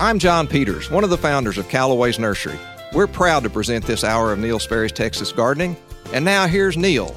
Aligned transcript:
I'm 0.00 0.18
John 0.18 0.46
Peters, 0.46 0.90
one 0.90 1.04
of 1.04 1.10
the 1.10 1.18
founders 1.18 1.58
of 1.58 1.68
Callaway's 1.68 2.18
Nursery. 2.18 2.58
We're 2.94 3.06
proud 3.06 3.42
to 3.42 3.50
present 3.50 3.84
this 3.84 4.02
hour 4.02 4.32
of 4.32 4.38
Neil 4.38 4.58
Sperry's 4.58 4.92
Texas 4.92 5.30
Gardening. 5.30 5.76
And 6.14 6.24
now 6.24 6.46
here's 6.46 6.74
Neil. 6.74 7.08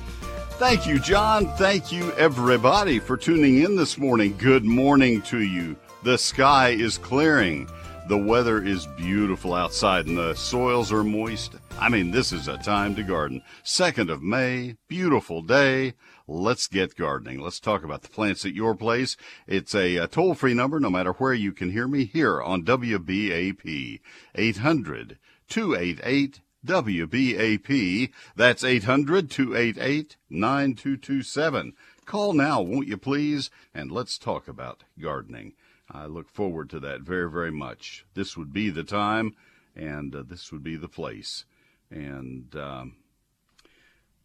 Thank 0.59 0.85
you, 0.85 0.99
John. 0.99 1.48
Thank 1.55 1.93
you, 1.93 2.11
everybody, 2.16 2.99
for 2.99 3.16
tuning 3.16 3.63
in 3.63 3.77
this 3.77 3.98
morning. 3.98 4.35
Good 4.38 4.66
morning 4.66 5.21
to 5.21 5.39
you. 5.39 5.77
The 6.04 6.17
sky 6.17 6.71
is 6.71 6.98
clearing. 6.98 7.70
The 8.09 8.17
weather 8.17 8.61
is 8.61 8.86
beautiful 8.97 9.54
outside 9.54 10.07
and 10.07 10.18
the 10.18 10.34
soils 10.34 10.91
are 10.91 11.05
moist. 11.05 11.55
I 11.79 11.88
mean, 11.88 12.11
this 12.11 12.34
is 12.34 12.50
a 12.50 12.57
time 12.57 12.95
to 12.95 13.04
garden. 13.04 13.41
2nd 13.63 14.11
of 14.11 14.21
May, 14.21 14.75
beautiful 14.89 15.41
day. 15.41 15.93
Let's 16.28 16.68
get 16.68 16.95
gardening. 16.95 17.41
Let's 17.41 17.59
talk 17.59 17.84
about 17.84 18.02
the 18.02 18.09
plants 18.09 18.45
at 18.45 18.54
your 18.54 18.76
place. 18.76 19.18
It's 19.45 19.76
a, 19.76 19.98
a 19.98 20.08
toll 20.08 20.36
free 20.36 20.54
number, 20.54 20.80
no 20.80 20.90
matter 20.90 21.12
where 21.14 21.34
you 21.34 21.52
can 21.52 21.72
hear 21.72 21.88
me 21.88 22.05
here 22.05 22.41
on 22.41 22.64
WBAP. 22.64 24.00
800 24.36 25.20
288 25.50 26.40
WBAP. 26.66 28.12
That's 28.36 28.64
800 28.64 29.30
288 29.30 30.16
9227. 30.30 31.73
Call 32.05 32.34
now, 32.34 32.62
won't 32.62 32.88
you 32.88 32.98
please? 32.98 33.50
And 33.73 33.92
let's 33.92 34.17
talk 34.17 34.48
about 34.48 34.84
gardening. 35.00 35.53
I 35.92 36.05
look 36.05 36.30
forward 36.30 36.70
to 36.72 36.80
that 36.80 37.02
very, 37.02 37.30
very 37.30 37.52
much. 37.52 38.05
This 38.14 38.38
would 38.38 38.53
be 38.53 38.70
the 38.70 38.84
time, 38.84 39.36
and 39.76 40.16
uh, 40.16 40.23
this 40.26 40.52
would 40.52 40.64
be 40.64 40.78
the 40.78 40.88
place. 40.88 41.45
And 41.92 42.55
um, 42.55 42.95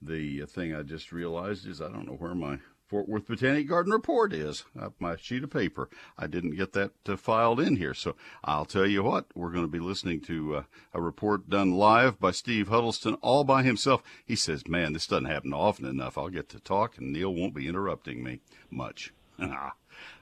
the 0.01 0.47
thing 0.47 0.75
I 0.75 0.83
just 0.83 1.12
realized 1.12 1.66
is 1.66 1.80
I 1.80 1.88
don't 1.88 2.06
know 2.06 2.15
where 2.15 2.34
my 2.34 2.59
Fort 2.89 3.06
Worth 3.06 3.27
Botanic 3.27 3.69
Garden 3.69 3.93
report 3.93 4.33
is 4.33 4.64
my 4.98 5.17
sheet 5.17 5.45
of 5.45 5.50
paper. 5.50 5.91
I 6.17 6.27
didn't 6.27 6.56
get 6.56 6.72
that 6.72 6.92
uh, 7.06 7.19
filed 7.19 7.61
in 7.61 7.77
here, 7.77 7.92
so 7.92 8.17
I'll 8.42 8.64
tell 8.64 8.87
you 8.87 9.03
what. 9.03 9.27
We're 9.34 9.50
going 9.50 9.67
to 9.67 9.70
be 9.70 9.78
listening 9.78 10.22
to 10.22 10.56
uh, 10.56 10.62
a 10.95 11.03
report 11.03 11.50
done 11.50 11.72
live 11.72 12.19
by 12.19 12.31
Steve 12.31 12.69
Huddleston 12.69 13.14
all 13.17 13.45
by 13.45 13.62
himself. 13.62 14.03
He 14.25 14.37
says, 14.37 14.67
"Man, 14.67 14.95
this 14.95 15.06
doesn't 15.06 15.27
happen 15.27 15.53
often 15.53 15.84
enough. 15.84 16.17
I'll 16.17 16.31
get 16.31 16.48
to 16.48 16.61
talk, 16.61 16.97
and 16.97 17.12
Neil 17.12 17.34
won't 17.34 17.55
be 17.55 17.69
interrupting 17.69 18.25
me 18.25 18.41
much." 18.70 19.12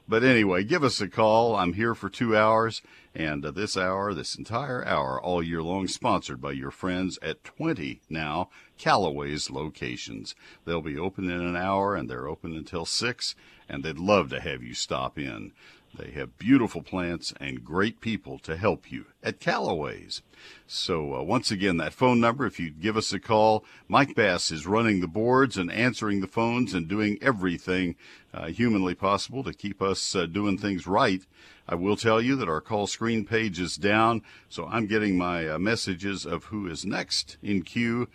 But 0.09 0.23
anyway, 0.23 0.63
give 0.63 0.83
us 0.83 1.01
a 1.01 1.07
call. 1.09 1.55
I'm 1.55 1.73
here 1.73 1.93
for 1.93 2.09
two 2.09 2.35
hours, 2.35 2.81
and 3.13 3.45
uh, 3.45 3.51
this 3.51 3.75
hour, 3.75 4.13
this 4.13 4.35
entire 4.35 4.85
hour, 4.85 5.21
all 5.21 5.43
year 5.43 5.61
long, 5.61 5.87
sponsored 5.87 6.39
by 6.41 6.53
your 6.53 6.71
friends 6.71 7.19
at 7.21 7.43
20 7.43 8.01
now 8.09 8.49
Callaway's 8.77 9.49
locations. 9.49 10.35
They'll 10.65 10.81
be 10.81 10.97
open 10.97 11.29
in 11.29 11.41
an 11.41 11.55
hour, 11.55 11.95
and 11.95 12.09
they're 12.09 12.27
open 12.27 12.55
until 12.55 12.85
6, 12.85 13.35
and 13.67 13.83
they'd 13.83 13.97
love 13.97 14.29
to 14.29 14.39
have 14.39 14.63
you 14.63 14.73
stop 14.73 15.17
in. 15.17 15.51
They 15.97 16.11
have 16.11 16.37
beautiful 16.37 16.83
plants 16.83 17.33
and 17.39 17.63
great 17.63 18.01
people 18.01 18.37
to 18.39 18.55
help 18.55 18.91
you 18.91 19.05
at 19.23 19.39
Callaway's. 19.39 20.21
So, 20.67 21.15
uh, 21.15 21.23
once 21.23 21.49
again, 21.49 21.77
that 21.77 21.93
phone 21.93 22.19
number, 22.19 22.45
if 22.45 22.59
you'd 22.59 22.81
give 22.81 22.97
us 22.97 23.11
a 23.13 23.19
call, 23.19 23.65
Mike 23.87 24.13
Bass 24.13 24.51
is 24.51 24.67
running 24.67 24.99
the 24.99 25.07
boards 25.07 25.57
and 25.57 25.71
answering 25.71 26.21
the 26.21 26.27
phones 26.27 26.73
and 26.73 26.87
doing 26.87 27.17
everything 27.21 27.95
uh, 28.33 28.47
humanly 28.47 28.93
possible 28.93 29.43
to 29.43 29.53
keep 29.53 29.81
us 29.81 30.15
uh, 30.15 30.27
doing 30.27 30.57
things 30.57 30.85
right. 30.85 31.25
I 31.67 31.75
will 31.75 31.97
tell 31.97 32.21
you 32.21 32.35
that 32.35 32.49
our 32.49 32.61
call 32.61 32.85
screen 32.85 33.25
page 33.25 33.59
is 33.59 33.75
down, 33.75 34.21
so 34.49 34.67
I'm 34.67 34.85
getting 34.85 35.17
my 35.17 35.47
uh, 35.47 35.57
messages 35.57 36.25
of 36.25 36.45
who 36.45 36.67
is 36.67 36.85
next 36.85 37.37
in 37.41 37.63
queue 37.63 38.07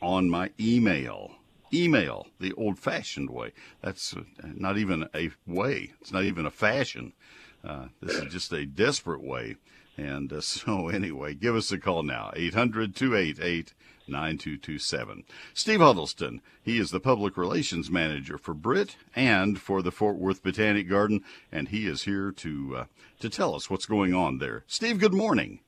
on 0.00 0.30
my 0.30 0.50
email 0.60 1.32
email 1.72 2.26
the 2.40 2.52
old 2.54 2.78
fashioned 2.78 3.30
way. 3.30 3.52
That's 3.82 4.14
uh, 4.14 4.22
not 4.42 4.78
even 4.78 5.08
a 5.14 5.30
way, 5.46 5.92
it's 6.00 6.12
not 6.12 6.24
even 6.24 6.46
a 6.46 6.50
fashion. 6.50 7.12
Uh, 7.64 7.86
this 8.00 8.16
is 8.16 8.32
just 8.32 8.52
a 8.52 8.64
desperate 8.64 9.22
way. 9.22 9.56
And 9.96 10.32
uh, 10.32 10.40
so, 10.40 10.88
anyway, 10.88 11.34
give 11.34 11.56
us 11.56 11.72
a 11.72 11.78
call 11.78 12.02
now 12.02 12.30
800 12.34 12.94
288 12.94 13.74
9227. 14.08 15.24
Steve 15.52 15.80
Huddleston, 15.80 16.40
he 16.62 16.78
is 16.78 16.90
the 16.90 17.00
public 17.00 17.36
relations 17.36 17.90
manager 17.90 18.38
for 18.38 18.54
Brit 18.54 18.96
and 19.14 19.60
for 19.60 19.82
the 19.82 19.92
Fort 19.92 20.16
Worth 20.16 20.42
Botanic 20.42 20.88
Garden, 20.88 21.22
and 21.52 21.68
he 21.68 21.86
is 21.86 22.04
here 22.04 22.32
to 22.32 22.76
uh, 22.76 22.84
to 23.20 23.28
tell 23.28 23.54
us 23.54 23.68
what's 23.68 23.86
going 23.86 24.14
on 24.14 24.38
there. 24.38 24.64
Steve, 24.66 24.98
good 24.98 25.12
morning. 25.12 25.60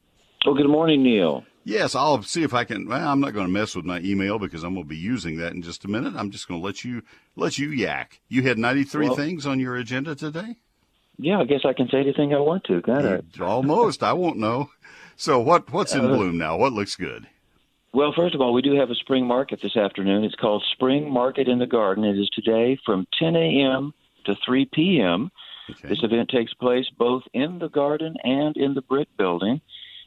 Well, 0.46 0.54
good 0.54 0.68
morning, 0.70 1.02
Neil. 1.02 1.44
Yes, 1.64 1.94
I'll 1.94 2.22
see 2.22 2.42
if 2.42 2.54
I 2.54 2.64
can. 2.64 2.88
Well, 2.88 3.06
I'm 3.06 3.20
not 3.20 3.34
going 3.34 3.46
to 3.46 3.52
mess 3.52 3.76
with 3.76 3.84
my 3.84 4.00
email 4.00 4.38
because 4.38 4.62
I'm 4.64 4.72
going 4.72 4.86
to 4.86 4.88
be 4.88 4.96
using 4.96 5.36
that 5.36 5.52
in 5.52 5.60
just 5.60 5.84
a 5.84 5.88
minute. 5.88 6.14
I'm 6.16 6.30
just 6.30 6.48
going 6.48 6.60
to 6.60 6.64
let 6.64 6.82
you 6.82 7.02
let 7.36 7.58
you 7.58 7.68
yak. 7.68 8.20
You 8.28 8.42
had 8.42 8.58
93 8.58 9.08
well, 9.08 9.16
things 9.16 9.46
on 9.46 9.60
your 9.60 9.76
agenda 9.76 10.14
today. 10.14 10.56
Yeah, 11.18 11.40
I 11.40 11.44
guess 11.44 11.60
I 11.66 11.74
can 11.74 11.88
say 11.90 11.98
anything 11.98 12.32
I 12.32 12.38
want 12.38 12.64
to. 12.64 12.80
Got 12.80 13.04
it? 13.04 13.40
Almost. 13.40 14.02
I 14.02 14.14
won't 14.14 14.38
know. 14.38 14.70
So 15.16 15.38
what 15.38 15.70
what's 15.70 15.94
in 15.94 16.06
uh, 16.06 16.08
bloom 16.08 16.38
now? 16.38 16.56
What 16.56 16.72
looks 16.72 16.96
good? 16.96 17.28
Well, 17.92 18.14
first 18.16 18.34
of 18.34 18.40
all, 18.40 18.54
we 18.54 18.62
do 18.62 18.76
have 18.76 18.88
a 18.88 18.94
spring 18.94 19.26
market 19.26 19.60
this 19.62 19.76
afternoon. 19.76 20.24
It's 20.24 20.36
called 20.36 20.64
Spring 20.72 21.12
Market 21.12 21.48
in 21.48 21.58
the 21.58 21.66
Garden. 21.66 22.04
It 22.04 22.18
is 22.18 22.30
today 22.30 22.78
from 22.86 23.06
10 23.18 23.36
a.m. 23.36 23.92
to 24.24 24.34
3 24.46 24.70
p.m. 24.72 25.30
Okay. 25.70 25.88
This 25.88 26.02
event 26.02 26.30
takes 26.30 26.54
place 26.54 26.86
both 26.98 27.24
in 27.34 27.58
the 27.58 27.68
garden 27.68 28.14
and 28.24 28.56
in 28.56 28.72
the 28.72 28.82
brick 28.82 29.08
building. 29.18 29.60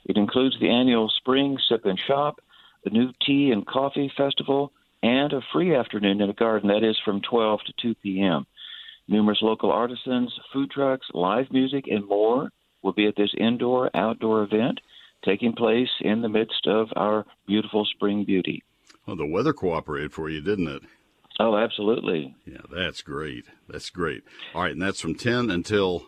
It 0.06 0.18
includes 0.18 0.60
the 0.60 0.70
annual 0.70 1.10
Spring 1.10 1.58
Sip 1.70 1.86
and 1.86 2.00
Shop, 2.00 2.40
a 2.86 2.90
new 2.90 3.12
tea 3.26 3.52
and 3.52 3.66
coffee 3.66 4.12
festival, 4.16 4.72
and 5.02 5.34
a 5.34 5.42
free 5.52 5.76
afternoon 5.76 6.22
in 6.22 6.28
the 6.28 6.34
garden 6.34 6.70
that 6.70 6.84
is 6.84 6.98
from 7.04 7.22
12 7.22 7.62
to 7.66 7.74
2 7.82 7.96
p.m. 7.96 8.46
Numerous 9.08 9.42
local 9.42 9.72
artisans, 9.72 10.34
food 10.52 10.72
trucks, 10.72 11.08
live 11.14 11.52
music, 11.52 11.86
and 11.88 12.08
more 12.08 12.50
will 12.82 12.94
be 12.94 13.08
at 13.08 13.16
this 13.16 13.34
indoor 13.38 13.90
outdoor 13.94 14.44
event 14.44 14.80
taking 15.24 15.54
place 15.54 15.90
in 16.02 16.22
the 16.22 16.30
midst 16.30 16.68
of 16.68 16.90
our 16.96 17.26
beautiful 17.48 17.86
spring 17.86 18.26
beauty. 18.26 18.64
Well, 19.06 19.16
the 19.16 19.26
weather 19.26 19.54
cooperated 19.54 20.14
for 20.14 20.30
you, 20.30 20.42
didn't 20.42 20.68
it? 20.68 20.84
Oh, 21.40 21.58
absolutely. 21.58 22.36
Yeah, 22.46 22.62
that's 22.72 23.02
great. 23.02 23.46
That's 23.68 23.90
great. 23.90 24.24
All 24.54 24.62
right, 24.62 24.72
and 24.72 24.82
that's 24.82 25.02
from 25.02 25.16
10 25.16 25.50
until 25.50 26.08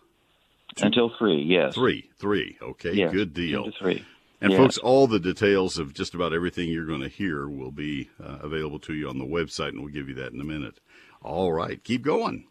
Two, 0.76 0.86
until 0.86 1.12
three, 1.18 1.42
yes. 1.42 1.74
Three, 1.74 2.09
three. 2.18 2.58
Okay, 2.62 2.94
yes, 2.94 3.14
good 3.14 3.34
deal. 3.34 3.72
three. 3.80 4.03
And 4.42 4.52
yes. 4.52 4.59
folks, 4.59 4.78
all 4.78 5.08
the 5.08 5.20
details 5.20 5.78
of 5.78 5.94
just 5.94 6.14
about 6.14 6.34
everything 6.34 6.70
you're 6.70 6.86
going 6.86 7.02
to 7.02 7.08
hear 7.08 7.48
will 7.48 7.72
be 7.72 8.09
uh, 8.22 8.40
available 8.42 8.80
to 8.80 8.94
you 8.94 9.08
on 9.08 9.18
the 9.18 9.25
website, 9.25 9.70
and 9.70 9.81
we'll 9.81 9.94
give 9.94 10.09
you 10.09 10.16
that 10.16 10.34
in 10.34 10.42
a 10.42 10.44
minute. 10.44 10.80
All 11.22 11.54
right, 11.54 11.81
keep 11.84 12.04
going. 12.04 12.46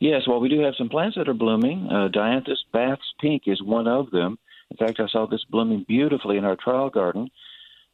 Yes, 0.00 0.22
well, 0.26 0.40
we 0.40 0.48
do 0.48 0.60
have 0.60 0.74
some 0.76 0.88
plants 0.88 1.16
that 1.16 1.28
are 1.28 1.34
blooming. 1.34 1.88
Uh, 1.90 2.08
Dianthus 2.08 2.58
Bath's 2.72 3.14
Pink 3.20 3.44
is 3.46 3.62
one 3.62 3.86
of 3.86 4.10
them. 4.10 4.38
In 4.70 4.76
fact, 4.76 5.00
I 5.00 5.08
saw 5.08 5.26
this 5.26 5.44
blooming 5.50 5.84
beautifully 5.86 6.36
in 6.36 6.44
our 6.44 6.56
trial 6.56 6.90
garden. 6.90 7.30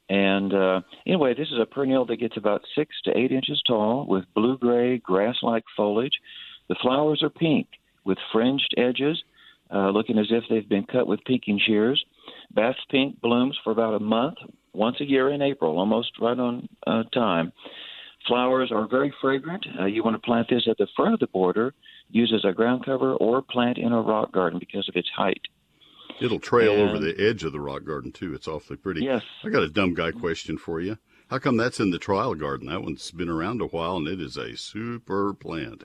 And 0.08 0.52
uh, 0.52 0.80
anyway, 1.06 1.34
this 1.34 1.48
is 1.48 1.58
a 1.60 1.66
perennial 1.66 2.04
that 2.06 2.16
gets 2.16 2.36
about 2.36 2.62
six 2.74 2.94
to 3.04 3.16
eight 3.16 3.32
inches 3.32 3.62
tall 3.66 4.06
with 4.06 4.24
blue 4.34 4.58
gray 4.58 4.98
grass 4.98 5.36
like 5.42 5.64
foliage. 5.76 6.18
The 6.68 6.76
flowers 6.82 7.22
are 7.22 7.30
pink 7.30 7.68
with 8.04 8.18
fringed 8.32 8.74
edges 8.76 9.22
uh, 9.72 9.90
looking 9.90 10.18
as 10.18 10.26
if 10.30 10.44
they've 10.48 10.68
been 10.68 10.84
cut 10.84 11.06
with 11.06 11.24
pinking 11.24 11.60
shears. 11.64 12.04
Bath's 12.54 12.78
pink 12.90 13.20
blooms 13.20 13.58
for 13.64 13.70
about 13.72 13.94
a 13.94 14.00
month, 14.00 14.36
once 14.72 14.96
a 15.00 15.04
year 15.04 15.30
in 15.30 15.42
April, 15.42 15.78
almost 15.78 16.12
right 16.20 16.38
on 16.38 16.68
uh, 16.86 17.02
time. 17.12 17.52
Flowers 18.28 18.70
are 18.72 18.88
very 18.88 19.12
fragrant. 19.20 19.66
Uh, 19.78 19.84
you 19.84 20.02
want 20.02 20.14
to 20.14 20.26
plant 20.26 20.48
this 20.48 20.66
at 20.68 20.78
the 20.78 20.86
front 20.96 21.14
of 21.14 21.20
the 21.20 21.26
border, 21.26 21.74
use 22.10 22.32
as 22.34 22.48
a 22.48 22.54
ground 22.54 22.84
cover, 22.84 23.14
or 23.14 23.42
plant 23.42 23.76
in 23.76 23.92
a 23.92 24.00
rock 24.00 24.32
garden 24.32 24.58
because 24.58 24.88
of 24.88 24.96
its 24.96 25.08
height. 25.14 25.42
It'll 26.20 26.40
trail 26.40 26.74
and, 26.74 26.82
over 26.82 26.98
the 26.98 27.14
edge 27.18 27.42
of 27.44 27.52
the 27.52 27.60
rock 27.60 27.84
garden 27.84 28.12
too. 28.12 28.34
It's 28.34 28.48
awfully 28.48 28.76
pretty. 28.76 29.04
Yes. 29.04 29.22
I 29.42 29.48
got 29.48 29.62
a 29.62 29.68
dumb 29.68 29.94
guy 29.94 30.12
question 30.12 30.56
for 30.56 30.80
you. 30.80 30.96
How 31.28 31.38
come 31.38 31.56
that's 31.56 31.80
in 31.80 31.90
the 31.90 31.98
trial 31.98 32.34
garden? 32.34 32.68
That 32.68 32.82
one's 32.82 33.10
been 33.10 33.28
around 33.28 33.60
a 33.60 33.66
while 33.66 33.96
and 33.96 34.06
it 34.06 34.20
is 34.20 34.36
a 34.36 34.56
super 34.56 35.34
plant. 35.34 35.84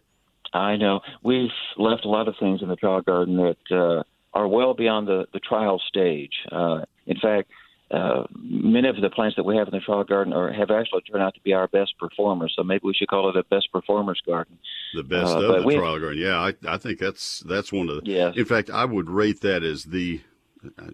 I 0.53 0.75
know 0.77 1.01
we've 1.23 1.49
left 1.77 2.05
a 2.05 2.09
lot 2.09 2.27
of 2.27 2.35
things 2.39 2.61
in 2.61 2.69
the 2.69 2.75
trial 2.75 3.01
garden 3.01 3.37
that 3.37 3.75
uh, 3.75 4.03
are 4.33 4.47
well 4.47 4.73
beyond 4.73 5.07
the, 5.07 5.25
the 5.33 5.39
trial 5.39 5.81
stage. 5.87 6.33
Uh, 6.51 6.85
in 7.05 7.17
fact, 7.19 7.49
uh, 7.91 8.25
many 8.39 8.87
of 8.87 9.01
the 9.01 9.09
plants 9.09 9.35
that 9.35 9.43
we 9.43 9.57
have 9.57 9.67
in 9.67 9.73
the 9.73 9.79
trial 9.79 10.03
garden 10.03 10.31
are, 10.31 10.51
have 10.51 10.69
actually 10.69 11.01
turned 11.01 11.23
out 11.23 11.33
to 11.33 11.41
be 11.41 11.53
our 11.53 11.67
best 11.67 11.97
performers. 11.97 12.53
So 12.55 12.63
maybe 12.63 12.81
we 12.83 12.93
should 12.93 13.07
call 13.07 13.29
it 13.29 13.35
a 13.35 13.43
best 13.43 13.71
performers 13.71 14.21
garden. 14.25 14.59
The 14.93 15.03
best 15.03 15.31
uh, 15.31 15.41
of 15.41 15.65
the 15.65 15.75
trial 15.75 15.99
garden. 15.99 16.19
Yeah, 16.19 16.37
I, 16.37 16.53
I 16.67 16.77
think 16.77 16.99
that's 16.99 17.39
that's 17.41 17.73
one 17.73 17.89
of 17.89 18.03
the. 18.03 18.11
Yes. 18.11 18.35
In 18.37 18.45
fact, 18.45 18.69
I 18.69 18.85
would 18.85 19.09
rate 19.09 19.41
that 19.41 19.63
as 19.63 19.85
the. 19.85 20.21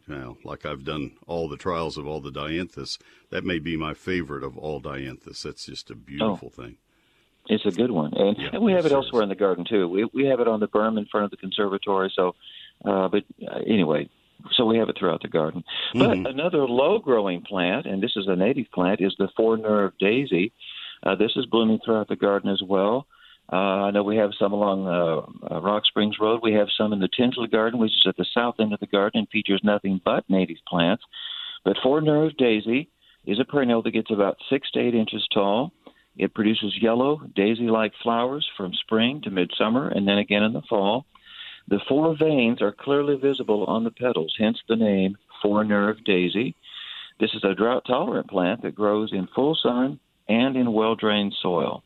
Well, 0.08 0.38
like 0.44 0.64
I've 0.64 0.86
done 0.86 1.14
all 1.26 1.50
the 1.50 1.58
trials 1.58 1.98
of 1.98 2.06
all 2.06 2.22
the 2.22 2.32
dianthus, 2.32 3.00
that 3.32 3.44
may 3.44 3.58
be 3.58 3.76
my 3.76 3.96
favorite 3.96 4.44
of 4.44 4.60
all 4.60 4.80
dianthus. 4.80 5.42
That's 5.42 5.66
just 5.66 5.90
a 5.90 5.96
beautiful 5.96 6.52
oh. 6.56 6.62
thing. 6.64 6.78
It's 7.48 7.66
a 7.66 7.72
good 7.72 7.92
one, 7.92 8.14
and, 8.16 8.38
yeah, 8.40 8.50
and 8.54 8.64
we 8.64 8.72
have 8.74 8.86
it 8.86 8.92
elsewhere 8.92 9.22
in 9.22 9.30
the 9.30 9.36
garden 9.36 9.66
too. 9.70 9.88
We 9.88 10.06
we 10.14 10.26
have 10.26 10.40
it 10.40 10.48
on 10.48 10.60
the 10.60 10.68
berm 10.68 10.98
in 10.98 11.06
front 11.06 11.26
of 11.26 11.32
the 11.32 11.38
conservatory. 11.38 12.12
So, 12.16 12.36
uh, 12.84 13.08
but 13.08 13.24
uh, 13.48 13.60
anyway, 13.68 14.10
so 14.54 14.66
we 14.66 14.78
have 14.78 14.90
it 14.90 14.98
throughout 14.98 15.22
the 15.22 15.28
garden. 15.28 15.64
But 15.94 16.10
mm-hmm. 16.10 16.26
another 16.26 16.68
low 16.68 17.00
growing 17.00 17.42
plant, 17.42 17.86
and 17.86 18.02
this 18.02 18.14
is 18.16 18.28
a 18.28 18.36
native 18.36 18.72
plant, 18.74 19.00
is 19.02 19.16
the 19.20 19.30
four 19.38 19.58
nerve 19.58 19.94
daisy. 20.00 20.54
Uh, 21.04 21.16
this 21.16 21.34
is 21.36 21.46
blooming 21.46 21.80
throughout 21.86 22.08
the 22.08 22.16
garden 22.16 22.50
as 22.50 22.64
well. 22.68 23.06
Uh, 23.52 23.56
I 23.56 23.92
know 23.92 24.02
we 24.02 24.18
have 24.18 24.32
some 24.40 24.54
along 24.54 24.88
uh, 24.88 25.54
uh, 25.54 25.62
Rock 25.62 25.86
Springs 25.86 26.16
Road. 26.20 26.40
We 26.42 26.54
have 26.54 26.68
some 26.76 26.94
in 26.94 27.00
the 27.00 27.08
Tinsley 27.08 27.48
Garden, 27.48 27.80
which 27.80 27.92
is 27.92 28.06
at 28.08 28.18
the 28.18 28.26
south 28.34 28.56
end 28.60 28.74
of 28.74 28.80
the 28.80 28.88
garden 28.88 29.20
and 29.20 29.30
features 29.30 29.62
nothing 29.64 30.02
but 30.04 30.28
native 30.30 30.58
plants. 30.68 31.04
But 31.64 31.78
Four 31.84 32.02
Nerve 32.02 32.36
Daisy 32.38 32.90
is 33.26 33.40
a 33.40 33.46
perennial 33.46 33.84
that 33.84 33.92
gets 33.92 34.12
about 34.12 34.38
six 34.50 34.70
to 34.72 34.80
eight 34.80 34.96
inches 34.96 35.28
tall. 35.32 35.72
It 36.18 36.34
produces 36.34 36.78
yellow, 36.82 37.20
daisy 37.36 37.68
like 37.68 37.94
flowers 38.02 38.48
from 38.56 38.74
spring 38.74 39.22
to 39.24 39.32
midsummer 39.32 39.90
and 39.90 40.08
then 40.08 40.18
again 40.18 40.44
in 40.44 40.54
the 40.54 40.62
fall. 40.62 41.06
The 41.68 41.82
four 41.88 42.16
veins 42.18 42.62
are 42.62 42.72
clearly 42.72 43.16
visible 43.16 43.66
on 43.66 43.84
the 43.84 43.92
petals, 43.92 44.36
hence 44.38 44.60
the 44.68 44.76
name 44.76 45.18
Four 45.42 45.64
Nerve 45.64 46.04
Daisy. 46.06 46.56
This 47.20 47.34
is 47.34 47.44
a 47.44 47.56
drought 47.56 47.84
tolerant 47.88 48.30
plant 48.30 48.62
that 48.62 48.76
grows 48.76 49.12
in 49.12 49.28
full 49.34 49.56
sun 49.56 50.00
and 50.28 50.56
in 50.56 50.74
well 50.74 50.96
drained 50.96 51.34
soil. 51.42 51.84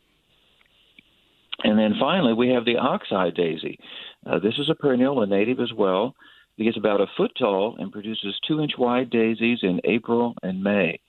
And 1.62 1.78
then 1.78 1.94
finally, 2.00 2.32
we 2.32 2.48
have 2.50 2.64
the 2.64 2.78
oxeye 2.78 3.30
daisy. 3.30 3.78
Uh, 4.26 4.38
this 4.38 4.54
is 4.58 4.70
a 4.70 4.74
perennial, 4.74 5.22
a 5.22 5.26
native 5.26 5.60
as 5.60 5.72
well. 5.72 6.14
It 6.56 6.64
gets 6.64 6.76
about 6.76 7.00
a 7.00 7.06
foot 7.16 7.32
tall 7.38 7.76
and 7.78 7.92
produces 7.92 8.38
two 8.46 8.60
inch 8.60 8.72
wide 8.78 9.10
daisies 9.10 9.60
in 9.62 9.80
April 9.84 10.34
and 10.42 10.62
May. 10.62 11.00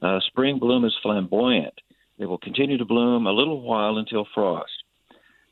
Uh, 0.00 0.20
spring 0.26 0.58
bloom 0.58 0.84
is 0.84 0.96
flamboyant. 1.02 1.74
They 2.18 2.26
will 2.26 2.38
continue 2.38 2.78
to 2.78 2.84
bloom 2.84 3.26
a 3.26 3.32
little 3.32 3.62
while 3.62 3.98
until 3.98 4.26
frost. 4.34 4.72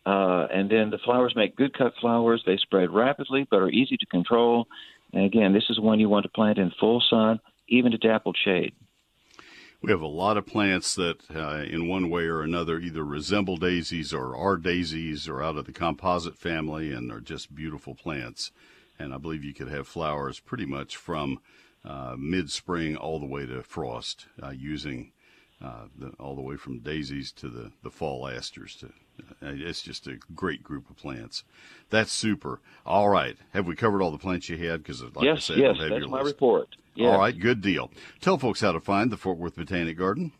Uh, 0.06 0.46
and 0.52 0.70
then 0.70 0.90
the 0.90 0.98
flowers 1.04 1.34
make 1.36 1.56
good 1.56 1.76
cut 1.76 1.92
flowers. 2.00 2.42
They 2.46 2.56
spread 2.56 2.90
rapidly 2.90 3.46
but 3.50 3.58
are 3.58 3.70
easy 3.70 3.96
to 3.96 4.06
control. 4.06 4.66
And 5.12 5.24
again, 5.24 5.52
this 5.52 5.68
is 5.68 5.80
one 5.80 6.00
you 6.00 6.08
want 6.08 6.24
to 6.24 6.30
plant 6.30 6.58
in 6.58 6.72
full 6.78 7.02
sun, 7.10 7.40
even 7.68 7.92
to 7.92 7.98
dappled 7.98 8.36
shade. 8.42 8.72
We 9.82 9.90
have 9.90 10.02
a 10.02 10.06
lot 10.06 10.36
of 10.36 10.44
plants 10.44 10.94
that, 10.96 11.22
uh, 11.34 11.64
in 11.64 11.88
one 11.88 12.10
way 12.10 12.24
or 12.24 12.42
another, 12.42 12.78
either 12.78 13.02
resemble 13.02 13.56
daisies 13.56 14.12
or 14.12 14.36
are 14.36 14.58
daisies 14.58 15.26
or 15.26 15.42
out 15.42 15.56
of 15.56 15.64
the 15.64 15.72
composite 15.72 16.36
family 16.36 16.92
and 16.92 17.10
are 17.10 17.20
just 17.20 17.54
beautiful 17.54 17.94
plants. 17.94 18.52
And 18.98 19.14
I 19.14 19.18
believe 19.18 19.42
you 19.42 19.54
could 19.54 19.68
have 19.68 19.88
flowers 19.88 20.38
pretty 20.38 20.66
much 20.66 20.96
from 20.96 21.40
uh, 21.82 22.14
mid 22.18 22.50
spring 22.50 22.94
all 22.94 23.18
the 23.18 23.26
way 23.26 23.46
to 23.46 23.62
frost 23.62 24.26
uh, 24.42 24.50
using 24.50 25.12
uh, 25.62 25.84
the, 25.98 26.08
all 26.18 26.34
the 26.34 26.40
way 26.42 26.56
from 26.56 26.78
daisies 26.78 27.32
to 27.32 27.48
the, 27.48 27.70
the 27.82 27.90
fall 27.90 28.26
asters. 28.26 28.76
To, 28.76 28.86
uh, 28.86 29.52
it's 29.54 29.82
just 29.82 30.06
a 30.06 30.18
great 30.34 30.62
group 30.62 30.88
of 30.88 30.96
plants. 30.96 31.44
That's 31.90 32.12
super. 32.12 32.60
All 32.86 33.08
right. 33.08 33.36
Have 33.52 33.66
we 33.66 33.76
covered 33.76 34.02
all 34.02 34.10
the 34.10 34.18
plants 34.18 34.48
you 34.48 34.56
had? 34.56 34.82
Because, 34.82 35.02
like 35.02 35.24
yes, 35.24 35.36
I 35.36 35.40
said, 35.40 35.58
yes, 35.58 35.78
have 35.78 35.90
that's 35.90 36.00
your 36.00 36.08
my 36.08 36.18
list. 36.18 36.34
report. 36.34 36.68
Yes. 36.94 37.12
All 37.12 37.18
right, 37.18 37.38
good 37.38 37.60
deal. 37.60 37.90
Tell 38.20 38.36
folks 38.36 38.60
how 38.60 38.72
to 38.72 38.80
find 38.80 39.10
the 39.10 39.16
Fort 39.16 39.38
Worth 39.38 39.56
Botanic 39.56 39.96
Garden. 39.96 40.32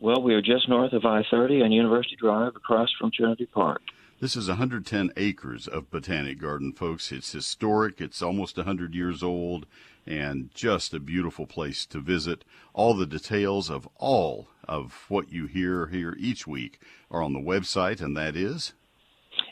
Well, 0.00 0.22
we 0.22 0.34
are 0.34 0.42
just 0.42 0.68
north 0.68 0.92
of 0.92 1.04
I 1.04 1.24
30 1.30 1.62
on 1.62 1.72
University 1.72 2.16
Drive 2.16 2.56
across 2.56 2.90
from 2.98 3.10
Trinity 3.12 3.46
Park. 3.46 3.80
This 4.20 4.36
is 4.36 4.48
110 4.48 5.12
acres 5.16 5.68
of 5.68 5.90
Botanic 5.90 6.38
Garden, 6.38 6.72
folks. 6.72 7.12
It's 7.12 7.32
historic, 7.32 8.00
it's 8.00 8.22
almost 8.22 8.56
100 8.56 8.94
years 8.94 9.22
old, 9.22 9.66
and 10.06 10.50
just 10.54 10.94
a 10.94 11.00
beautiful 11.00 11.46
place 11.46 11.86
to 11.86 12.00
visit. 12.00 12.44
All 12.72 12.94
the 12.94 13.06
details 13.06 13.70
of 13.70 13.88
all 13.96 14.48
of 14.66 15.04
what 15.08 15.32
you 15.32 15.46
hear 15.46 15.86
here 15.86 16.14
each 16.18 16.46
week 16.46 16.80
are 17.10 17.22
on 17.22 17.32
the 17.32 17.40
website, 17.40 18.00
and 18.00 18.16
that 18.16 18.36
is 18.36 18.72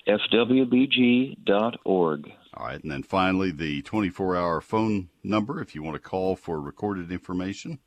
fwbg.org. 0.06 1.36
all 2.54 2.66
right. 2.66 2.82
And 2.82 2.90
then 2.90 3.02
finally, 3.02 3.50
the 3.50 3.82
24 3.82 4.36
hour 4.36 4.60
phone 4.60 5.08
number 5.22 5.60
if 5.60 5.74
you 5.74 5.82
want 5.82 5.94
to 5.94 6.00
call 6.00 6.36
for 6.36 6.60
recorded 6.60 7.10
information. 7.10 7.78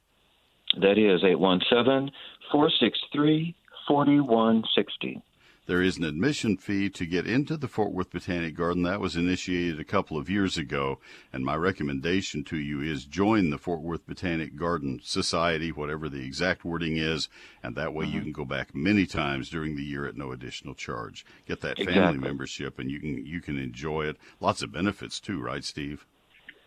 That 0.79 0.97
is 0.97 1.23
817 1.23 2.11
463 2.51 3.55
4160. 3.87 5.21
There 5.67 5.81
is 5.81 5.97
an 5.97 6.03
admission 6.03 6.57
fee 6.57 6.89
to 6.91 7.07
get 7.07 7.25
into 7.25 7.57
the 7.57 7.67
Fort 7.67 7.91
Worth 7.91 8.11
Botanic 8.11 8.55
Garden. 8.55 8.83
That 8.83 8.99
was 8.99 9.15
initiated 9.15 9.79
a 9.79 9.83
couple 9.83 10.15
of 10.15 10.29
years 10.29 10.57
ago. 10.57 10.99
And 11.33 11.43
my 11.43 11.55
recommendation 11.55 12.43
to 12.45 12.57
you 12.57 12.81
is 12.81 13.05
join 13.05 13.49
the 13.49 13.57
Fort 13.57 13.81
Worth 13.81 14.05
Botanic 14.05 14.55
Garden 14.55 15.01
Society, 15.03 15.71
whatever 15.71 16.07
the 16.07 16.23
exact 16.23 16.65
wording 16.65 16.97
is. 16.97 17.29
And 17.63 17.75
that 17.75 17.95
way 17.95 18.05
you 18.05 18.17
uh-huh. 18.17 18.23
can 18.23 18.31
go 18.31 18.45
back 18.45 18.75
many 18.75 19.07
times 19.07 19.49
during 19.49 19.75
the 19.75 19.83
year 19.83 20.05
at 20.05 20.15
no 20.15 20.31
additional 20.31 20.75
charge. 20.75 21.25
Get 21.47 21.61
that 21.61 21.79
family 21.79 22.19
membership 22.19 22.77
and 22.77 22.91
you 22.91 22.99
can, 22.99 23.25
you 23.25 23.41
can 23.41 23.57
enjoy 23.57 24.03
it. 24.03 24.17
Lots 24.39 24.61
of 24.61 24.71
benefits 24.71 25.19
too, 25.19 25.41
right, 25.41 25.63
Steve? 25.63 26.05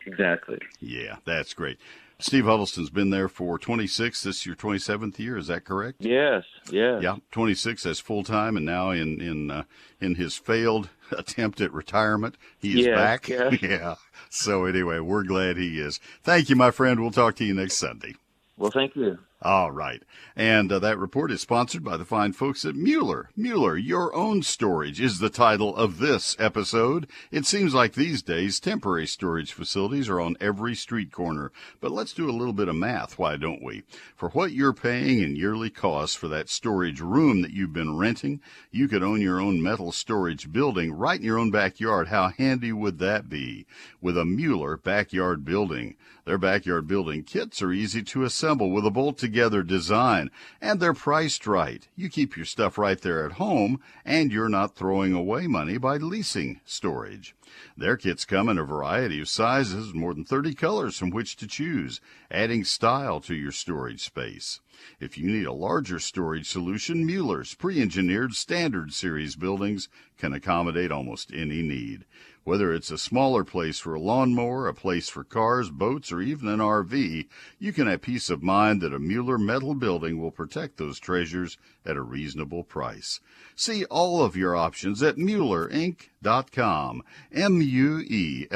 Exactly. 0.06 0.58
Yeah, 0.80 1.16
that's 1.24 1.54
great. 1.54 1.78
Steve 2.20 2.46
Huddleston's 2.46 2.90
been 2.90 3.10
there 3.10 3.28
for 3.28 3.58
26. 3.58 4.22
This 4.24 4.38
is 4.38 4.46
your 4.46 4.56
27th 4.56 5.18
year. 5.20 5.36
Is 5.38 5.46
that 5.46 5.64
correct? 5.64 5.98
Yes, 6.00 6.44
yes. 6.70 7.00
Yeah, 7.02 7.16
26 7.30 7.86
as 7.86 8.00
full 8.00 8.24
time, 8.24 8.56
and 8.56 8.66
now 8.66 8.90
in 8.90 9.20
in 9.20 9.50
uh, 9.52 9.62
in 10.00 10.16
his 10.16 10.36
failed 10.36 10.88
attempt 11.16 11.60
at 11.60 11.72
retirement, 11.72 12.36
he 12.58 12.80
is 12.80 12.86
back. 12.88 13.28
yes. 13.28 13.56
Yeah. 13.62 13.94
So 14.30 14.64
anyway, 14.64 14.98
we're 14.98 15.22
glad 15.22 15.56
he 15.56 15.80
is. 15.80 16.00
Thank 16.24 16.50
you, 16.50 16.56
my 16.56 16.72
friend. 16.72 17.00
We'll 17.00 17.12
talk 17.12 17.36
to 17.36 17.44
you 17.44 17.54
next 17.54 17.76
Sunday. 17.78 18.14
Well, 18.56 18.72
thank 18.72 18.96
you. 18.96 19.18
All 19.40 19.70
right. 19.70 20.02
And 20.34 20.72
uh, 20.72 20.80
that 20.80 20.98
report 20.98 21.30
is 21.30 21.40
sponsored 21.40 21.84
by 21.84 21.96
the 21.96 22.04
fine 22.04 22.32
folks 22.32 22.64
at 22.64 22.74
Mueller. 22.74 23.30
Mueller, 23.36 23.76
your 23.76 24.12
own 24.12 24.42
storage 24.42 25.00
is 25.00 25.20
the 25.20 25.30
title 25.30 25.76
of 25.76 25.98
this 25.98 26.34
episode. 26.40 27.06
It 27.30 27.46
seems 27.46 27.72
like 27.72 27.92
these 27.92 28.20
days 28.20 28.58
temporary 28.58 29.06
storage 29.06 29.52
facilities 29.52 30.08
are 30.08 30.20
on 30.20 30.36
every 30.40 30.74
street 30.74 31.12
corner. 31.12 31.52
But 31.80 31.92
let's 31.92 32.12
do 32.12 32.28
a 32.28 32.34
little 32.34 32.52
bit 32.52 32.66
of 32.66 32.74
math, 32.74 33.16
why 33.16 33.36
don't 33.36 33.62
we? 33.62 33.84
For 34.16 34.30
what 34.30 34.50
you're 34.50 34.72
paying 34.72 35.20
in 35.22 35.36
yearly 35.36 35.70
costs 35.70 36.16
for 36.16 36.26
that 36.26 36.48
storage 36.48 37.00
room 37.00 37.42
that 37.42 37.52
you've 37.52 37.72
been 37.72 37.96
renting, 37.96 38.40
you 38.72 38.88
could 38.88 39.04
own 39.04 39.20
your 39.20 39.40
own 39.40 39.62
metal 39.62 39.92
storage 39.92 40.50
building 40.50 40.90
right 40.92 41.20
in 41.20 41.24
your 41.24 41.38
own 41.38 41.52
backyard. 41.52 42.08
How 42.08 42.30
handy 42.30 42.72
would 42.72 42.98
that 42.98 43.28
be? 43.28 43.66
With 44.00 44.18
a 44.18 44.24
Mueller 44.24 44.76
backyard 44.76 45.44
building. 45.44 45.94
Their 46.24 46.38
backyard 46.38 46.86
building 46.86 47.22
kits 47.22 47.62
are 47.62 47.72
easy 47.72 48.02
to 48.02 48.24
assemble 48.24 48.70
with 48.70 48.84
a 48.84 48.90
bolt 48.90 49.16
together 49.28 49.62
design, 49.62 50.30
and 50.58 50.80
they're 50.80 50.94
priced 50.94 51.46
right. 51.46 51.86
You 51.94 52.08
keep 52.08 52.34
your 52.34 52.46
stuff 52.46 52.78
right 52.78 52.98
there 52.98 53.26
at 53.26 53.32
home, 53.32 53.78
and 54.02 54.32
you're 54.32 54.48
not 54.48 54.74
throwing 54.74 55.12
away 55.12 55.46
money 55.46 55.76
by 55.76 55.98
leasing 55.98 56.60
storage. 56.64 57.36
Their 57.76 57.98
kits 57.98 58.24
come 58.24 58.48
in 58.48 58.56
a 58.56 58.64
variety 58.64 59.20
of 59.20 59.28
sizes, 59.28 59.92
more 59.92 60.14
than 60.14 60.24
30 60.24 60.54
colors 60.54 60.96
from 60.96 61.10
which 61.10 61.36
to 61.36 61.46
choose, 61.46 62.00
adding 62.30 62.64
style 62.64 63.20
to 63.20 63.34
your 63.34 63.52
storage 63.52 64.02
space. 64.02 64.60
If 65.00 65.18
you 65.18 65.28
need 65.28 65.46
a 65.46 65.52
larger 65.52 65.98
storage 65.98 66.48
solution, 66.48 67.04
Mueller's 67.04 67.54
pre-engineered 67.54 68.34
standard 68.34 68.92
series 68.92 69.36
buildings 69.36 69.88
can 70.16 70.32
accommodate 70.32 70.90
almost 70.90 71.32
any 71.32 71.62
need. 71.62 72.04
Whether 72.44 72.72
it's 72.72 72.90
a 72.90 72.96
smaller 72.96 73.44
place 73.44 73.78
for 73.78 73.94
a 73.94 74.00
lawnmower, 74.00 74.68
a 74.68 74.74
place 74.74 75.08
for 75.08 75.22
cars, 75.22 75.70
boats, 75.70 76.10
or 76.10 76.22
even 76.22 76.48
an 76.48 76.60
RV, 76.60 77.26
you 77.58 77.72
can 77.72 77.86
have 77.86 78.00
peace 78.00 78.30
of 78.30 78.42
mind 78.42 78.80
that 78.80 78.94
a 78.94 78.98
Mueller 78.98 79.36
metal 79.36 79.74
building 79.74 80.18
will 80.18 80.30
protect 80.30 80.78
those 80.78 80.98
treasures 80.98 81.58
at 81.88 81.96
a 81.96 82.02
reasonable 82.02 82.62
price. 82.62 83.18
See 83.56 83.84
all 83.86 84.22
of 84.22 84.36
your 84.36 84.54
options 84.54 85.02
at 85.02 85.16
MuellerInc.com, 85.16 87.02
M-U-E-L-L-E-R-I-N-C 87.32 88.46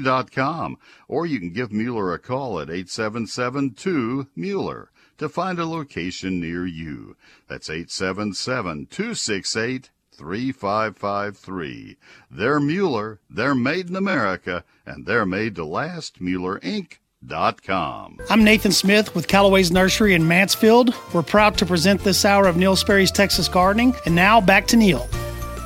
dot 0.00 0.30
com, 0.30 0.76
or 1.08 1.26
you 1.26 1.40
can 1.40 1.52
give 1.52 1.72
Mueller 1.72 2.12
a 2.12 2.18
call 2.18 2.60
at 2.60 2.68
877-2-MUELLER 2.68 4.90
to 5.18 5.28
find 5.28 5.58
a 5.58 5.66
location 5.66 6.40
near 6.40 6.66
you. 6.66 7.16
That's 7.48 7.68
877-268 7.68 9.88
3553. 10.14 11.96
They're 12.30 12.60
Mueller, 12.60 13.18
they're 13.28 13.54
made 13.54 13.88
in 13.88 13.96
America, 13.96 14.64
and 14.86 15.06
they're 15.06 15.26
made 15.26 15.56
to 15.56 15.64
last. 15.64 16.20
MuellerInc.com. 16.20 16.98
I'm 17.30 18.42
Nathan 18.42 18.72
Smith 18.72 19.14
with 19.14 19.28
Callaway's 19.28 19.70
Nursery 19.70 20.14
in 20.14 20.26
Mansfield. 20.26 20.94
We're 21.14 21.22
proud 21.22 21.56
to 21.58 21.66
present 21.66 22.02
this 22.02 22.24
hour 22.24 22.46
of 22.48 22.56
Neil 22.56 22.74
Sperry's 22.74 23.12
Texas 23.12 23.48
Gardening. 23.48 23.94
And 24.06 24.14
now 24.14 24.40
back 24.40 24.66
to 24.68 24.76
Neil. 24.76 25.06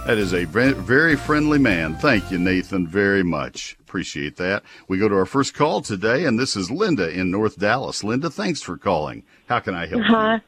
That 0.06 0.18
is 0.18 0.34
a 0.34 0.44
very 0.44 1.16
friendly 1.16 1.58
man. 1.58 1.96
Thank 1.96 2.30
you, 2.30 2.38
Nathan, 2.38 2.86
very 2.86 3.22
much. 3.22 3.76
Appreciate 3.80 4.36
that. 4.36 4.64
We 4.86 4.98
go 4.98 5.08
to 5.08 5.16
our 5.16 5.26
first 5.26 5.54
call 5.54 5.80
today, 5.80 6.26
and 6.26 6.38
this 6.38 6.56
is 6.56 6.70
Linda 6.70 7.08
in 7.08 7.30
North 7.30 7.58
Dallas. 7.58 8.04
Linda, 8.04 8.28
thanks 8.28 8.60
for 8.60 8.76
calling. 8.76 9.24
How 9.48 9.60
can 9.60 9.74
I 9.74 9.86
help 9.86 10.02
Hi. 10.02 10.34
you? 10.34 10.40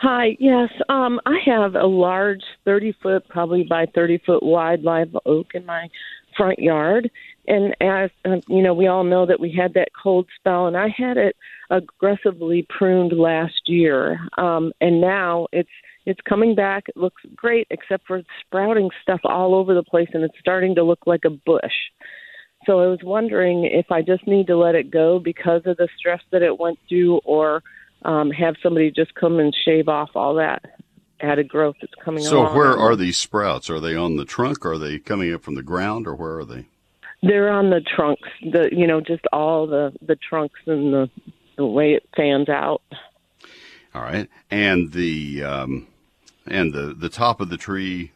Hi. 0.00 0.36
Yes. 0.38 0.68
Um, 0.88 1.18
I 1.24 1.38
have 1.46 1.74
a 1.76 1.86
large 1.86 2.42
30 2.64 2.94
foot, 3.02 3.26
probably 3.28 3.64
by 3.64 3.86
30 3.94 4.18
foot 4.26 4.42
wide 4.42 4.82
live 4.82 5.16
oak 5.24 5.54
in 5.54 5.64
my 5.64 5.88
front 6.36 6.58
yard. 6.58 7.10
And 7.46 7.74
as 7.80 8.10
uh, 8.24 8.36
you 8.48 8.62
know, 8.62 8.72
we 8.74 8.86
all 8.86 9.02
know 9.04 9.26
that 9.26 9.40
we 9.40 9.50
had 9.50 9.74
that 9.74 9.88
cold 10.00 10.28
spell, 10.38 10.66
and 10.68 10.76
I 10.76 10.88
had 10.88 11.16
it 11.16 11.36
aggressively 11.70 12.66
pruned 12.68 13.12
last 13.12 13.62
year. 13.66 14.20
Um, 14.38 14.72
and 14.80 15.00
now 15.00 15.48
it's 15.52 15.70
it's 16.06 16.20
coming 16.28 16.54
back. 16.54 16.84
It 16.88 16.96
looks 16.96 17.22
great, 17.34 17.66
except 17.70 18.06
for 18.06 18.18
it's 18.18 18.28
sprouting 18.46 18.90
stuff 19.02 19.20
all 19.24 19.54
over 19.54 19.74
the 19.74 19.82
place, 19.82 20.08
and 20.14 20.22
it's 20.22 20.38
starting 20.38 20.74
to 20.76 20.84
look 20.84 21.00
like 21.06 21.24
a 21.24 21.30
bush. 21.30 21.72
So 22.66 22.78
I 22.80 22.86
was 22.86 23.00
wondering 23.02 23.64
if 23.64 23.90
I 23.90 24.02
just 24.02 24.24
need 24.26 24.46
to 24.46 24.56
let 24.56 24.76
it 24.76 24.90
go 24.90 25.18
because 25.18 25.62
of 25.66 25.76
the 25.78 25.88
stress 25.98 26.20
that 26.30 26.42
it 26.42 26.60
went 26.60 26.78
through, 26.88 27.18
or 27.24 27.62
um, 28.04 28.30
have 28.30 28.54
somebody 28.62 28.92
just 28.92 29.14
come 29.16 29.40
and 29.40 29.54
shave 29.64 29.88
off 29.88 30.10
all 30.14 30.34
that 30.36 30.62
added 31.20 31.48
growth 31.48 31.76
that's 31.80 31.94
coming 32.04 32.22
So 32.22 32.40
along. 32.42 32.56
where 32.56 32.76
are 32.76 32.96
these 32.96 33.16
sprouts? 33.16 33.70
Are 33.70 33.78
they 33.80 33.94
on 33.94 34.16
the 34.16 34.24
trunk? 34.24 34.66
Are 34.66 34.76
they 34.78 34.98
coming 34.98 35.32
up 35.32 35.42
from 35.42 35.54
the 35.54 35.62
ground, 35.62 36.06
or 36.06 36.14
where 36.14 36.36
are 36.38 36.44
they? 36.44 36.66
They're 37.22 37.50
on 37.50 37.70
the 37.70 37.80
trunks. 37.80 38.28
The 38.42 38.68
you 38.72 38.86
know 38.86 39.00
just 39.00 39.24
all 39.32 39.66
the 39.66 39.92
the 40.02 40.16
trunks 40.16 40.60
and 40.66 40.92
the 40.92 41.10
the 41.56 41.66
way 41.66 41.92
it 41.94 42.08
fans 42.16 42.48
out. 42.48 42.82
All 43.94 44.02
right, 44.02 44.28
and 44.50 44.92
the 44.92 45.44
um, 45.44 45.86
and 46.46 46.72
the 46.72 46.94
the 46.94 47.08
top 47.08 47.40
of 47.40 47.48
the 47.48 47.56
tree 47.56 48.12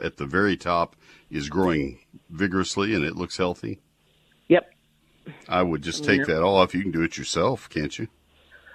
at 0.00 0.16
the 0.16 0.26
very 0.26 0.56
top 0.56 0.96
is 1.30 1.48
growing 1.48 2.00
vigorously, 2.30 2.94
and 2.94 3.04
it 3.04 3.16
looks 3.16 3.36
healthy. 3.36 3.78
Yep. 4.48 4.70
I 5.48 5.62
would 5.62 5.82
just 5.82 6.04
take 6.04 6.20
Yeah. 6.20 6.34
that 6.34 6.42
off. 6.42 6.74
You 6.74 6.82
can 6.82 6.90
do 6.90 7.02
it 7.02 7.16
yourself, 7.16 7.68
can't 7.70 7.98
you? 7.98 8.08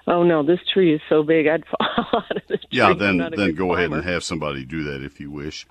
Oh 0.08 0.24
no, 0.24 0.42
this 0.42 0.60
tree 0.74 0.94
is 0.96 1.02
so 1.10 1.22
big 1.22 1.46
I'd 1.46 1.66
fall 1.68 1.88
out 2.14 2.36
of 2.36 2.42
the 2.48 2.58
tree. 2.58 2.68
Yeah, 2.72 2.94
then 2.94 3.30
then 3.36 3.54
go 3.54 3.76
ahead 3.76 3.92
and 3.92 4.04
have 4.04 4.24
somebody 4.24 4.66
do 4.66 4.84
that 4.86 5.04
if 5.04 5.20
you 5.20 5.30
wish. 5.30 5.68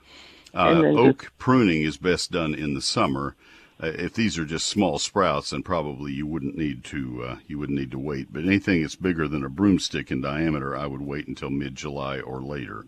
Uh, 0.55 0.83
oak 0.85 1.33
pruning 1.39 1.83
is 1.83 1.97
best 1.99 2.31
done 2.31 2.55
in 2.55 2.75
the 2.75 2.81
summer. 2.83 3.35
Uh, 3.81 3.87
if 3.95 4.15
these 4.15 4.39
are 4.39 4.45
just 4.45 4.67
small 4.67 4.99
sprouts, 4.99 5.51
then 5.51 5.63
probably 5.63 6.13
you 6.13 6.27
wouldn't 6.27 6.57
need 6.57 6.83
to 6.85 7.23
uh, 7.25 7.37
you 7.47 7.59
wouldn't 7.59 7.79
need 7.79 7.91
to 7.93 7.99
wait. 7.99 8.33
But 8.33 8.45
anything 8.45 8.83
that's 8.83 8.97
bigger 8.97 9.29
than 9.29 9.45
a 9.45 9.49
broomstick 9.49 10.11
in 10.11 10.21
diameter, 10.21 10.77
I 10.77 10.87
would 10.87 11.03
wait 11.03 11.29
until 11.29 11.51
mid 11.51 11.77
July 11.77 12.19
or 12.21 12.41
later. 12.41 12.85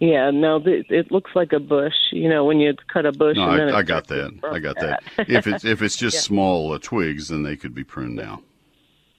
Yeah, 0.00 0.30
no, 0.32 0.60
th- 0.60 0.86
it 0.90 1.12
looks 1.12 1.30
like 1.34 1.52
a 1.52 1.60
bush. 1.60 1.94
You 2.10 2.28
know, 2.28 2.44
when 2.44 2.58
you 2.58 2.74
cut 2.92 3.06
a 3.06 3.12
bush. 3.12 3.36
No, 3.36 3.44
I, 3.44 3.78
I 3.78 3.82
got 3.82 4.08
that. 4.08 4.38
I 4.42 4.58
got 4.58 4.76
that. 4.80 5.02
if 5.16 5.46
it's 5.46 5.64
if 5.64 5.80
it's 5.80 5.96
just 5.96 6.20
small 6.24 6.72
uh, 6.72 6.78
twigs, 6.78 7.28
then 7.28 7.44
they 7.44 7.56
could 7.56 7.74
be 7.74 7.84
pruned 7.84 8.16
now. 8.16 8.42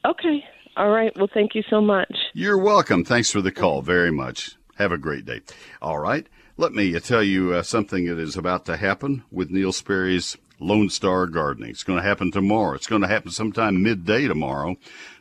Okay. 0.06 0.44
All 0.76 0.90
right. 0.90 1.12
Well, 1.16 1.30
thank 1.34 1.56
you 1.56 1.64
so 1.70 1.82
much. 1.82 2.14
You're 2.34 2.58
welcome. 2.58 3.06
Thanks 3.06 3.32
for 3.32 3.42
the 3.42 3.52
call 3.52 3.82
very 3.82 4.12
much. 4.12 4.58
Have 4.76 4.92
a 4.92 4.98
great 4.98 5.26
day. 5.26 5.42
All 5.82 6.00
right. 6.00 6.28
Let 6.58 6.74
me 6.74 6.96
uh, 6.96 7.00
tell 7.00 7.24
you 7.24 7.54
uh, 7.54 7.64
something 7.64 8.06
that 8.06 8.20
is 8.20 8.36
about 8.36 8.66
to 8.66 8.78
happen 8.78 9.24
with 9.32 9.50
Neil 9.50 9.72
Sperry's 9.72 10.38
Lone 10.60 10.90
Star 10.90 11.28
Gardening. 11.28 11.72
It's 11.72 11.84
going 11.84 12.00
to 12.00 12.08
happen 12.08 12.32
tomorrow. 12.32 12.76
It's 12.76 12.88
going 12.88 13.02
to 13.02 13.08
happen 13.08 13.32
sometime 13.32 13.84
midday 13.84 14.28
tomorrow. 14.28 14.76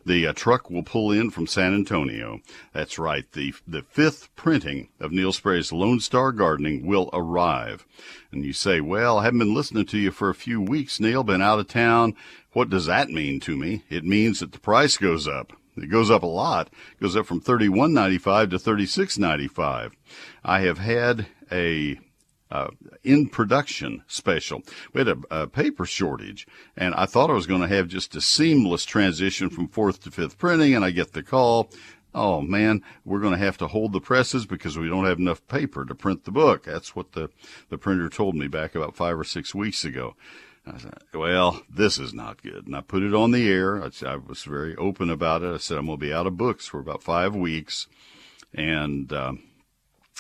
The 0.04 0.26
uh, 0.26 0.32
truck 0.32 0.70
will 0.70 0.82
pull 0.82 1.12
in 1.12 1.30
from 1.30 1.46
San 1.46 1.74
Antonio. 1.74 2.40
That's 2.72 2.98
right. 2.98 3.30
The 3.32 3.54
the 3.66 3.82
fifth 3.82 4.34
printing 4.36 4.88
of 5.00 5.12
Neil 5.12 5.32
Sperry's 5.32 5.72
Lone 5.72 6.00
Star 6.00 6.32
Gardening 6.32 6.86
will 6.86 7.08
arrive. 7.12 7.86
And 8.30 8.44
you 8.44 8.52
say, 8.52 8.80
"Well, 8.80 9.18
I 9.18 9.24
haven't 9.24 9.38
been 9.38 9.54
listening 9.54 9.86
to 9.86 9.98
you 9.98 10.10
for 10.10 10.28
a 10.28 10.34
few 10.34 10.60
weeks, 10.60 11.00
Neil. 11.00 11.22
Been 11.22 11.42
out 11.42 11.58
of 11.58 11.68
town. 11.68 12.14
What 12.52 12.68
does 12.68 12.86
that 12.86 13.08
mean 13.08 13.40
to 13.40 13.56
me? 13.56 13.84
It 13.88 14.04
means 14.04 14.40
that 14.40 14.52
the 14.52 14.60
price 14.60 14.96
goes 14.96 15.26
up. 15.26 15.52
It 15.76 15.90
goes 15.90 16.10
up 16.10 16.22
a 16.22 16.26
lot. 16.26 16.66
It 16.66 17.00
goes 17.00 17.16
up 17.16 17.26
from 17.26 17.40
thirty-one 17.40 17.94
ninety-five 17.94 18.50
to 18.50 18.58
thirty-six 18.58 19.16
ninety-five. 19.18 19.92
I 20.44 20.60
have 20.60 20.78
had 20.78 21.26
a 21.50 21.98
uh, 22.52 22.68
in 23.02 23.28
production 23.28 24.04
special. 24.06 24.62
We 24.92 25.00
had 25.00 25.08
a, 25.08 25.18
a 25.30 25.46
paper 25.46 25.86
shortage, 25.86 26.46
and 26.76 26.94
I 26.94 27.06
thought 27.06 27.30
I 27.30 27.34
was 27.34 27.46
going 27.46 27.62
to 27.62 27.74
have 27.74 27.88
just 27.88 28.14
a 28.14 28.20
seamless 28.20 28.84
transition 28.84 29.48
from 29.48 29.68
fourth 29.68 30.02
to 30.02 30.10
fifth 30.10 30.36
printing, 30.36 30.74
and 30.74 30.84
I 30.84 30.90
get 30.90 31.14
the 31.14 31.22
call. 31.22 31.70
Oh 32.14 32.42
man, 32.42 32.82
we're 33.06 33.20
going 33.20 33.32
to 33.32 33.38
have 33.38 33.56
to 33.58 33.68
hold 33.68 33.94
the 33.94 34.00
presses 34.00 34.44
because 34.44 34.76
we 34.76 34.90
don't 34.90 35.06
have 35.06 35.18
enough 35.18 35.46
paper 35.48 35.86
to 35.86 35.94
print 35.94 36.24
the 36.24 36.30
book. 36.30 36.64
That's 36.64 36.94
what 36.94 37.12
the, 37.12 37.30
the 37.70 37.78
printer 37.78 38.10
told 38.10 38.34
me 38.34 38.48
back 38.48 38.74
about 38.74 38.96
five 38.96 39.18
or 39.18 39.24
six 39.24 39.54
weeks 39.54 39.82
ago. 39.82 40.14
I 40.66 40.76
said, 40.76 40.98
well, 41.14 41.62
this 41.70 41.98
is 41.98 42.12
not 42.12 42.42
good. 42.42 42.66
And 42.66 42.76
I 42.76 42.82
put 42.82 43.02
it 43.02 43.14
on 43.14 43.30
the 43.30 43.50
air. 43.50 43.82
I, 43.82 43.90
I 44.06 44.16
was 44.16 44.44
very 44.44 44.76
open 44.76 45.08
about 45.08 45.42
it. 45.42 45.54
I 45.54 45.56
said, 45.56 45.78
I'm 45.78 45.86
going 45.86 45.98
to 45.98 46.06
be 46.06 46.12
out 46.12 46.26
of 46.26 46.36
books 46.36 46.66
for 46.66 46.78
about 46.78 47.02
five 47.02 47.34
weeks. 47.34 47.88
And, 48.54 49.10
um, 49.12 49.42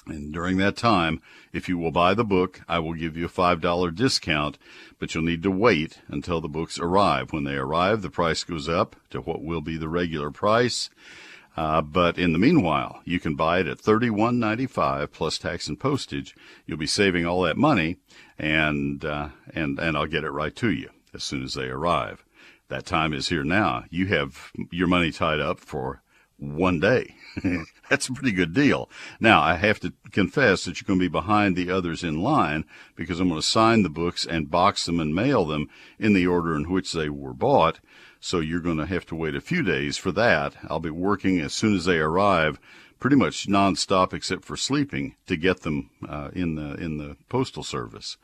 and 0.06 0.32
during 0.32 0.56
that 0.56 0.76
time, 0.76 1.22
if 1.52 1.68
you 1.68 1.78
will 1.78 1.92
buy 1.92 2.14
the 2.14 2.24
book, 2.24 2.62
I 2.68 2.80
will 2.80 2.94
give 2.94 3.16
you 3.16 3.26
a 3.26 3.28
$5 3.28 3.94
discount, 3.94 4.58
but 4.98 5.14
you'll 5.14 5.24
need 5.24 5.42
to 5.44 5.50
wait 5.50 6.00
until 6.08 6.40
the 6.40 6.48
books 6.48 6.78
arrive. 6.78 7.32
When 7.32 7.44
they 7.44 7.54
arrive, 7.54 8.02
the 8.02 8.10
price 8.10 8.42
goes 8.42 8.68
up 8.68 8.96
to 9.10 9.20
what 9.20 9.42
will 9.42 9.60
be 9.60 9.76
the 9.76 9.88
regular 9.88 10.30
price. 10.30 10.90
Uh, 11.56 11.82
but 11.82 12.18
in 12.18 12.32
the 12.32 12.38
meanwhile, 12.38 13.00
you 13.04 13.20
can 13.20 13.36
buy 13.36 13.60
it 13.60 13.66
at 13.66 13.78
thirty-one 13.78 14.38
ninety-five 14.38 15.12
plus 15.12 15.36
tax 15.36 15.68
and 15.68 15.78
postage. 15.78 16.34
You'll 16.64 16.78
be 16.78 16.86
saving 16.86 17.26
all 17.26 17.42
that 17.42 17.58
money, 17.58 17.98
and 18.38 19.04
uh, 19.04 19.28
and 19.54 19.78
and 19.78 19.94
I'll 19.94 20.06
get 20.06 20.24
it 20.24 20.30
right 20.30 20.56
to 20.56 20.70
you 20.70 20.88
as 21.12 21.22
soon 21.22 21.42
as 21.42 21.52
they 21.52 21.66
arrive. 21.66 22.24
That 22.68 22.86
time 22.86 23.12
is 23.12 23.28
here 23.28 23.44
now. 23.44 23.84
You 23.90 24.06
have 24.06 24.50
your 24.70 24.86
money 24.86 25.12
tied 25.12 25.40
up 25.40 25.60
for 25.60 26.02
one 26.42 26.80
day. 26.80 27.14
That's 27.88 28.08
a 28.08 28.12
pretty 28.12 28.32
good 28.32 28.52
deal. 28.52 28.90
Now, 29.20 29.40
I 29.40 29.54
have 29.54 29.80
to 29.80 29.92
confess 30.10 30.64
that 30.64 30.80
you're 30.80 30.86
going 30.86 30.98
to 30.98 31.04
be 31.04 31.08
behind 31.08 31.56
the 31.56 31.70
others 31.70 32.02
in 32.02 32.22
line 32.22 32.64
because 32.96 33.20
I'm 33.20 33.28
going 33.28 33.40
to 33.40 33.46
sign 33.46 33.82
the 33.82 33.90
books 33.90 34.26
and 34.26 34.50
box 34.50 34.86
them 34.86 35.00
and 35.00 35.14
mail 35.14 35.44
them 35.44 35.68
in 35.98 36.12
the 36.12 36.26
order 36.26 36.54
in 36.54 36.70
which 36.70 36.92
they 36.92 37.08
were 37.08 37.34
bought. 37.34 37.80
So 38.20 38.40
you're 38.40 38.60
going 38.60 38.78
to 38.78 38.86
have 38.86 39.06
to 39.06 39.16
wait 39.16 39.34
a 39.34 39.40
few 39.40 39.62
days 39.62 39.96
for 39.96 40.12
that. 40.12 40.54
I'll 40.68 40.80
be 40.80 40.90
working 40.90 41.40
as 41.40 41.52
soon 41.52 41.74
as 41.74 41.84
they 41.84 41.98
arrive, 41.98 42.60
pretty 43.00 43.16
much 43.16 43.46
nonstop 43.46 44.12
except 44.12 44.44
for 44.44 44.56
sleeping, 44.56 45.16
to 45.26 45.36
get 45.36 45.62
them 45.62 45.90
uh, 46.08 46.30
in 46.32 46.54
the 46.54 46.74
in 46.74 46.98
the 46.98 47.16
postal 47.28 47.64
service. 47.64 48.16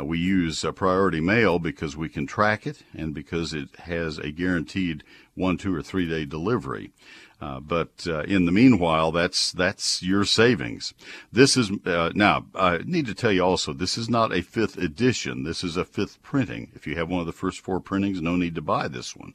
Uh, 0.00 0.04
we 0.04 0.18
use 0.18 0.64
uh, 0.64 0.72
priority 0.72 1.20
mail 1.20 1.58
because 1.58 1.96
we 1.96 2.08
can 2.08 2.26
track 2.26 2.66
it 2.66 2.82
and 2.94 3.14
because 3.14 3.52
it 3.52 3.68
has 3.80 4.18
a 4.18 4.30
guaranteed 4.30 5.02
one, 5.34 5.56
two, 5.56 5.74
or 5.74 5.82
three 5.82 6.08
day 6.08 6.24
delivery. 6.24 6.92
Uh, 7.40 7.58
but 7.58 8.06
uh, 8.06 8.20
in 8.22 8.44
the 8.44 8.52
meanwhile, 8.52 9.10
that's 9.10 9.50
that's 9.50 10.02
your 10.02 10.24
savings. 10.24 10.92
This 11.32 11.56
is 11.56 11.70
uh, 11.86 12.12
now. 12.14 12.46
I 12.54 12.78
need 12.84 13.06
to 13.06 13.14
tell 13.14 13.32
you 13.32 13.42
also, 13.42 13.72
this 13.72 13.96
is 13.96 14.10
not 14.10 14.32
a 14.32 14.42
fifth 14.42 14.76
edition. 14.76 15.44
This 15.44 15.64
is 15.64 15.78
a 15.78 15.86
fifth 15.86 16.22
printing. 16.22 16.70
If 16.74 16.86
you 16.86 16.96
have 16.96 17.08
one 17.08 17.20
of 17.20 17.26
the 17.26 17.32
first 17.32 17.60
four 17.60 17.80
printings, 17.80 18.20
no 18.20 18.36
need 18.36 18.54
to 18.56 18.62
buy 18.62 18.88
this 18.88 19.16
one. 19.16 19.34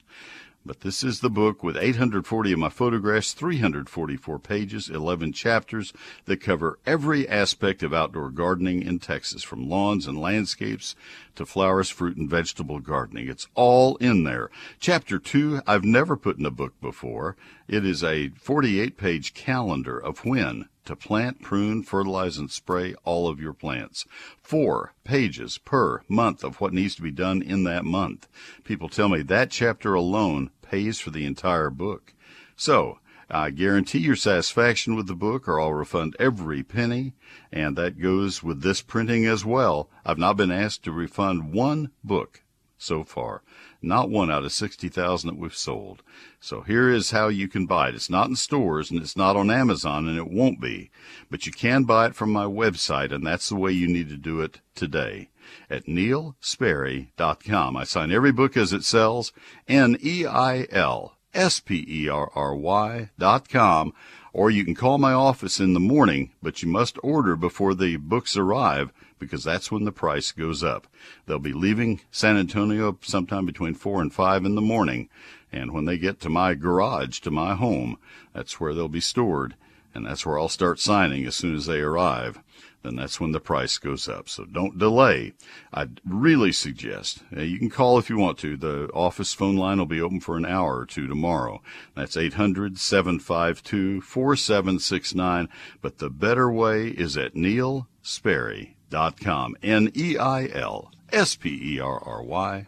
But 0.68 0.80
this 0.80 1.04
is 1.04 1.20
the 1.20 1.30
book 1.30 1.62
with 1.62 1.78
840 1.78 2.54
of 2.54 2.58
my 2.58 2.70
photographs, 2.70 3.34
344 3.34 4.40
pages, 4.40 4.90
11 4.90 5.32
chapters 5.32 5.94
that 6.26 6.42
cover 6.42 6.80
every 6.88 7.30
aspect 7.30 7.84
of 7.84 7.94
outdoor 7.94 8.32
gardening 8.32 8.82
in 8.82 8.98
Texas, 8.98 9.44
from 9.44 9.70
lawns 9.70 10.08
and 10.08 10.20
landscapes 10.20 10.96
to 11.36 11.46
flowers, 11.46 11.92
fruit, 11.92 12.18
and 12.18 12.28
vegetable 12.28 12.80
gardening. 12.80 13.28
It's 13.28 13.48
all 13.54 13.98
in 13.98 14.24
there. 14.24 14.50
Chapter 14.80 15.20
2, 15.20 15.62
I've 15.68 15.86
never 15.86 16.18
put 16.18 16.40
in 16.40 16.46
a 16.48 16.52
book 16.52 16.74
before. 16.82 17.36
It 17.68 17.86
is 17.86 18.04
a 18.04 18.30
48 18.30 18.98
page 18.98 19.36
calendar 19.36 20.00
of 20.00 20.26
when 20.26 20.68
to 20.86 20.96
plant, 20.96 21.42
prune, 21.42 21.84
fertilize, 21.84 22.38
and 22.38 22.50
spray 22.50 22.94
all 23.04 23.28
of 23.28 23.40
your 23.40 23.54
plants. 23.54 24.06
Four 24.42 24.94
pages 25.04 25.58
per 25.58 26.02
month 26.08 26.44
of 26.44 26.62
what 26.62 26.74
needs 26.74 26.96
to 26.96 27.02
be 27.02 27.12
done 27.12 27.42
in 27.42 27.64
that 27.64 27.86
month. 27.86 28.28
People 28.64 28.88
tell 28.88 29.10
me 29.10 29.22
that 29.24 29.52
chapter 29.52 29.94
alone 29.94 30.52
pays 30.70 31.00
for 31.00 31.12
the 31.12 31.26
entire 31.26 31.70
book. 31.70 32.14
So, 32.56 33.00
I 33.30 33.50
guarantee 33.50 34.00
your 34.00 34.16
satisfaction 34.16 34.96
with 34.96 35.08
the 35.08 35.16
book, 35.16 35.48
or 35.48 35.60
I'll 35.60 35.74
refund 35.74 36.16
every 36.20 36.62
penny, 36.62 37.14
and 37.52 37.76
that 37.76 38.00
goes 38.00 38.44
with 38.44 38.62
this 38.62 38.82
printing 38.82 39.26
as 39.26 39.44
well. 39.44 39.90
I've 40.06 40.20
not 40.20 40.38
been 40.38 40.52
asked 40.52 40.84
to 40.84 40.92
refund 40.92 41.52
one 41.52 41.90
book 42.04 42.44
so 42.78 43.04
far. 43.04 43.42
Not 43.82 44.10
one 44.10 44.30
out 44.30 44.46
of 44.46 44.52
60,000 44.52 45.28
that 45.28 45.40
we've 45.40 45.56
sold. 45.56 46.04
So 46.40 46.62
here 46.62 46.90
is 46.90 47.12
how 47.12 47.30
you 47.30 47.48
can 47.48 47.66
buy 47.66 47.90
it. 47.90 47.96
It's 47.96 48.10
not 48.10 48.30
in 48.30 48.36
stores 48.36 48.92
and 48.92 49.02
it's 49.02 49.18
not 49.18 49.36
on 49.36 49.50
Amazon 49.50 50.08
and 50.08 50.18
it 50.18 50.30
won't 50.30 50.62
be, 50.62 50.92
but 51.30 51.46
you 51.46 51.52
can 51.52 51.84
buy 51.84 52.08
it 52.08 52.16
from 52.16 52.32
my 52.32 52.46
website 52.46 53.12
and 53.12 53.26
that's 53.26 53.50
the 53.50 53.56
way 53.56 53.72
you 53.72 53.88
need 53.88 54.10
to 54.10 54.18
do 54.18 54.42
it 54.42 54.62
today 54.76 55.30
at 55.70 55.86
neilsperry.com. 55.86 57.78
I 57.78 57.84
sign 57.84 58.12
every 58.12 58.32
book 58.32 58.58
as 58.58 58.74
it 58.74 58.84
sells, 58.84 59.32
N-E-I-L 59.68 61.16
S-P-E-R-R-Y 61.36 63.10
dot 63.20 63.50
com, 63.50 63.94
or 64.32 64.50
you 64.50 64.64
can 64.64 64.74
call 64.74 64.98
my 64.98 65.12
office 65.12 65.60
in 65.60 65.74
the 65.74 65.80
morning, 65.80 66.32
but 66.42 66.64
you 66.64 66.70
must 66.70 66.98
order 67.04 67.36
before 67.36 67.76
the 67.76 67.98
books 67.98 68.38
arrive 68.38 68.94
because 69.20 69.44
that's 69.44 69.72
when 69.72 69.84
the 69.84 69.92
price 69.92 70.32
goes 70.32 70.64
up. 70.64 70.88
They'll 71.26 71.40
be 71.40 71.54
leaving 71.54 72.02
San 72.10 72.38
Antonio 72.38 72.98
sometime 73.02 73.46
between 73.46 73.74
four 73.74 74.02
and 74.02 74.14
five 74.14 74.46
in 74.46 74.56
the 74.56 74.62
morning, 74.62 75.10
and 75.52 75.74
when 75.74 75.86
they 75.86 75.98
get 75.98 76.20
to 76.22 76.30
my 76.30 76.54
garage, 76.54 77.20
to 77.20 77.32
my 77.32 77.56
home, 77.56 77.98
that's 78.34 78.60
where 78.60 78.74
they'll 78.74 78.88
be 78.88 79.02
stored, 79.02 79.56
and 79.96 80.06
that's 80.06 80.26
where 80.26 80.38
I'll 80.38 80.50
start 80.50 80.80
signing 80.80 81.26
as 81.26 81.36
soon 81.36 81.56
as 81.56 81.66
they 81.66 81.80
arrive 81.80 82.40
then 82.86 82.96
that's 82.96 83.20
when 83.20 83.32
the 83.32 83.40
price 83.40 83.80
goes 83.80 84.08
up. 84.08 84.30
So 84.30 84.46
don't 84.46 84.78
delay. 84.78 85.34
I'd 85.74 86.00
really 86.06 86.52
suggest 86.52 87.24
uh, 87.36 87.42
you 87.42 87.58
can 87.58 87.72
call 87.72 87.98
if 87.98 88.08
you 88.10 88.18
want 88.18 88.38
to. 88.40 88.56
The 88.56 88.90
office 88.94 89.34
phone 89.34 89.58
line 89.58 89.80
will 89.80 89.88
be 89.88 90.02
open 90.02 90.20
for 90.20 90.38
an 90.38 90.46
hour 90.46 90.78
or 90.78 90.86
two 90.86 91.08
tomorrow. 91.08 91.64
That's 91.96 92.16
800 92.16 92.78
752 92.78 94.02
4769. 94.02 95.50
But 95.82 95.98
the 95.98 96.12
better 96.12 96.52
way 96.52 96.90
is 96.90 97.18
at 97.18 97.34
neilsperry.com. 97.34 99.56
N 99.64 99.92
E 99.96 100.18
I 100.18 100.46
L 100.48 100.92
S 101.12 101.36
P 101.36 101.76
E 101.76 101.80
R 101.80 102.00
R 102.00 102.24
Y 102.24 102.68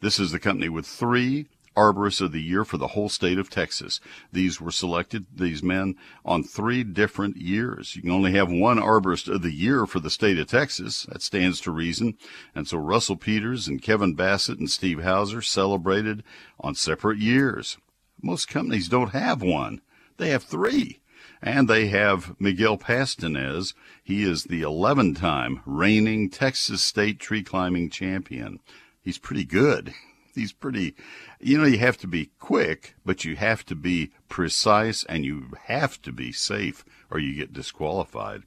This 0.00 0.18
is 0.18 0.32
the 0.32 0.40
company 0.40 0.68
with 0.68 0.86
three 0.86 1.46
Arborists 1.78 2.20
of 2.20 2.32
the 2.32 2.42
Year 2.42 2.64
for 2.64 2.76
the 2.76 2.88
whole 2.88 3.08
state 3.08 3.38
of 3.38 3.48
Texas. 3.48 4.00
These 4.32 4.60
were 4.60 4.72
selected, 4.72 5.26
these 5.32 5.62
men, 5.62 5.94
on 6.24 6.42
three 6.42 6.82
different 6.82 7.36
years. 7.36 7.94
You 7.94 8.02
can 8.02 8.10
only 8.10 8.32
have 8.32 8.50
one 8.50 8.78
Arborist 8.78 9.32
of 9.32 9.42
the 9.42 9.52
Year 9.52 9.86
for 9.86 10.00
the 10.00 10.10
state 10.10 10.40
of 10.40 10.48
Texas. 10.48 11.04
That 11.04 11.22
stands 11.22 11.60
to 11.60 11.70
reason. 11.70 12.18
And 12.52 12.66
so 12.66 12.78
Russell 12.78 13.16
Peters 13.16 13.68
and 13.68 13.80
Kevin 13.80 14.14
Bassett 14.14 14.58
and 14.58 14.68
Steve 14.68 15.04
Hauser 15.04 15.40
celebrated 15.40 16.24
on 16.58 16.74
separate 16.74 17.18
years. 17.18 17.78
Most 18.20 18.48
companies 18.48 18.88
don't 18.88 19.12
have 19.12 19.40
one. 19.40 19.80
They 20.16 20.30
have 20.30 20.42
three. 20.42 20.98
And 21.40 21.68
they 21.68 21.86
have 21.86 22.34
Miguel 22.40 22.76
Pastanez. 22.76 23.74
He 24.02 24.24
is 24.24 24.44
the 24.44 24.62
11 24.62 25.14
time 25.14 25.60
reigning 25.64 26.28
Texas 26.28 26.82
State 26.82 27.20
tree 27.20 27.44
climbing 27.44 27.90
champion. 27.90 28.58
He's 29.00 29.18
pretty 29.18 29.44
good. 29.44 29.94
He's 30.38 30.52
pretty, 30.52 30.94
you 31.40 31.58
know, 31.58 31.64
you 31.64 31.78
have 31.78 31.98
to 31.98 32.06
be 32.06 32.30
quick, 32.38 32.94
but 33.04 33.24
you 33.24 33.36
have 33.36 33.66
to 33.66 33.74
be 33.74 34.12
precise 34.28 35.04
and 35.04 35.24
you 35.24 35.48
have 35.64 36.00
to 36.02 36.12
be 36.12 36.32
safe 36.32 36.84
or 37.10 37.18
you 37.18 37.34
get 37.34 37.52
disqualified. 37.52 38.42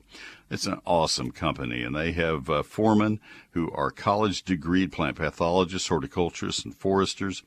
It's 0.50 0.65
an 0.65 0.81
awesome 0.86 1.31
company, 1.31 1.81
and 1.81 1.95
they 1.95 2.12
have 2.12 2.50
uh, 2.50 2.63
foremen 2.63 3.19
who 3.51 3.71
are 3.71 3.89
college 3.89 4.43
degreed 4.43 4.91
plant 4.91 5.17
pathologists, 5.17 5.88
horticulturists, 5.88 6.65
and 6.65 6.75
foresters. 6.75 7.43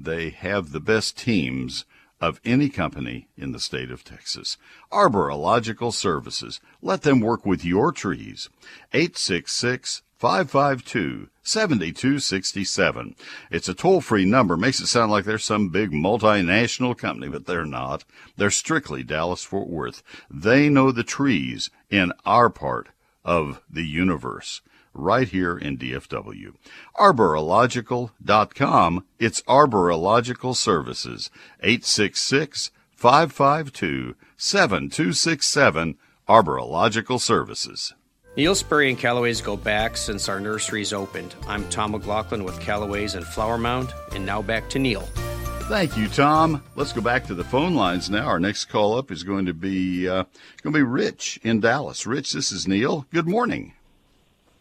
They 0.00 0.30
have 0.30 0.72
the 0.72 0.80
best 0.80 1.18
teams 1.18 1.84
of 2.20 2.40
any 2.44 2.68
company 2.68 3.28
in 3.36 3.52
the 3.52 3.60
state 3.60 3.90
of 3.90 4.04
Texas. 4.04 4.56
Arborological 4.90 5.92
Services. 5.92 6.60
Let 6.80 7.02
them 7.02 7.20
work 7.20 7.44
with 7.44 7.64
your 7.64 7.92
trees. 7.92 8.48
866 8.92 10.02
552 10.18 11.28
7267. 11.42 13.14
It's 13.50 13.68
a 13.68 13.74
toll 13.74 14.00
free 14.00 14.24
number. 14.24 14.56
Makes 14.56 14.80
it 14.80 14.86
sound 14.86 15.12
like 15.12 15.24
they're 15.24 15.38
some 15.38 15.68
big 15.68 15.92
multinational 15.92 16.96
company, 16.96 17.28
but 17.28 17.46
they're 17.46 17.66
not. 17.66 18.04
They're 18.36 18.50
strictly 18.50 19.02
Dallas 19.02 19.44
Fort 19.44 19.68
Worth. 19.68 20.02
They 20.30 20.68
know 20.68 20.90
the 20.90 21.04
trees 21.04 21.70
in 21.90 22.12
our 22.24 22.50
part 22.50 22.88
of 23.24 23.62
the 23.70 23.84
universe 23.84 24.62
right 24.94 25.28
here 25.28 25.58
in 25.58 25.78
DFW. 25.78 26.54
Arborological.com. 26.96 29.04
It's 29.18 29.42
Arborological 29.42 30.56
Services. 30.56 31.30
866 31.60 32.70
552 32.92 34.14
7267. 34.36 35.98
Arborological 36.28 37.20
Services. 37.20 37.94
Neil 38.36 38.54
Sperry 38.54 38.90
and 38.90 38.98
Callaway's 38.98 39.40
go 39.40 39.56
back 39.56 39.96
since 39.96 40.28
our 40.28 40.38
nurseries 40.40 40.92
opened. 40.92 41.34
I'm 41.48 41.66
Tom 41.70 41.92
McLaughlin 41.92 42.44
with 42.44 42.60
Callaway's 42.60 43.14
and 43.14 43.24
Flower 43.24 43.56
Mound, 43.56 43.92
and 44.14 44.26
now 44.26 44.42
back 44.42 44.68
to 44.70 44.78
Neil. 44.78 45.00
Thank 45.68 45.96
you, 45.96 46.06
Tom. 46.08 46.62
Let's 46.76 46.92
go 46.92 47.00
back 47.00 47.24
to 47.26 47.34
the 47.34 47.42
phone 47.44 47.74
lines 47.74 48.10
now. 48.10 48.26
Our 48.26 48.38
next 48.38 48.66
call 48.66 48.96
up 48.98 49.10
is 49.10 49.24
going 49.24 49.46
to 49.46 49.54
be 49.54 50.06
uh, 50.06 50.24
going 50.62 50.72
to 50.74 50.78
be 50.78 50.82
Rich 50.82 51.40
in 51.42 51.60
Dallas. 51.60 52.06
Rich, 52.06 52.32
this 52.32 52.52
is 52.52 52.68
Neil. 52.68 53.06
Good 53.12 53.26
morning. 53.26 53.72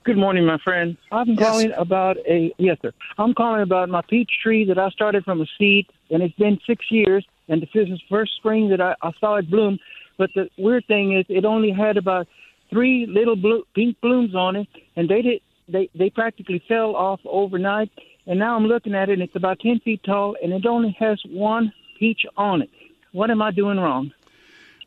Good 0.06 0.18
morning, 0.18 0.46
my 0.46 0.58
friend. 0.60 0.96
I'm 1.12 1.30
Yes. 1.32 1.40
calling 1.40 1.72
about 1.74 2.18
a 2.26 2.54
yes, 2.58 2.78
sir. 2.82 2.94
I'm 3.18 3.34
calling 3.34 3.62
about 3.62 3.90
my 3.90 4.02
peach 4.10 4.32
tree 4.42 4.64
that 4.66 4.80
I 4.80 4.90
started 4.90 5.26
from 5.26 5.42
a 5.42 5.46
seed, 5.58 5.88
and 6.10 6.24
it's 6.24 6.36
been 6.36 6.60
six 6.66 6.86
years. 6.90 7.26
And 7.50 7.62
this 7.62 7.70
is 7.76 7.90
the 7.90 8.00
first 8.10 8.36
spring 8.38 8.70
that 8.70 8.80
I, 8.82 8.96
I 9.02 9.12
saw 9.20 9.36
it 9.36 9.50
bloom. 9.50 9.80
But 10.18 10.32
the 10.34 10.50
weird 10.58 10.86
thing 10.88 11.12
is, 11.12 11.26
it 11.28 11.44
only 11.46 11.72
had 11.72 11.98
about 11.98 12.28
three 12.70 13.06
little 13.08 13.36
blue, 13.36 13.64
pink 13.74 14.00
blooms 14.02 14.36
on 14.36 14.56
it, 14.56 14.68
and 14.96 15.10
they 15.10 15.22
did 15.22 15.42
they 15.68 15.90
they 15.96 16.10
practically 16.10 16.64
fell 16.68 16.96
off 16.96 17.20
overnight. 17.26 17.92
And 18.28 18.40
now 18.40 18.56
I'm 18.56 18.66
looking 18.66 18.96
at 18.96 19.10
it, 19.10 19.14
and 19.14 19.22
it's 19.22 19.36
about 19.36 19.60
ten 19.60 19.80
feet 19.80 20.02
tall, 20.04 20.36
and 20.42 20.52
it 20.52 20.66
only 20.66 20.96
has 21.00 21.22
one 21.30 21.72
peach 22.00 22.26
on 22.38 22.62
it. 22.62 22.70
What 23.12 23.30
am 23.30 23.42
I 23.42 23.52
doing 23.52 23.78
wrong? 23.78 24.12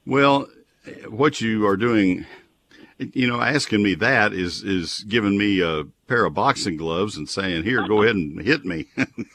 Well, 0.04 0.48
what 1.08 1.40
you 1.40 1.66
are 1.66 1.76
doing, 1.76 2.26
you 2.98 3.28
know, 3.28 3.40
asking 3.40 3.82
me 3.82 3.94
that 3.94 4.32
is 4.32 4.62
is 4.62 5.04
giving 5.08 5.38
me 5.38 5.60
a 5.60 5.84
pair 6.08 6.24
of 6.24 6.34
boxing 6.34 6.76
gloves 6.76 7.16
and 7.16 7.28
saying, 7.28 7.62
"Here, 7.62 7.86
go 7.86 8.02
ahead 8.02 8.16
and 8.16 8.40
hit 8.40 8.64
me." 8.64 8.86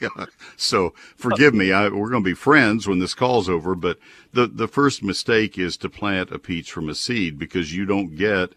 so 0.56 0.92
forgive 1.16 1.54
me. 1.54 1.72
I, 1.72 1.88
we're 1.88 2.10
going 2.10 2.22
to 2.22 2.30
be 2.30 2.34
friends 2.34 2.86
when 2.86 2.98
this 2.98 3.14
call's 3.14 3.48
over. 3.48 3.74
But 3.74 3.98
the 4.32 4.46
the 4.46 4.68
first 4.68 5.02
mistake 5.02 5.58
is 5.58 5.76
to 5.78 5.88
plant 5.88 6.30
a 6.30 6.38
peach 6.38 6.70
from 6.70 6.88
a 6.88 6.94
seed 6.94 7.38
because 7.38 7.74
you 7.74 7.86
don't 7.86 8.16
get 8.16 8.52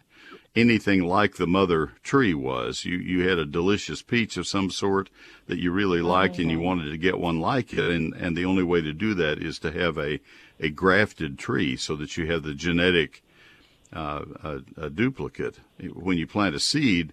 anything 0.54 1.04
like 1.04 1.36
the 1.36 1.46
mother 1.46 1.92
tree 2.02 2.34
was. 2.34 2.84
You 2.84 2.98
you 2.98 3.28
had 3.28 3.38
a 3.38 3.46
delicious 3.46 4.02
peach 4.02 4.36
of 4.36 4.46
some 4.46 4.70
sort 4.70 5.08
that 5.46 5.58
you 5.58 5.70
really 5.70 6.00
oh, 6.00 6.06
liked 6.06 6.38
and 6.38 6.50
you 6.50 6.60
wanted 6.60 6.90
to 6.90 6.98
get 6.98 7.18
one 7.18 7.40
like 7.40 7.72
it 7.72 7.90
and 7.90 8.12
and 8.14 8.36
the 8.36 8.44
only 8.44 8.62
way 8.62 8.82
to 8.82 8.92
do 8.92 9.14
that 9.14 9.38
is 9.38 9.58
to 9.60 9.72
have 9.72 9.96
a 9.96 10.20
a 10.60 10.68
grafted 10.68 11.38
tree 11.38 11.76
so 11.76 11.94
that 11.96 12.16
you 12.16 12.26
have 12.30 12.42
the 12.42 12.54
genetic 12.54 13.22
uh, 13.92 14.24
a, 14.42 14.60
a 14.76 14.90
duplicate. 14.90 15.60
When 15.94 16.18
you 16.18 16.26
plant 16.26 16.54
a 16.54 16.60
seed, 16.60 17.12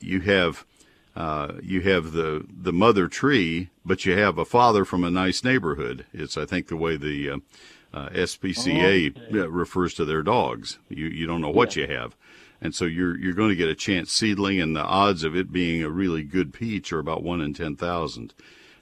you 0.00 0.20
have 0.20 0.64
uh, 1.16 1.54
you 1.62 1.80
have 1.80 2.12
the 2.12 2.46
the 2.48 2.72
mother 2.72 3.08
tree, 3.08 3.70
but 3.84 4.06
you 4.06 4.16
have 4.16 4.38
a 4.38 4.44
father 4.44 4.84
from 4.84 5.02
a 5.02 5.10
nice 5.10 5.42
neighborhood. 5.42 6.06
It's 6.12 6.36
I 6.36 6.44
think 6.44 6.68
the 6.68 6.76
way 6.76 6.96
the 6.96 7.30
uh, 7.30 7.36
uh, 7.92 8.08
SPCA 8.10 9.50
refers 9.50 9.94
to 9.94 10.04
their 10.04 10.22
dogs. 10.22 10.78
You 10.88 11.06
you 11.06 11.26
don't 11.26 11.40
know 11.40 11.50
what 11.50 11.74
you 11.74 11.86
have, 11.88 12.14
and 12.60 12.74
so 12.74 12.84
you're 12.84 13.18
you're 13.18 13.34
going 13.34 13.50
to 13.50 13.56
get 13.56 13.68
a 13.68 13.74
chance 13.74 14.12
seedling, 14.12 14.60
and 14.60 14.76
the 14.76 14.82
odds 14.82 15.24
of 15.24 15.34
it 15.34 15.52
being 15.52 15.82
a 15.82 15.90
really 15.90 16.22
good 16.22 16.52
peach 16.52 16.92
are 16.92 17.00
about 17.00 17.22
one 17.22 17.40
in 17.40 17.52
ten 17.52 17.74
thousand. 17.74 18.32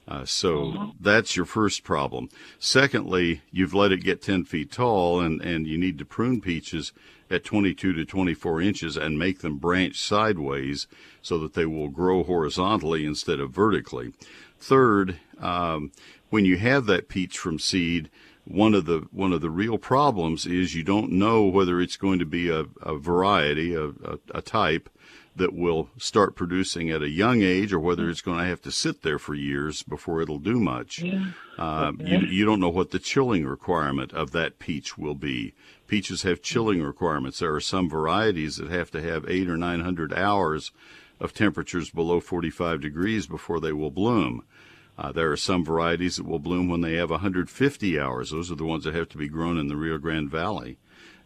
Uh, 0.08 0.24
so 0.24 0.92
that's 1.00 1.34
your 1.34 1.46
first 1.46 1.82
problem. 1.82 2.28
Secondly, 2.58 3.42
you've 3.50 3.74
let 3.74 3.90
it 3.90 4.04
get 4.04 4.22
10 4.22 4.44
feet 4.44 4.70
tall 4.70 5.20
and, 5.20 5.40
and 5.40 5.66
you 5.66 5.76
need 5.76 5.98
to 5.98 6.04
prune 6.04 6.40
peaches 6.40 6.92
at 7.28 7.44
22 7.44 7.92
to 7.92 8.04
24 8.04 8.62
inches 8.62 8.96
and 8.96 9.18
make 9.18 9.40
them 9.40 9.58
branch 9.58 10.00
sideways 10.00 10.86
so 11.22 11.38
that 11.38 11.54
they 11.54 11.66
will 11.66 11.88
grow 11.88 12.22
horizontally 12.22 13.04
instead 13.04 13.40
of 13.40 13.50
vertically. 13.50 14.12
Third, 14.60 15.18
um, 15.40 15.90
when 16.30 16.44
you 16.44 16.56
have 16.58 16.86
that 16.86 17.08
peach 17.08 17.36
from 17.36 17.58
seed, 17.58 18.08
one 18.44 18.74
of 18.74 18.84
the 18.84 19.08
one 19.10 19.32
of 19.32 19.40
the 19.40 19.50
real 19.50 19.76
problems 19.76 20.46
is 20.46 20.74
you 20.74 20.84
don't 20.84 21.10
know 21.10 21.42
whether 21.42 21.80
it's 21.80 21.96
going 21.96 22.20
to 22.20 22.24
be 22.24 22.48
a, 22.48 22.66
a 22.80 22.96
variety, 22.96 23.74
a, 23.74 23.86
a, 23.86 24.18
a 24.34 24.40
type 24.40 24.88
that 25.36 25.52
will 25.54 25.88
start 25.98 26.34
producing 26.34 26.90
at 26.90 27.02
a 27.02 27.08
young 27.08 27.42
age 27.42 27.72
or 27.72 27.78
whether 27.78 28.08
it's 28.08 28.20
going 28.22 28.38
to 28.38 28.44
have 28.46 28.62
to 28.62 28.70
sit 28.72 29.02
there 29.02 29.18
for 29.18 29.34
years 29.34 29.82
before 29.82 30.20
it'll 30.22 30.38
do 30.38 30.58
much. 30.58 31.00
Yeah. 31.00 31.26
Uh, 31.58 31.92
Okay. 31.94 32.10
you, 32.10 32.18
you 32.26 32.44
don't 32.44 32.60
know 32.60 32.68
what 32.68 32.90
the 32.90 32.98
chilling 32.98 33.46
requirement 33.46 34.12
of 34.12 34.32
that 34.32 34.58
peach 34.58 34.96
will 34.98 35.14
be. 35.14 35.54
Peaches 35.86 36.22
have 36.22 36.42
chilling 36.42 36.82
requirements. 36.82 37.38
There 37.38 37.54
are 37.54 37.60
some 37.60 37.88
varieties 37.88 38.56
that 38.56 38.70
have 38.70 38.90
to 38.92 39.02
have 39.02 39.28
eight 39.28 39.48
or 39.48 39.56
nine 39.56 39.80
hundred 39.80 40.12
hours 40.12 40.72
of 41.20 41.32
temperatures 41.32 41.90
below 41.90 42.20
45 42.20 42.80
degrees 42.80 43.26
before 43.26 43.60
they 43.60 43.72
will 43.72 43.90
bloom. 43.90 44.42
Uh, 44.98 45.12
there 45.12 45.30
are 45.30 45.36
some 45.36 45.64
varieties 45.64 46.16
that 46.16 46.26
will 46.26 46.38
bloom 46.38 46.68
when 46.68 46.80
they 46.80 46.94
have 46.94 47.10
150 47.10 48.00
hours. 48.00 48.30
Those 48.30 48.50
are 48.50 48.54
the 48.56 48.64
ones 48.64 48.84
that 48.84 48.94
have 48.94 49.08
to 49.10 49.18
be 49.18 49.28
grown 49.28 49.58
in 49.58 49.68
the 49.68 49.76
Rio 49.76 49.98
Grande 49.98 50.30
Valley. 50.30 50.78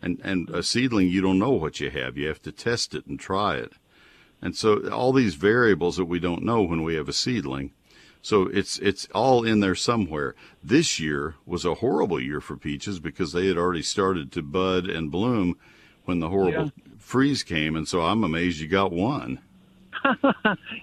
And, 0.02 0.20
and 0.24 0.48
a 0.50 0.62
seedling, 0.62 1.08
you 1.08 1.20
don't 1.20 1.38
know 1.38 1.50
what 1.50 1.78
you 1.78 1.90
have. 1.90 2.16
You 2.16 2.26
have 2.28 2.42
to 2.42 2.52
test 2.52 2.94
it 2.94 3.06
and 3.06 3.18
try 3.20 3.56
it. 3.56 3.74
And 4.42 4.56
so 4.56 4.88
all 4.90 5.12
these 5.12 5.34
variables 5.34 5.96
that 5.96 6.06
we 6.06 6.18
don't 6.18 6.42
know 6.42 6.62
when 6.62 6.82
we 6.82 6.94
have 6.94 7.08
a 7.08 7.12
seedling. 7.12 7.72
So 8.22 8.42
it's 8.48 8.78
it's 8.78 9.06
all 9.14 9.44
in 9.44 9.60
there 9.60 9.74
somewhere. 9.74 10.34
This 10.62 11.00
year 11.00 11.36
was 11.46 11.64
a 11.64 11.76
horrible 11.76 12.20
year 12.20 12.40
for 12.40 12.56
peaches 12.56 13.00
because 13.00 13.32
they 13.32 13.46
had 13.46 13.56
already 13.56 13.82
started 13.82 14.30
to 14.32 14.42
bud 14.42 14.86
and 14.86 15.10
bloom 15.10 15.56
when 16.04 16.20
the 16.20 16.28
horrible 16.28 16.72
freeze 16.98 17.42
came, 17.42 17.76
and 17.76 17.88
so 17.88 18.02
I'm 18.02 18.22
amazed 18.22 18.60
you 18.60 18.68
got 18.68 18.92
one. 18.92 19.40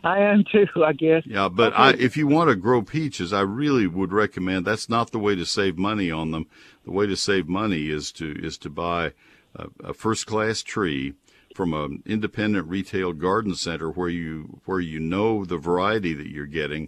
I 0.04 0.20
am 0.20 0.44
too, 0.52 0.68
I 0.84 0.94
guess. 0.94 1.24
Yeah, 1.26 1.50
but 1.50 1.74
I, 1.74 1.92
if 1.94 2.18
you 2.18 2.28
want 2.28 2.50
to 2.50 2.56
grow 2.56 2.82
peaches, 2.82 3.34
I 3.34 3.42
really 3.42 3.88
would 3.88 4.12
recommend 4.12 4.66
that's 4.66 4.90
not 4.90 5.12
the 5.12 5.20
way 5.20 5.36
to 5.36 5.46
save 5.46 5.78
money 5.78 6.12
on 6.12 6.32
them. 6.32 6.48
The 6.86 6.92
way 6.92 7.08
to 7.08 7.16
save 7.16 7.48
money 7.48 7.90
is 7.90 8.12
to 8.14 8.36
is 8.44 8.58
to 8.60 8.70
buy 8.70 9.14
a, 9.56 9.68
a 9.84 9.94
first 9.94 10.26
class 10.26 10.64
tree 10.64 11.14
from 11.58 11.74
an 11.74 12.04
independent 12.06 12.68
retail 12.68 13.14
garden 13.14 13.56
center 13.56 13.90
where 13.90 14.10
you 14.10 14.62
where 14.66 14.80
you 14.80 15.00
know 15.00 15.44
the 15.44 15.58
variety 15.58 16.14
that 16.14 16.30
you're 16.30 16.46
getting. 16.46 16.88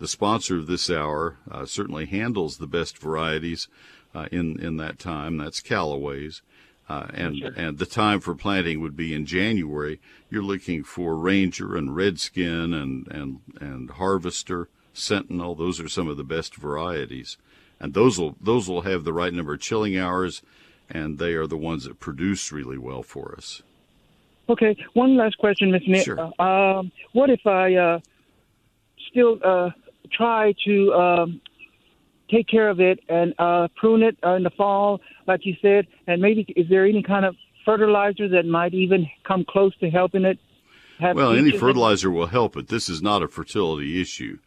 The 0.00 0.08
sponsor 0.08 0.56
of 0.56 0.66
this 0.66 0.90
hour 0.90 1.36
uh, 1.48 1.66
certainly 1.66 2.04
handles 2.04 2.56
the 2.56 2.66
best 2.66 2.98
varieties 2.98 3.68
uh, 4.16 4.26
in 4.32 4.58
in 4.58 4.76
that 4.78 4.98
time. 4.98 5.36
That's 5.36 5.60
Callaway's. 5.60 6.42
Uh, 6.88 7.06
and 7.14 7.44
and 7.56 7.78
the 7.78 7.86
time 7.86 8.18
for 8.18 8.34
planting 8.34 8.80
would 8.80 8.96
be 8.96 9.14
in 9.14 9.24
January. 9.24 10.00
You're 10.28 10.42
looking 10.42 10.82
for 10.82 11.16
Ranger 11.16 11.76
and 11.76 11.94
Redskin 11.94 12.74
and 12.74 13.06
and 13.12 13.38
and 13.60 13.88
Harvester, 13.88 14.68
Sentinel. 14.92 15.54
Those 15.54 15.78
are 15.78 15.88
some 15.88 16.08
of 16.08 16.16
the 16.16 16.24
best 16.24 16.56
varieties, 16.56 17.36
and 17.78 17.94
those 17.94 18.18
will 18.18 18.34
those 18.40 18.68
will 18.68 18.82
have 18.82 19.04
the 19.04 19.12
right 19.12 19.32
number 19.32 19.54
of 19.54 19.60
chilling 19.60 19.96
hours, 19.96 20.42
and 20.90 21.18
they 21.18 21.34
are 21.34 21.46
the 21.46 21.56
ones 21.56 21.84
that 21.84 22.00
produce 22.00 22.50
really 22.50 22.78
well 22.78 23.04
for 23.04 23.32
us. 23.36 23.62
Okay, 24.48 24.76
one 24.94 25.16
last 25.16 25.36
question, 25.38 25.70
Miss 25.70 25.82
Nick. 25.86 26.04
Sure. 26.04 26.32
Uh, 26.38 26.42
um, 26.42 26.92
what 27.12 27.28
if 27.28 27.46
I 27.46 27.74
uh, 27.74 28.00
still 29.10 29.38
uh, 29.44 29.70
try 30.12 30.54
to 30.64 30.92
um, 30.94 31.40
take 32.30 32.48
care 32.48 32.70
of 32.70 32.80
it 32.80 33.00
and 33.08 33.34
uh, 33.38 33.68
prune 33.76 34.02
it 34.02 34.16
uh, 34.24 34.34
in 34.34 34.42
the 34.42 34.50
fall, 34.50 35.00
like 35.26 35.44
you 35.44 35.54
said? 35.60 35.86
And 36.06 36.22
maybe 36.22 36.46
is 36.56 36.68
there 36.68 36.86
any 36.86 37.02
kind 37.02 37.26
of 37.26 37.36
fertilizer 37.64 38.28
that 38.28 38.46
might 38.46 38.72
even 38.72 39.06
come 39.24 39.44
close 39.46 39.76
to 39.78 39.90
helping 39.90 40.24
it? 40.24 40.38
Have 40.98 41.16
Well, 41.16 41.32
any 41.32 41.56
fertilizer 41.56 42.10
will 42.10 42.26
help, 42.26 42.54
but 42.54 42.68
this 42.68 42.88
is 42.88 43.00
not 43.00 43.22
a 43.22 43.28
fertility 43.28 44.00
issue. 44.00 44.38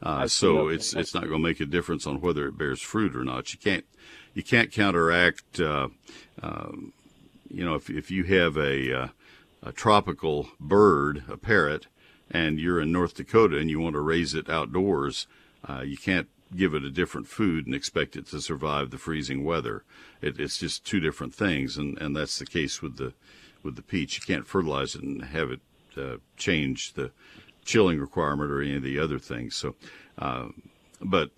Uh, 0.00 0.28
so 0.28 0.60
okay. 0.60 0.76
it's 0.76 0.94
it's 0.94 1.12
not 1.12 1.24
going 1.24 1.42
to 1.42 1.48
make 1.48 1.60
a 1.60 1.66
difference 1.66 2.06
on 2.06 2.20
whether 2.20 2.46
it 2.46 2.56
bears 2.56 2.80
fruit 2.80 3.16
or 3.16 3.24
not. 3.24 3.52
You 3.52 3.58
can't 3.58 3.84
you 4.32 4.42
can't 4.44 4.70
counteract. 4.70 5.60
Uh, 5.60 5.88
um, 6.40 6.92
you 7.50 7.64
know, 7.64 7.74
if 7.74 7.90
if 7.90 8.10
you 8.10 8.22
have 8.24 8.56
a 8.56 9.02
uh, 9.02 9.08
a 9.62 9.72
tropical 9.72 10.48
bird, 10.60 11.24
a 11.28 11.36
parrot, 11.36 11.86
and 12.30 12.58
you're 12.60 12.80
in 12.80 12.92
North 12.92 13.14
Dakota 13.14 13.58
and 13.58 13.70
you 13.70 13.80
want 13.80 13.94
to 13.94 14.00
raise 14.00 14.34
it 14.34 14.50
outdoors, 14.50 15.26
uh, 15.68 15.82
you 15.82 15.96
can't 15.96 16.28
give 16.56 16.74
it 16.74 16.84
a 16.84 16.90
different 16.90 17.26
food 17.26 17.66
and 17.66 17.74
expect 17.74 18.16
it 18.16 18.26
to 18.26 18.40
survive 18.40 18.90
the 18.90 18.98
freezing 18.98 19.44
weather. 19.44 19.84
It, 20.20 20.38
it's 20.38 20.58
just 20.58 20.84
two 20.84 21.00
different 21.00 21.34
things, 21.34 21.76
and, 21.76 21.98
and 21.98 22.16
that's 22.16 22.38
the 22.38 22.46
case 22.46 22.80
with 22.80 22.96
the 22.96 23.12
with 23.62 23.76
the 23.76 23.82
peach. 23.82 24.16
You 24.16 24.22
can't 24.24 24.46
fertilize 24.46 24.94
it 24.94 25.02
and 25.02 25.24
have 25.24 25.50
it 25.50 25.60
uh, 25.96 26.16
change 26.36 26.94
the 26.94 27.10
chilling 27.64 27.98
requirement 28.00 28.50
or 28.50 28.62
any 28.62 28.76
of 28.76 28.82
the 28.82 28.98
other 28.98 29.18
things. 29.18 29.56
So, 29.56 29.74
uh, 30.16 30.48
but 31.00 31.30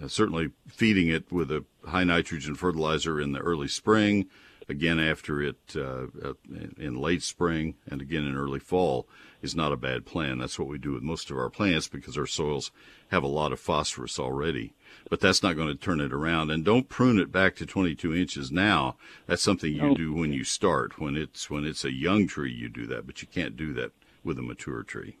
uh, 0.00 0.08
certainly 0.08 0.50
feeding 0.68 1.08
it 1.08 1.30
with 1.32 1.50
a 1.50 1.64
high 1.86 2.04
nitrogen 2.04 2.54
fertilizer 2.54 3.20
in 3.20 3.32
the 3.32 3.40
early 3.40 3.68
spring, 3.68 4.28
again 4.68 5.00
after 5.00 5.40
it 5.40 5.58
uh, 5.74 6.06
uh, 6.22 6.34
in 6.76 6.96
late 6.96 7.22
spring, 7.22 7.76
and 7.90 8.00
again 8.00 8.26
in 8.26 8.36
early 8.36 8.60
fall 8.60 9.08
is 9.40 9.54
not 9.54 9.72
a 9.72 9.76
bad 9.76 10.04
plan. 10.04 10.38
That's 10.38 10.58
what 10.58 10.68
we 10.68 10.78
do 10.78 10.92
with 10.92 11.02
most 11.02 11.30
of 11.30 11.38
our 11.38 11.50
plants 11.50 11.88
because 11.88 12.18
our 12.18 12.26
soils 12.26 12.70
have 13.08 13.22
a 13.22 13.28
lot 13.28 13.52
of 13.52 13.60
phosphorus 13.60 14.18
already. 14.18 14.74
But 15.08 15.20
that's 15.20 15.42
not 15.42 15.56
going 15.56 15.68
to 15.68 15.74
turn 15.74 16.00
it 16.00 16.12
around. 16.12 16.50
And 16.50 16.64
don't 16.64 16.88
prune 16.88 17.18
it 17.18 17.30
back 17.30 17.56
to 17.56 17.66
22 17.66 18.14
inches 18.14 18.50
now. 18.50 18.96
That's 19.26 19.42
something 19.42 19.72
you 19.72 19.94
do 19.94 20.12
when 20.12 20.32
you 20.32 20.44
start. 20.44 20.98
When 20.98 21.16
it's 21.16 21.48
when 21.48 21.64
it's 21.64 21.84
a 21.84 21.92
young 21.92 22.26
tree, 22.26 22.52
you 22.52 22.68
do 22.68 22.86
that. 22.86 23.06
But 23.06 23.22
you 23.22 23.28
can't 23.28 23.56
do 23.56 23.72
that 23.74 23.92
with 24.24 24.38
a 24.38 24.42
mature 24.42 24.82
tree. 24.82 25.16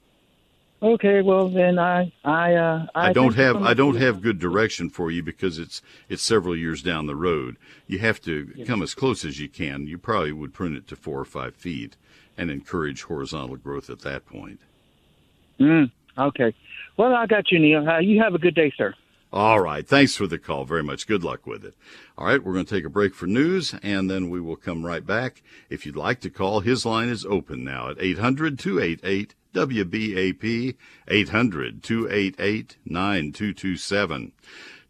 Okay, 0.80 1.22
well 1.22 1.48
then 1.48 1.78
I 1.78 2.12
I 2.24 2.54
uh, 2.54 2.86
I, 2.94 3.08
I 3.08 3.12
don't 3.12 3.32
thank 3.32 3.38
you 3.38 3.42
so 3.42 3.54
have 3.54 3.66
I 3.66 3.74
don't 3.74 3.96
have 3.96 4.22
good 4.22 4.38
direction 4.38 4.90
for 4.90 5.10
you 5.10 5.22
because 5.24 5.58
it's 5.58 5.82
it's 6.08 6.22
several 6.22 6.56
years 6.56 6.82
down 6.82 7.06
the 7.06 7.16
road. 7.16 7.56
You 7.88 7.98
have 7.98 8.20
to 8.22 8.64
come 8.64 8.82
as 8.82 8.94
close 8.94 9.24
as 9.24 9.40
you 9.40 9.48
can. 9.48 9.88
You 9.88 9.98
probably 9.98 10.32
would 10.32 10.54
prune 10.54 10.76
it 10.76 10.86
to 10.88 10.96
four 10.96 11.18
or 11.18 11.24
five 11.24 11.56
feet 11.56 11.96
and 12.36 12.50
encourage 12.50 13.02
horizontal 13.02 13.56
growth 13.56 13.90
at 13.90 14.00
that 14.00 14.24
point. 14.24 14.60
Mm, 15.58 15.90
okay. 16.16 16.54
Well, 16.96 17.12
I 17.12 17.26
got 17.26 17.50
you, 17.50 17.58
Neil. 17.58 17.88
Uh, 17.88 17.98
you 17.98 18.22
have 18.22 18.34
a 18.34 18.38
good 18.38 18.54
day, 18.54 18.72
sir. 18.76 18.94
All 19.32 19.60
right. 19.60 19.86
Thanks 19.86 20.16
for 20.16 20.26
the 20.26 20.38
call 20.38 20.64
very 20.64 20.82
much. 20.82 21.06
Good 21.06 21.22
luck 21.22 21.46
with 21.46 21.64
it. 21.64 21.74
All 22.16 22.26
right. 22.26 22.42
We're 22.42 22.54
going 22.54 22.64
to 22.64 22.74
take 22.74 22.86
a 22.86 22.90
break 22.90 23.14
for 23.14 23.26
news 23.26 23.74
and 23.82 24.10
then 24.10 24.30
we 24.30 24.40
will 24.40 24.56
come 24.56 24.86
right 24.86 25.04
back. 25.04 25.42
If 25.68 25.84
you'd 25.84 25.96
like 25.96 26.20
to 26.20 26.30
call, 26.30 26.60
his 26.60 26.86
line 26.86 27.08
is 27.08 27.26
open 27.26 27.62
now 27.62 27.90
at 27.90 28.00
800 28.00 28.58
288 28.58 29.34
WBAP 29.58 30.76
800 31.08 31.82
288 31.82 32.76
9227. 32.84 34.32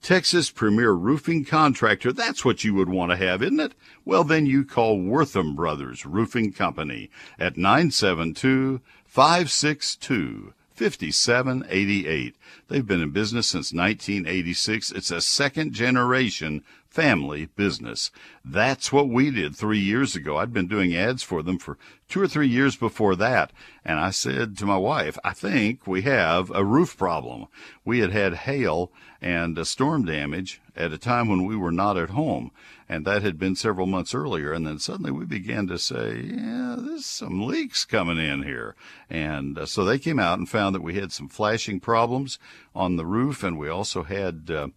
Texas 0.03 0.51
premier 0.51 0.93
roofing 0.93 1.47
contractor. 1.47 2.13
That's 2.13 2.45
what 2.45 2.65
you 2.65 2.75
would 2.75 2.91
want 2.91 3.11
to 3.11 3.17
have, 3.17 3.43
isn't 3.43 3.61
it? 3.61 3.73
Well, 4.05 4.25
then 4.25 4.45
you 4.45 4.67
call 4.67 5.01
Wortham 5.01 5.57
Brothers 5.57 6.05
Roofing 6.05 6.53
Company 6.53 7.11
at 7.39 7.57
972 7.57 8.83
562 9.07 10.53
5788. 10.79 12.37
They've 12.69 12.87
been 12.87 13.03
in 13.03 13.11
business 13.11 13.49
since 13.49 13.73
1986. 13.73 14.93
It's 14.93 15.11
a 15.11 15.21
second 15.21 15.73
generation 15.73 16.63
family 16.89 17.47
business. 17.57 18.13
That's 18.45 18.93
what 18.93 19.09
we 19.09 19.33
did 19.33 19.57
three 19.57 19.81
years 19.81 20.15
ago. 20.15 20.37
I'd 20.37 20.53
been 20.53 20.69
doing 20.69 20.95
ads 20.95 21.25
for 21.25 21.43
them 21.43 21.59
for 21.59 21.79
two 22.09 22.21
or 22.21 22.29
three 22.29 22.47
years 22.47 22.77
before 22.77 23.17
that. 23.17 23.53
And 23.85 23.99
I 23.99 24.11
said 24.11 24.57
to 24.59 24.67
my 24.67 24.77
wife, 24.77 25.19
I 25.25 25.33
think 25.33 25.85
we 25.85 26.03
have 26.03 26.51
a 26.55 26.65
roof 26.65 26.97
problem. 26.97 27.47
We 27.85 27.99
had 27.99 28.13
had 28.13 28.35
hail 28.35 28.93
and 29.21 29.67
storm 29.67 30.05
damage 30.05 30.61
at 30.77 30.93
a 30.93 30.99
time 30.99 31.29
when 31.29 31.45
we 31.45 31.57
were 31.57 31.73
not 31.73 31.97
at 31.97 32.11
home. 32.11 32.53
And 32.89 33.05
that 33.05 33.23
had 33.23 33.39
been 33.39 33.55
several 33.55 33.87
months 33.87 34.15
earlier. 34.15 34.53
And 34.53 34.67
then 34.67 34.79
suddenly 34.79 35.11
we 35.11 35.27
began 35.27 35.67
to 35.67 35.79
say, 35.79 36.23
yeah, 36.25 36.77
there's 36.79 37.05
some 37.05 37.47
leaks 37.47 37.85
coming 37.85 38.19
in 38.19 38.45
here. 38.45 38.75
And 39.11 39.59
uh, 39.59 39.67
so 39.67 39.85
they 39.85 39.99
came 39.99 40.19
out 40.19 40.39
and 40.39 40.49
found 40.49 40.75
that 40.75 40.83
we 40.83 40.95
had 40.95 41.13
some 41.13 41.29
flashing 41.29 41.81
problems 41.81 42.39
on 42.75 42.97
the 42.97 43.05
roof. 43.05 43.43
And 43.43 43.59
we 43.59 43.69
also 43.69 44.05
had, 44.05 44.51
uh, 44.51 44.69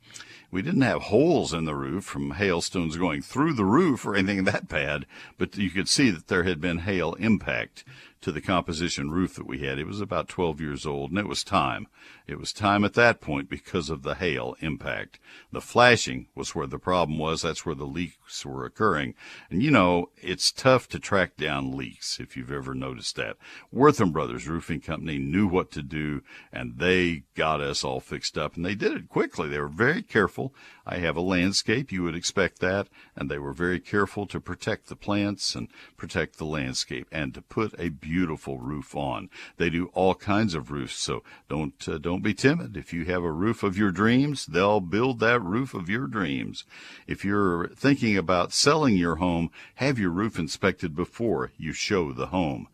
we 0.51 0.61
didn't 0.61 0.81
have 0.81 1.03
holes 1.03 1.53
in 1.53 1.63
the 1.63 1.75
roof 1.75 2.03
from 2.03 2.31
hailstones 2.31 2.97
going 2.97 3.21
through 3.21 3.53
the 3.53 3.65
roof 3.65 4.05
or 4.05 4.15
anything 4.15 4.43
that 4.43 4.67
bad, 4.67 5.05
but 5.37 5.55
you 5.57 5.69
could 5.69 5.87
see 5.87 6.09
that 6.09 6.27
there 6.27 6.43
had 6.43 6.59
been 6.59 6.79
hail 6.79 7.13
impact 7.13 7.85
to 8.19 8.31
the 8.31 8.41
composition 8.41 9.09
roof 9.09 9.35
that 9.35 9.47
we 9.47 9.59
had. 9.59 9.79
It 9.79 9.87
was 9.87 10.01
about 10.01 10.27
12 10.27 10.59
years 10.59 10.85
old 10.85 11.11
and 11.11 11.19
it 11.19 11.27
was 11.27 11.43
time. 11.43 11.87
It 12.27 12.39
was 12.39 12.53
time 12.53 12.85
at 12.85 12.93
that 12.93 13.19
point 13.19 13.49
because 13.49 13.89
of 13.89 14.03
the 14.03 14.15
hail 14.15 14.55
impact. 14.59 15.19
The 15.51 15.61
flashing 15.61 16.27
was 16.35 16.55
where 16.55 16.67
the 16.67 16.79
problem 16.79 17.17
was. 17.17 17.41
That's 17.41 17.65
where 17.65 17.75
the 17.75 17.85
leaks 17.85 18.45
were 18.45 18.65
occurring. 18.65 19.15
And 19.49 19.61
you 19.61 19.71
know, 19.71 20.09
it's 20.17 20.51
tough 20.51 20.87
to 20.89 20.99
track 20.99 21.35
down 21.35 21.75
leaks 21.75 22.19
if 22.19 22.37
you've 22.37 22.51
ever 22.51 22.73
noticed 22.73 23.15
that. 23.17 23.37
Wortham 23.71 24.11
Brothers 24.11 24.47
Roofing 24.47 24.81
Company 24.81 25.17
knew 25.17 25.47
what 25.47 25.71
to 25.71 25.81
do 25.81 26.21
and 26.51 26.77
they 26.77 27.23
got 27.35 27.61
us 27.61 27.83
all 27.83 27.99
fixed 27.99 28.37
up 28.37 28.55
and 28.55 28.65
they 28.65 28.75
did 28.75 28.93
it 28.93 29.09
quickly. 29.09 29.49
They 29.49 29.59
were 29.59 29.67
very 29.67 30.01
careful. 30.01 30.53
I 30.85 30.97
have 30.97 31.15
a 31.15 31.21
landscape. 31.21 31.91
You 31.91 32.03
would 32.03 32.15
expect 32.15 32.59
that. 32.59 32.87
And 33.15 33.29
they 33.29 33.39
were 33.39 33.53
very 33.53 33.79
careful 33.79 34.25
to 34.27 34.39
protect 34.39 34.87
the 34.87 34.95
plants 34.95 35.55
and 35.55 35.67
protect 35.97 36.37
the 36.37 36.45
landscape 36.45 37.07
and 37.11 37.33
to 37.33 37.41
put 37.41 37.73
a 37.79 37.89
beautiful 37.89 38.57
roof 38.57 38.95
on. 38.95 39.29
They 39.57 39.69
do 39.69 39.87
all 39.93 40.15
kinds 40.15 40.53
of 40.53 40.71
roofs. 40.71 40.97
So 40.97 41.23
don't, 41.49 41.87
uh, 41.87 41.97
don't 41.97 42.20
be 42.21 42.33
timid. 42.33 42.77
If 42.77 42.93
you 42.93 43.05
have 43.05 43.23
a 43.23 43.31
roof 43.31 43.63
of 43.63 43.77
your 43.77 43.91
dreams, 43.91 44.45
they'll 44.45 44.79
build 44.79 45.19
that 45.19 45.41
roof 45.41 45.73
of 45.73 45.89
your 45.89 46.07
dreams. 46.07 46.63
If 47.07 47.25
you're 47.25 47.69
thinking 47.69 48.17
about 48.17 48.53
selling 48.53 48.95
your 48.95 49.15
home, 49.17 49.51
have 49.75 49.99
your 49.99 50.11
roof 50.11 50.37
inspected 50.37 50.95
before 50.95 51.51
you 51.57 51.73
show 51.73 52.11
the 52.11 52.27
home. 52.27 52.67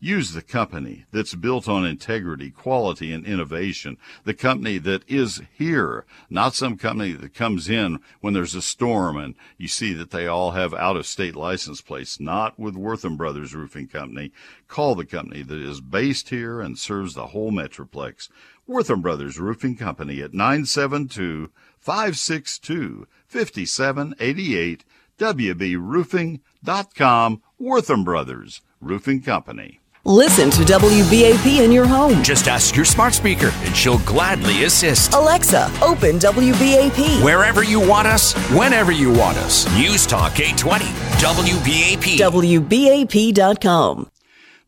Use 0.00 0.32
the 0.32 0.42
company 0.42 1.06
that's 1.12 1.34
built 1.34 1.68
on 1.68 1.86
integrity, 1.86 2.50
quality, 2.50 3.12
and 3.12 3.26
innovation. 3.26 3.96
The 4.24 4.34
company 4.34 4.78
that 4.78 5.08
is 5.08 5.40
here, 5.52 6.04
not 6.28 6.54
some 6.54 6.76
company 6.76 7.12
that 7.12 7.34
comes 7.34 7.70
in 7.70 8.00
when 8.20 8.34
there's 8.34 8.54
a 8.54 8.62
storm 8.62 9.16
and 9.16 9.34
you 9.56 9.68
see 9.68 9.94
that 9.94 10.10
they 10.10 10.26
all 10.26 10.50
have 10.50 10.74
out 10.74 10.96
of 10.96 11.06
state 11.06 11.34
license 11.34 11.80
plates. 11.80 12.20
Not 12.20 12.58
with 12.58 12.76
Wortham 12.76 13.16
Brothers 13.16 13.54
Roofing 13.54 13.88
Company. 13.88 14.32
Call 14.68 14.94
the 14.94 15.06
company 15.06 15.42
that 15.42 15.58
is 15.58 15.80
based 15.80 16.28
here 16.28 16.60
and 16.60 16.78
serves 16.78 17.14
the 17.14 17.28
whole 17.28 17.52
Metroplex. 17.52 18.28
Wortham 18.66 19.02
Brothers 19.02 19.38
Roofing 19.38 19.76
Company 19.76 20.20
at 20.20 20.34
972 20.34 21.50
562 21.78 23.06
5788 23.26 24.84
WBRoofing.com. 25.18 27.42
Wortham 27.58 28.04
Brothers 28.04 28.60
Roofing 28.80 29.22
Company. 29.22 29.80
Listen 30.06 30.50
to 30.50 30.58
WBAP 30.58 31.64
in 31.64 31.72
your 31.72 31.86
home. 31.86 32.22
Just 32.22 32.46
ask 32.46 32.76
your 32.76 32.84
smart 32.84 33.14
speaker 33.14 33.50
and 33.64 33.74
she'll 33.74 34.00
gladly 34.00 34.64
assist. 34.64 35.14
Alexa, 35.14 35.72
open 35.80 36.18
WBAP. 36.18 37.22
Wherever 37.24 37.64
you 37.64 37.80
want 37.80 38.06
us, 38.06 38.34
whenever 38.50 38.92
you 38.92 39.10
want 39.10 39.38
us. 39.38 39.66
News 39.78 40.06
Talk 40.06 40.38
820, 40.40 40.84
WBAP. 41.24 42.18
WBAP.com. 42.18 44.13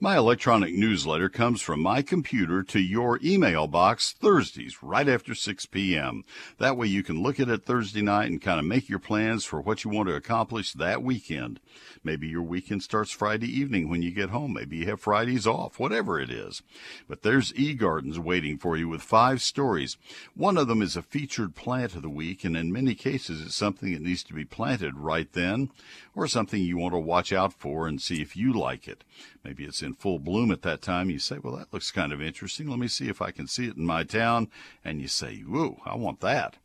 My 0.07 0.19
electronic 0.19 0.73
newsletter 0.73 1.29
comes 1.29 1.61
from 1.61 1.83
my 1.83 2.01
computer 2.01 2.63
to 2.63 2.79
your 2.79 3.19
email 3.25 3.67
box 3.67 4.13
Thursdays 4.13 4.81
right 4.81 5.09
after 5.09 5.35
6 5.35 5.67
p.m. 5.67 6.23
That 6.59 6.77
way 6.77 6.87
you 6.87 7.03
can 7.03 7.25
look 7.25 7.41
at 7.41 7.49
it 7.49 7.65
Thursday 7.65 8.03
night 8.03 8.31
and 8.31 8.41
kind 8.41 8.61
of 8.61 8.67
make 8.67 8.89
your 8.89 9.01
plans 9.01 9.45
for 9.45 9.61
what 9.61 9.83
you 9.83 9.91
want 9.91 10.09
to 10.09 10.15
accomplish 10.15 10.73
that 10.75 11.03
weekend. 11.03 11.59
Maybe 12.05 12.29
your 12.29 12.45
weekend 12.45 12.85
starts 12.85 13.11
Friday 13.11 13.49
evening 13.49 13.91
when 13.91 14.01
you 14.01 14.13
get 14.13 14.31
home. 14.31 14.53
Maybe 14.53 14.77
you 14.77 14.87
have 14.87 15.01
Fridays 15.01 15.45
off, 15.45 15.81
whatever 15.81 16.21
it 16.21 16.31
is. 16.31 16.63
But 17.09 17.23
there's 17.23 17.53
eGardens 17.55 18.17
waiting 18.17 18.59
for 18.59 18.77
you 18.77 18.89
with 18.89 19.03
five 19.03 19.43
stories. 19.43 19.97
One 20.37 20.57
of 20.57 20.69
them 20.69 20.83
is 20.83 20.95
a 20.95 21.03
featured 21.03 21.57
plant 21.57 21.97
of 21.97 22.03
the 22.03 22.09
week, 22.09 22.45
and 22.45 22.57
in 22.57 22.73
many 22.73 22.95
cases 22.95 23.45
it's 23.45 23.57
something 23.57 23.93
that 23.93 24.03
needs 24.03 24.23
to 24.23 24.35
be 24.35 24.45
planted 24.45 24.99
right 24.99 25.33
then 25.33 25.71
or 26.15 26.29
something 26.29 26.63
you 26.63 26.79
want 26.79 26.95
to 26.95 26.99
watch 26.99 27.33
out 27.33 27.53
for 27.53 27.89
and 27.89 28.01
see 28.01 28.23
if 28.23 28.37
you 28.37 28.53
like 28.53 28.87
it. 28.87 29.03
Maybe 29.43 29.65
it's 29.65 29.83
in 29.83 29.96
full 29.99 30.19
bloom 30.19 30.51
at 30.51 30.63
that 30.63 30.83
time. 30.83 31.11
You 31.11 31.19
say, 31.19 31.39
well, 31.39 31.57
that 31.57 31.73
looks 31.73 31.91
kind 31.91 32.13
of 32.13 32.23
interesting. 32.23 32.69
Let 32.69 32.79
me 32.79 32.89
see 32.89 33.09
if 33.09 33.21
I 33.23 33.31
can 33.31 33.47
see 33.47 33.67
it 33.67 33.77
in 33.77 33.85
my 33.85 34.05
town. 34.05 34.49
And 34.85 35.01
you 35.01 35.09
say, 35.09 35.41
whoa, 35.41 35.81
I 35.85 35.97
want 35.97 36.21
that. 36.21 36.57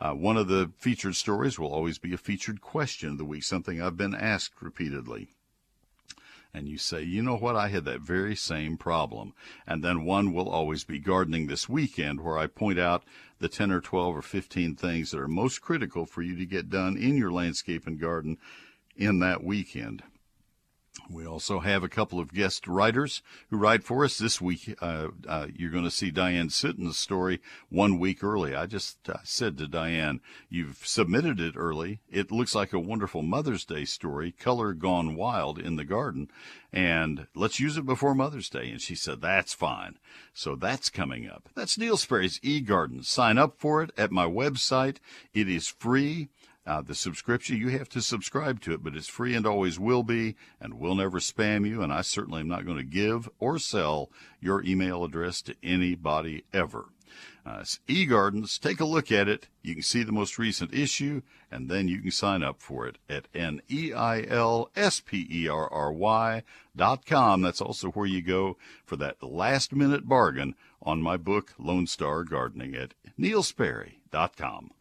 Uh, 0.00 0.12
one 0.12 0.36
of 0.36 0.48
the 0.48 0.70
featured 0.78 1.16
stories 1.16 1.58
will 1.58 1.72
always 1.72 1.98
be 1.98 2.12
a 2.12 2.18
featured 2.18 2.60
question 2.60 3.10
of 3.10 3.18
the 3.18 3.24
week, 3.24 3.44
something 3.44 3.80
I've 3.80 3.96
been 3.96 4.14
asked 4.14 4.60
repeatedly. 4.60 5.28
And 6.52 6.68
you 6.68 6.78
say, 6.78 7.02
you 7.02 7.22
know 7.22 7.36
what, 7.36 7.56
I 7.56 7.68
had 7.68 7.84
that 7.84 8.00
very 8.00 8.34
same 8.34 8.78
problem. 8.78 9.34
And 9.66 9.84
then 9.84 10.06
one 10.06 10.32
will 10.32 10.48
always 10.48 10.84
be 10.84 10.98
gardening 10.98 11.46
this 11.46 11.68
weekend, 11.68 12.22
where 12.22 12.38
I 12.38 12.46
point 12.46 12.78
out 12.78 13.04
the 13.40 13.48
10 13.48 13.70
or 13.70 13.80
12 13.82 14.16
or 14.16 14.22
15 14.22 14.74
things 14.76 15.10
that 15.10 15.20
are 15.20 15.28
most 15.28 15.60
critical 15.60 16.06
for 16.06 16.22
you 16.22 16.34
to 16.36 16.46
get 16.46 16.70
done 16.70 16.96
in 16.96 17.16
your 17.16 17.30
landscape 17.30 17.86
and 17.86 18.00
garden 18.00 18.38
in 18.96 19.18
that 19.18 19.44
weekend. 19.44 20.02
We 21.08 21.24
also 21.24 21.60
have 21.60 21.84
a 21.84 21.88
couple 21.88 22.18
of 22.18 22.32
guest 22.32 22.66
writers 22.66 23.22
who 23.48 23.56
write 23.56 23.84
for 23.84 24.04
us 24.04 24.18
this 24.18 24.40
week. 24.40 24.74
Uh, 24.80 25.08
uh, 25.28 25.46
you're 25.54 25.70
going 25.70 25.84
to 25.84 25.90
see 25.90 26.10
Diane 26.10 26.50
Sitton's 26.50 26.98
story 26.98 27.40
one 27.68 27.98
week 27.98 28.24
early. 28.24 28.54
I 28.56 28.66
just 28.66 29.08
uh, 29.08 29.18
said 29.22 29.56
to 29.58 29.68
Diane, 29.68 30.20
"You've 30.48 30.84
submitted 30.84 31.38
it 31.38 31.54
early. 31.56 32.00
It 32.10 32.32
looks 32.32 32.54
like 32.54 32.72
a 32.72 32.80
wonderful 32.80 33.22
Mother's 33.22 33.64
Day 33.64 33.84
story, 33.84 34.32
color 34.32 34.72
gone 34.72 35.14
wild 35.14 35.58
in 35.60 35.76
the 35.76 35.84
garden, 35.84 36.28
and 36.72 37.28
let's 37.34 37.60
use 37.60 37.76
it 37.76 37.86
before 37.86 38.14
Mother's 38.14 38.48
Day." 38.48 38.68
And 38.70 38.80
she 38.80 38.96
said, 38.96 39.20
"That's 39.20 39.54
fine." 39.54 39.98
So 40.34 40.56
that's 40.56 40.90
coming 40.90 41.28
up. 41.28 41.48
That's 41.54 41.78
Neil 41.78 41.96
Sperry's 41.96 42.40
eGarden. 42.40 43.04
Sign 43.04 43.38
up 43.38 43.58
for 43.58 43.82
it 43.82 43.92
at 43.96 44.10
my 44.10 44.26
website. 44.26 44.96
It 45.32 45.48
is 45.48 45.68
free. 45.68 46.30
Uh, 46.66 46.82
the 46.82 46.94
subscription, 46.94 47.56
you 47.56 47.68
have 47.68 47.88
to 47.88 48.02
subscribe 48.02 48.60
to 48.60 48.72
it, 48.72 48.82
but 48.82 48.96
it's 48.96 49.06
free 49.06 49.34
and 49.34 49.46
always 49.46 49.78
will 49.78 50.02
be, 50.02 50.34
and 50.60 50.74
we'll 50.74 50.96
never 50.96 51.20
spam 51.20 51.66
you. 51.66 51.80
And 51.80 51.92
I 51.92 52.00
certainly 52.02 52.40
am 52.40 52.48
not 52.48 52.66
going 52.66 52.78
to 52.78 52.82
give 52.84 53.28
or 53.38 53.58
sell 53.58 54.10
your 54.40 54.64
email 54.64 55.04
address 55.04 55.42
to 55.42 55.54
anybody 55.62 56.44
ever. 56.52 56.86
Uh, 57.46 57.58
it's 57.60 57.78
eGardens. 57.88 58.58
Take 58.58 58.80
a 58.80 58.84
look 58.84 59.12
at 59.12 59.28
it. 59.28 59.46
You 59.62 59.74
can 59.74 59.84
see 59.84 60.02
the 60.02 60.10
most 60.10 60.36
recent 60.38 60.74
issue, 60.74 61.22
and 61.50 61.70
then 61.70 61.86
you 61.86 62.00
can 62.00 62.10
sign 62.10 62.42
up 62.42 62.60
for 62.60 62.88
it 62.88 62.98
at 63.08 63.28
N-E-I-L-S-P-E-R-R-Y 63.32 64.02
dot 66.74 67.06
com. 67.06 67.42
That's 67.42 67.60
also 67.60 67.90
where 67.90 68.06
you 68.06 68.22
go 68.22 68.56
for 68.84 68.96
that 68.96 69.22
last 69.22 69.72
minute 69.72 70.08
bargain 70.08 70.56
on 70.82 71.00
my 71.00 71.16
book, 71.16 71.54
Lone 71.58 71.86
Star 71.86 72.24
Gardening 72.24 72.74
at 72.74 72.94
neilsperry.com. 73.18 74.72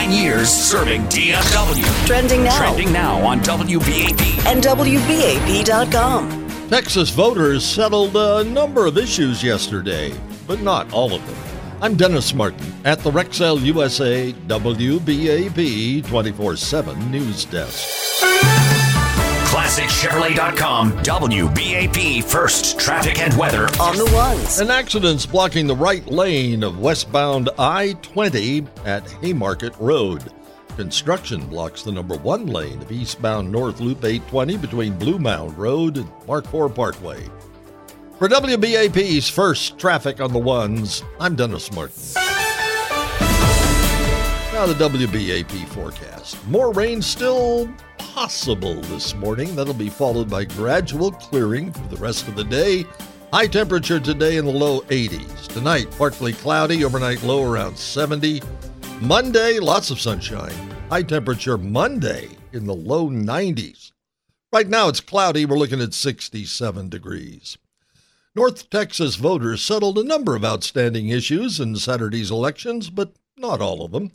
99 0.00 0.24
years 0.24 0.48
serving 0.48 1.02
DFW. 1.02 2.06
Trending 2.06 2.44
now. 2.44 2.56
Trending 2.56 2.90
now 2.92 3.22
on 3.22 3.38
WBAP. 3.40 4.46
And 4.46 4.62
WBAP.com. 4.62 6.48
Texas 6.70 7.10
voters 7.10 7.64
settled 7.64 8.16
a 8.16 8.44
number 8.44 8.86
of 8.86 8.96
issues 8.96 9.42
yesterday, 9.42 10.14
but 10.46 10.62
not 10.62 10.90
all 10.94 11.12
of 11.12 11.26
them. 11.26 11.36
I'm 11.82 11.96
Dennis 11.96 12.32
Martin 12.32 12.72
at 12.84 13.00
the 13.00 13.10
Rexel 13.10 13.60
USA 13.60 14.32
WBAP 14.32 16.06
24 16.06 16.56
7 16.56 17.10
News 17.10 17.44
Desk. 17.44 18.69
ClassicChevrolet.com, 19.50 20.92
WBAP 21.02 22.22
First 22.22 22.78
Traffic 22.78 23.18
and 23.18 23.36
Weather. 23.36 23.64
On 23.80 23.96
the 23.96 24.08
ones. 24.14 24.60
An 24.60 24.70
accident's 24.70 25.26
blocking 25.26 25.66
the 25.66 25.74
right 25.74 26.06
lane 26.06 26.62
of 26.62 26.78
westbound 26.78 27.50
I 27.58 27.94
20 27.94 28.64
at 28.84 29.10
Haymarket 29.10 29.74
Road. 29.80 30.32
Construction 30.76 31.44
blocks 31.48 31.82
the 31.82 31.90
number 31.90 32.16
one 32.18 32.46
lane 32.46 32.80
of 32.80 32.92
eastbound 32.92 33.50
North 33.50 33.80
Loop 33.80 34.04
820 34.04 34.56
between 34.58 34.96
Blue 34.96 35.18
Mound 35.18 35.58
Road 35.58 35.96
and 35.96 36.08
Mark 36.28 36.44
IV 36.54 36.72
Parkway. 36.72 37.26
For 38.20 38.28
WBAP's 38.28 39.28
first 39.28 39.76
traffic 39.78 40.20
on 40.20 40.32
the 40.32 40.38
ones, 40.38 41.02
I'm 41.18 41.34
Dennis 41.34 41.72
Martin. 41.72 42.39
Now, 44.60 44.66
the 44.66 44.90
WBAP 44.90 45.68
forecast. 45.68 46.46
More 46.46 46.70
rain 46.70 47.00
still 47.00 47.66
possible 47.96 48.74
this 48.74 49.14
morning. 49.14 49.56
That'll 49.56 49.72
be 49.72 49.88
followed 49.88 50.28
by 50.28 50.44
gradual 50.44 51.12
clearing 51.12 51.72
for 51.72 51.88
the 51.88 51.96
rest 51.96 52.28
of 52.28 52.36
the 52.36 52.44
day. 52.44 52.84
High 53.32 53.46
temperature 53.46 53.98
today 53.98 54.36
in 54.36 54.44
the 54.44 54.52
low 54.52 54.82
80s. 54.82 55.46
Tonight, 55.46 55.90
partly 55.96 56.34
cloudy, 56.34 56.84
overnight 56.84 57.22
low 57.22 57.50
around 57.50 57.78
70. 57.78 58.42
Monday, 59.00 59.60
lots 59.60 59.90
of 59.90 59.98
sunshine. 59.98 60.52
High 60.90 61.04
temperature 61.04 61.56
Monday 61.56 62.28
in 62.52 62.66
the 62.66 62.74
low 62.74 63.08
90s. 63.08 63.92
Right 64.52 64.68
now, 64.68 64.88
it's 64.88 65.00
cloudy. 65.00 65.46
We're 65.46 65.56
looking 65.56 65.80
at 65.80 65.94
67 65.94 66.90
degrees. 66.90 67.56
North 68.34 68.68
Texas 68.68 69.14
voters 69.14 69.62
settled 69.62 69.96
a 69.96 70.04
number 70.04 70.36
of 70.36 70.44
outstanding 70.44 71.08
issues 71.08 71.60
in 71.60 71.76
Saturday's 71.76 72.30
elections, 72.30 72.90
but 72.90 73.14
not 73.38 73.62
all 73.62 73.82
of 73.82 73.92
them. 73.92 74.12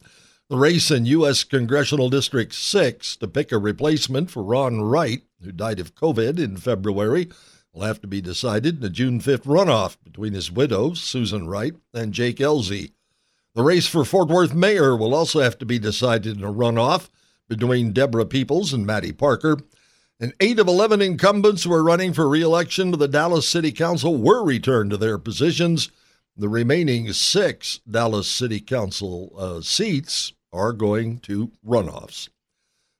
The 0.48 0.58
race 0.58 0.92
in 0.92 1.08
U.S. 1.08 1.44
Congressional 1.44 2.08
District 2.12 2.54
6 2.54 3.16
to 3.16 3.28
pick 3.28 3.52
a 3.52 3.58
replacement 3.58 4.30
for 4.30 4.44
Ron 4.44 4.84
Wright, 4.84 5.24
who 5.42 5.52
died 5.52 5.80
of 5.80 5.96
COVID 5.96 6.38
in 6.38 6.58
February, 6.58 7.30
will 7.74 7.82
have 7.82 8.00
to 8.02 8.08
be 8.08 8.22
decided 8.22 8.78
in 8.78 8.84
a 8.84 8.92
June 8.92 9.20
5th 9.20 9.46
runoff 9.46 9.98
between 10.04 10.34
his 10.34 10.52
widow, 10.52 10.94
Susan 10.94 11.48
Wright, 11.48 11.74
and 11.96 12.14
Jake 12.14 12.38
Ellzey. 12.38 12.92
The 13.56 13.64
race 13.64 13.88
for 13.88 14.06
Fort 14.06 14.28
Worth 14.28 14.54
mayor 14.54 14.96
will 14.96 15.16
also 15.16 15.40
have 15.40 15.58
to 15.58 15.66
be 15.66 15.80
decided 15.80 16.38
in 16.38 16.44
a 16.44 16.54
runoff 16.54 17.10
between 17.50 17.92
Deborah 17.92 18.28
Peoples 18.28 18.72
and 18.72 18.86
Mattie 18.86 19.14
Parker. 19.14 19.58
And 20.20 20.36
eight 20.40 20.60
of 20.60 20.68
11 20.68 21.02
incumbents 21.02 21.64
who 21.64 21.74
are 21.74 21.84
running 21.84 22.14
for 22.14 22.30
reelection 22.30 22.92
to 22.92 22.98
the 22.98 23.08
Dallas 23.08 23.50
City 23.50 23.72
Council 23.72 24.16
were 24.16 24.44
returned 24.44 24.92
to 24.92 24.98
their 24.98 25.18
positions. 25.18 25.90
The 26.38 26.50
remaining 26.50 27.14
six 27.14 27.80
Dallas 27.90 28.30
City 28.30 28.60
Council 28.60 29.32
uh, 29.38 29.62
seats 29.62 30.34
are 30.52 30.74
going 30.74 31.20
to 31.20 31.54
runoffs. 31.66 32.28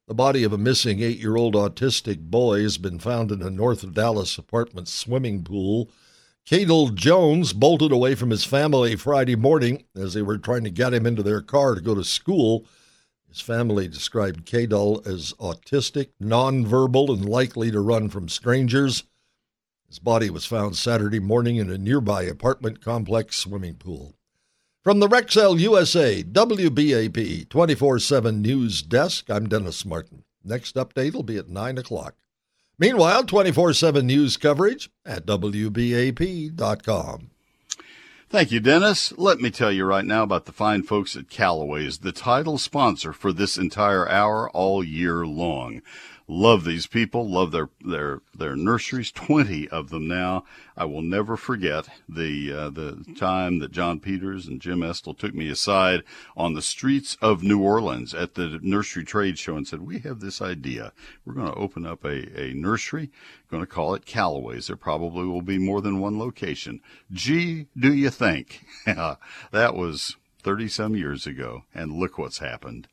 The 0.08 0.14
body 0.14 0.46
of 0.46 0.54
a 0.54 0.58
missing 0.58 1.02
eight 1.02 1.18
year 1.20 1.36
old 1.36 1.54
autistic 1.54 2.20
boy 2.20 2.62
has 2.62 2.78
been 2.78 2.98
found 2.98 3.34
in 3.34 3.42
a 3.42 3.50
north 3.50 3.84
of 3.84 3.94
Dallas 3.94 4.38
apartment 4.38 4.88
swimming 4.88 5.44
pool. 5.44 5.90
Cadel 6.50 6.96
Jones 6.96 7.52
bolted 7.52 7.92
away 7.92 8.16
from 8.16 8.30
his 8.30 8.46
family 8.46 8.96
Friday 8.96 9.36
morning 9.36 9.84
as 9.98 10.14
they 10.14 10.22
were 10.22 10.38
trying 10.38 10.64
to 10.64 10.70
get 10.70 10.94
him 10.94 11.06
into 11.06 11.22
their 11.22 11.42
car 11.42 11.76
to 11.76 11.82
go 11.82 11.94
to 11.94 12.06
school. 12.06 12.66
His 13.28 13.42
family 13.42 13.90
described 13.90 14.46
Cadel 14.46 15.06
as 15.06 15.34
autistic, 15.42 16.12
nonverbal, 16.22 17.10
and 17.10 17.28
likely 17.28 17.70
to 17.70 17.82
run 17.82 18.08
from 18.08 18.30
strangers. 18.30 19.04
His 19.96 20.00
body 20.02 20.30
was 20.30 20.46
found 20.46 20.76
Saturday 20.76 21.22
morning 21.22 21.56
in 21.56 21.72
a 21.72 21.78
nearby 21.78 22.24
apartment 22.24 22.82
complex 22.82 23.38
swimming 23.38 23.76
pool. 23.76 24.18
From 24.84 25.00
the 25.00 25.08
Rexel 25.08 25.58
USA 25.58 26.22
WBAP 26.22 27.48
24 27.48 28.00
7 28.00 28.42
News 28.42 28.82
Desk, 28.82 29.30
I'm 29.30 29.48
Dennis 29.48 29.86
Martin. 29.86 30.26
Next 30.44 30.76
update 30.76 31.14
will 31.14 31.24
be 31.24 31.38
at 31.38 31.48
9 31.48 31.78
o'clock. 31.78 32.16
Meanwhile, 32.78 33.24
24 33.24 33.72
7 33.72 34.06
news 34.06 34.36
coverage 34.36 34.90
at 35.06 35.26
WBAP.com. 35.26 36.60
Thank 38.28 38.52
you, 38.52 38.60
Dennis. 38.60 39.14
Let 39.18 39.40
me 39.40 39.50
tell 39.50 39.72
you 39.72 39.86
right 39.86 40.04
now 40.04 40.24
about 40.24 40.44
the 40.44 40.52
fine 40.52 40.84
folks 40.84 41.16
at 41.16 41.30
Callaway's, 41.30 42.00
the 42.00 42.12
title 42.12 42.58
sponsor 42.58 43.14
for 43.14 43.32
this 43.32 43.58
entire 43.58 44.10
hour 44.10 44.50
all 44.50 44.84
year 44.84 45.26
long. 45.26 45.82
Love 46.28 46.64
these 46.64 46.88
people. 46.88 47.30
Love 47.30 47.52
their 47.52 47.70
their 47.82 48.22
their 48.34 48.56
nurseries. 48.56 49.12
Twenty 49.16 49.68
of 49.70 49.90
them 49.90 50.08
now. 50.08 50.44
I 50.76 50.86
will 50.86 51.04
never 51.04 51.38
forget 51.38 51.88
the 52.10 52.52
uh, 52.52 52.70
the 52.72 53.06
time 53.16 53.60
that 53.60 53.72
John 53.72 54.00
Peters 54.00 54.48
and 54.48 54.60
Jim 54.60 54.82
Estel 54.82 55.14
took 55.14 55.36
me 55.36 55.50
aside 55.50 56.02
on 56.36 56.54
the 56.54 56.64
streets 56.64 57.16
of 57.22 57.44
New 57.44 57.62
Orleans 57.62 58.16
at 58.16 58.34
the 58.34 58.60
nursery 58.64 59.04
trade 59.04 59.38
show 59.38 59.56
and 59.56 59.68
said, 59.68 59.82
"We 59.82 60.00
have 60.00 60.20
this 60.20 60.42
idea. 60.42 60.94
We're 61.26 61.36
going 61.36 61.52
to 61.52 61.60
open 61.60 61.86
up 61.86 62.04
a 62.04 62.42
a 62.42 62.54
nursery. 62.54 63.12
Going 63.52 63.62
to 63.62 63.68
call 63.68 63.94
it 63.94 64.08
Callaway's. 64.08 64.66
There 64.66 64.76
probably 64.76 65.26
will 65.28 65.44
be 65.44 65.60
more 65.60 65.80
than 65.80 66.00
one 66.00 66.18
location. 66.18 66.82
Gee, 67.12 67.68
do 67.78 67.94
you 67.94 68.10
think? 68.10 68.66
that 68.86 69.76
was." 69.76 70.16
30 70.46 70.68
some 70.68 70.96
years 70.96 71.26
ago, 71.26 71.64
and 71.74 71.92
look 71.92 72.20
what's 72.20 72.38
happened. 72.38 72.88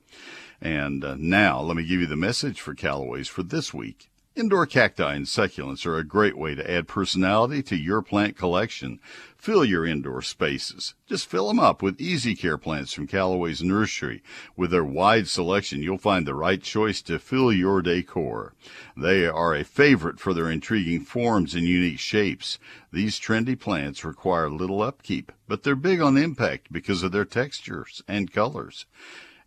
And 0.63 1.03
uh, 1.03 1.17
now, 1.19 1.59
let 1.59 1.75
me 1.75 1.83
give 1.83 1.99
you 1.99 2.07
the 2.07 2.15
message 2.15 2.61
for 2.61 2.73
Callaway's 2.73 3.27
for 3.27 3.43
this 3.43 3.73
week. 3.73 4.09
Indoor 4.33 4.65
cacti 4.65 5.13
and 5.13 5.25
succulents 5.25 5.85
are 5.85 5.97
a 5.97 6.05
great 6.05 6.37
way 6.37 6.55
to 6.55 6.71
add 6.71 6.87
personality 6.87 7.61
to 7.63 7.75
your 7.75 8.01
plant 8.01 8.37
collection. 8.37 9.01
Fill 9.35 9.65
your 9.65 9.85
indoor 9.85 10.21
spaces. 10.21 10.95
Just 11.05 11.29
fill 11.29 11.49
them 11.49 11.59
up 11.59 11.83
with 11.83 11.99
easy 11.99 12.33
care 12.33 12.57
plants 12.57 12.93
from 12.93 13.07
Callaway's 13.07 13.61
nursery. 13.61 14.23
With 14.55 14.71
their 14.71 14.85
wide 14.85 15.27
selection, 15.27 15.83
you'll 15.83 15.97
find 15.97 16.25
the 16.25 16.33
right 16.33 16.63
choice 16.63 17.01
to 17.03 17.19
fill 17.19 17.51
your 17.51 17.81
decor. 17.81 18.53
They 18.95 19.27
are 19.27 19.53
a 19.53 19.65
favorite 19.65 20.17
for 20.17 20.33
their 20.33 20.49
intriguing 20.49 21.01
forms 21.01 21.53
and 21.53 21.67
unique 21.67 21.99
shapes. 21.99 22.57
These 22.89 23.19
trendy 23.19 23.59
plants 23.59 24.05
require 24.05 24.49
little 24.49 24.81
upkeep, 24.81 25.33
but 25.45 25.63
they're 25.63 25.75
big 25.75 25.99
on 25.99 26.15
impact 26.15 26.71
because 26.71 27.03
of 27.03 27.11
their 27.11 27.25
textures 27.25 28.01
and 28.07 28.31
colors. 28.31 28.85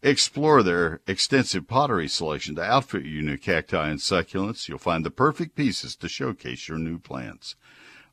Explore 0.06 0.62
their 0.62 1.00
extensive 1.08 1.66
pottery 1.66 2.06
selection 2.06 2.54
to 2.54 2.62
outfit 2.62 3.04
your 3.04 3.24
new 3.24 3.36
cacti 3.36 3.88
and 3.88 3.98
succulents. 3.98 4.68
You'll 4.68 4.78
find 4.78 5.04
the 5.04 5.10
perfect 5.10 5.56
pieces 5.56 5.96
to 5.96 6.08
showcase 6.08 6.68
your 6.68 6.78
new 6.78 7.00
plants. 7.00 7.56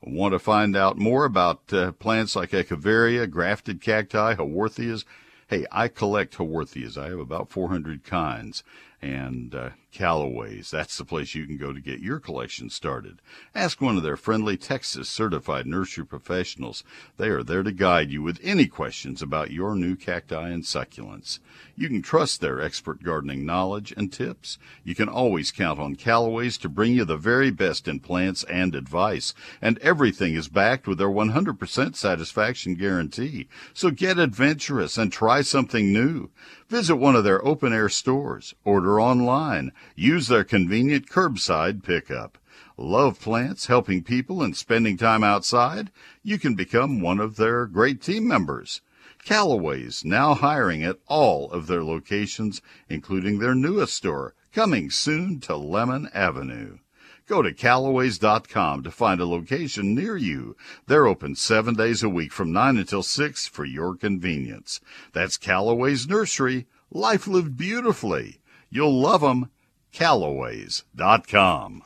Want 0.01 0.32
to 0.32 0.39
find 0.39 0.75
out 0.75 0.97
more 0.97 1.23
about 1.23 1.71
uh, 1.71 1.91
plants 1.91 2.36
like 2.36 2.49
Echeveria, 2.49 3.29
grafted 3.29 3.79
cacti, 3.79 4.34
Haworthias? 4.34 5.06
Hey, 5.45 5.67
I 5.71 5.88
collect 5.88 6.38
Haworthias. 6.38 6.97
I 6.97 7.10
have 7.10 7.19
about 7.19 7.51
400 7.51 8.03
kinds 8.03 8.63
and 8.99 9.53
uh, 9.53 9.69
Callaway's. 9.93 10.71
That's 10.71 10.97
the 10.97 11.06
place 11.06 11.36
you 11.36 11.45
can 11.45 11.58
go 11.58 11.71
to 11.71 11.79
get 11.79 11.99
your 11.99 12.19
collection 12.19 12.69
started. 12.69 13.21
Ask 13.53 13.79
one 13.79 13.95
of 13.95 14.03
their 14.03 14.17
friendly 14.17 14.58
Texas 14.58 15.08
certified 15.08 15.67
nursery 15.67 16.06
professionals. 16.06 16.84
They 17.17 17.29
are 17.29 17.43
there 17.43 17.63
to 17.63 17.71
guide 17.71 18.12
you 18.12 18.23
with 18.23 18.39
any 18.43 18.65
questions 18.65 19.21
about 19.21 19.51
your 19.51 19.75
new 19.75 19.95
cacti 19.95 20.49
and 20.49 20.63
succulents. 20.63 21.39
You 21.75 21.88
can 21.88 22.01
trust 22.01 22.41
their 22.41 22.60
expert 22.60 23.03
gardening 23.03 23.45
knowledge 23.45 23.93
and 23.95 24.12
tips. 24.12 24.58
You 24.84 24.95
can 24.95 25.08
always 25.08 25.51
count 25.51 25.79
on 25.79 25.95
Callaway's 25.95 26.58
to 26.60 26.69
bring 26.69 26.93
you 26.93 27.06
the 27.06 27.17
very 27.17 27.51
best 27.51 27.88
in 27.88 27.99
plants 27.99 28.43
and 28.45 28.73
advice. 28.75 29.34
And 29.62 29.77
everything 29.79 30.34
is 30.34 30.47
backed 30.47 30.88
with 30.88 30.97
their 30.97 31.08
100% 31.08 31.95
satisfaction 31.95 32.75
guarantee. 32.75 33.47
So 33.73 33.91
get 33.91 34.17
adventurous 34.17 34.97
and 34.97 35.12
try 35.12 35.41
something 35.41 35.93
new. 35.93 36.32
Visit 36.69 36.95
one 36.95 37.15
of 37.15 37.23
their 37.23 37.45
open 37.45 37.71
air 37.71 37.89
stores. 37.89 38.56
Order 38.63 38.99
online. 38.99 39.71
Use 39.96 40.28
their 40.28 40.43
convenient 40.43 41.10
curbside 41.10 41.84
pickup. 41.84 42.38
Love 42.78 43.19
plants, 43.19 43.67
helping 43.67 44.04
people, 44.04 44.41
and 44.41 44.58
spending 44.58 44.98
time 44.98 45.24
outside? 45.24 45.91
You 46.24 46.39
can 46.39 46.56
become 46.56 47.02
one 47.02 47.19
of 47.19 47.36
their 47.36 47.65
great 47.65 48.02
team 48.02 48.28
members. 48.28 48.82
Callaway's 49.24 50.04
now 50.04 50.34
hiring 50.34 50.84
at 50.84 51.00
all 51.08 51.50
of 51.52 51.67
their 51.67 51.84
locations, 51.84 52.62
including 52.89 53.39
their 53.39 53.56
newest 53.56 53.93
store, 53.93 54.36
coming 54.52 54.89
soon 54.89 55.39
to 55.41 55.54
Lemmon 55.54 56.10
Avenue. 56.13 56.80
Go 57.26 57.41
to 57.41 57.54
Callaways.com 57.54 58.84
to 58.84 58.91
find 58.91 59.22
a 59.22 59.26
location 59.26 59.96
near 59.96 60.17
you. 60.17 60.58
They're 60.88 61.08
open 61.08 61.36
seven 61.36 61.74
days 61.74 62.04
a 62.04 62.10
week 62.10 62.34
from 62.34 62.52
9 62.52 62.76
until 62.76 63.02
6 63.02 63.48
for 63.48 63.63
your 63.63 63.96
convenience. 63.96 64.82
That's 65.13 65.38
Callaway's 65.38 66.06
Nursery. 66.06 66.67
Life 66.91 67.26
lived 67.26 67.56
beautifully. 67.56 68.41
You'll 68.69 69.00
love 69.00 69.22
them. 69.22 69.50
Callaways.com. 69.93 71.84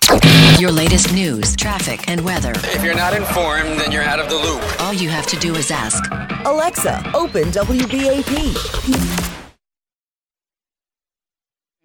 Your 0.60 0.72
latest 0.72 1.14
news, 1.14 1.56
traffic, 1.56 2.10
and 2.10 2.22
weather. 2.22 2.54
If 2.56 2.84
you're 2.84 2.96
not 2.96 3.14
informed, 3.14 3.80
then 3.80 3.92
you're 3.92 4.04
out 4.04 4.20
of 4.20 4.30
the 4.30 4.36
loop. 4.36 4.82
All 4.82 4.94
you 4.94 5.10
have 5.10 5.28
to 5.28 5.36
do 5.38 5.56
is 5.56 5.70
ask 5.72 6.04
Alexa, 6.46 7.12
open 7.14 7.46
WBAP. 7.46 9.34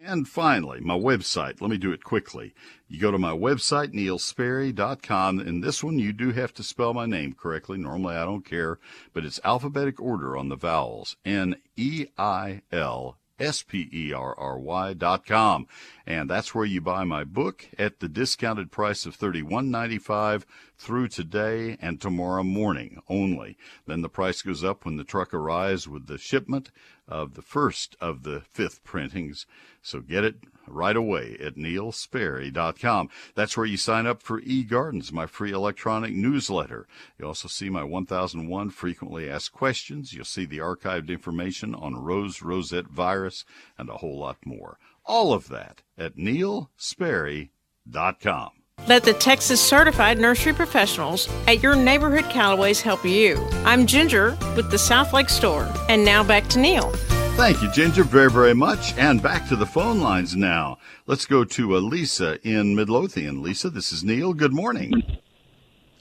And 0.04 0.26
finally, 0.26 0.80
my 0.80 0.96
website. 0.96 1.60
Let 1.60 1.70
me 1.70 1.78
do 1.78 1.92
it 1.92 2.02
quickly. 2.02 2.54
You 2.88 3.00
go 3.00 3.10
to 3.12 3.18
my 3.18 3.30
website, 3.30 3.94
neilsperry.com, 3.94 5.38
and 5.38 5.62
this 5.62 5.84
one 5.84 5.98
you 5.98 6.12
do 6.12 6.32
have 6.32 6.52
to 6.54 6.62
spell 6.62 6.92
my 6.92 7.06
name 7.06 7.34
correctly. 7.34 7.78
Normally 7.78 8.16
I 8.16 8.24
don't 8.24 8.44
care, 8.44 8.78
but 9.12 9.24
it's 9.24 9.40
alphabetic 9.44 10.00
order 10.00 10.36
on 10.36 10.48
the 10.48 10.56
vowels. 10.56 11.16
N 11.24 11.56
E 11.76 12.06
I 12.18 12.62
L 12.72 13.16
S-P-E-R-R-Y 13.42 14.94
dot 14.94 15.26
com. 15.26 15.66
And 16.06 16.30
that's 16.30 16.54
where 16.54 16.64
you 16.64 16.80
buy 16.80 17.04
my 17.04 17.24
book 17.24 17.68
at 17.78 18.00
the 18.00 18.08
discounted 18.08 18.70
price 18.70 19.04
of 19.04 19.18
$31.95 19.18 20.44
through 20.78 21.08
today 21.08 21.76
and 21.80 22.00
tomorrow 22.00 22.42
morning 22.42 23.02
only. 23.08 23.56
Then 23.86 24.02
the 24.02 24.08
price 24.08 24.42
goes 24.42 24.64
up 24.64 24.84
when 24.84 24.96
the 24.96 25.04
truck 25.04 25.34
arrives 25.34 25.88
with 25.88 26.06
the 26.06 26.18
shipment 26.18 26.70
of 27.08 27.34
the 27.34 27.42
first 27.42 27.96
of 28.00 28.22
the 28.22 28.40
fifth 28.40 28.84
printings. 28.84 29.46
So 29.82 30.00
get 30.00 30.24
it 30.24 30.36
right 30.66 30.96
away 30.96 31.36
at 31.40 31.56
neilsperry.com. 31.56 33.08
That's 33.34 33.56
where 33.56 33.66
you 33.66 33.76
sign 33.76 34.06
up 34.06 34.22
for 34.22 34.40
eGardens, 34.40 35.12
my 35.12 35.26
free 35.26 35.52
electronic 35.52 36.14
newsletter. 36.14 36.86
You 37.18 37.26
also 37.26 37.48
see 37.48 37.68
my 37.68 37.84
1001 37.84 38.70
frequently 38.70 39.28
asked 39.28 39.52
questions. 39.52 40.12
You'll 40.12 40.24
see 40.24 40.44
the 40.44 40.58
archived 40.58 41.08
information 41.08 41.74
on 41.74 41.96
rose 41.96 42.42
rosette 42.42 42.88
virus 42.88 43.44
and 43.78 43.88
a 43.88 43.98
whole 43.98 44.18
lot 44.18 44.38
more. 44.44 44.78
All 45.04 45.32
of 45.32 45.48
that 45.48 45.82
at 45.98 46.16
neilsperry.com. 46.16 48.50
Let 48.88 49.04
the 49.04 49.12
Texas 49.12 49.60
certified 49.60 50.18
nursery 50.18 50.52
professionals 50.52 51.28
at 51.46 51.62
your 51.62 51.76
neighborhood 51.76 52.24
Callaways 52.24 52.80
help 52.80 53.04
you. 53.04 53.36
I'm 53.64 53.86
Ginger 53.86 54.36
with 54.56 54.70
the 54.70 54.76
Southlake 54.76 55.30
store. 55.30 55.68
And 55.88 56.04
now 56.04 56.24
back 56.24 56.48
to 56.48 56.58
Neil. 56.58 56.92
Thank 57.36 57.62
you, 57.62 57.70
Ginger, 57.72 58.04
very, 58.04 58.30
very 58.30 58.54
much. 58.54 58.96
And 58.96 59.20
back 59.20 59.48
to 59.48 59.56
the 59.56 59.66
phone 59.66 60.00
lines 60.00 60.36
now. 60.36 60.78
Let's 61.06 61.26
go 61.26 61.44
to 61.44 61.76
uh, 61.76 61.80
Lisa 61.80 62.38
in 62.46 62.76
Midlothian. 62.76 63.42
Lisa, 63.42 63.68
this 63.70 63.90
is 63.90 64.04
Neil. 64.04 64.32
Good 64.32 64.52
morning. 64.52 64.92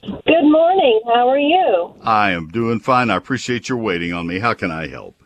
Good 0.02 0.44
morning. 0.44 1.00
How 1.06 1.28
are 1.28 1.38
you? 1.38 1.94
I 2.02 2.30
am 2.30 2.48
doing 2.48 2.78
fine. 2.78 3.10
I 3.10 3.16
appreciate 3.16 3.68
your 3.68 3.78
waiting 3.78 4.12
on 4.12 4.26
me. 4.26 4.38
How 4.38 4.54
can 4.54 4.70
I 4.70 4.86
help? 4.86 5.22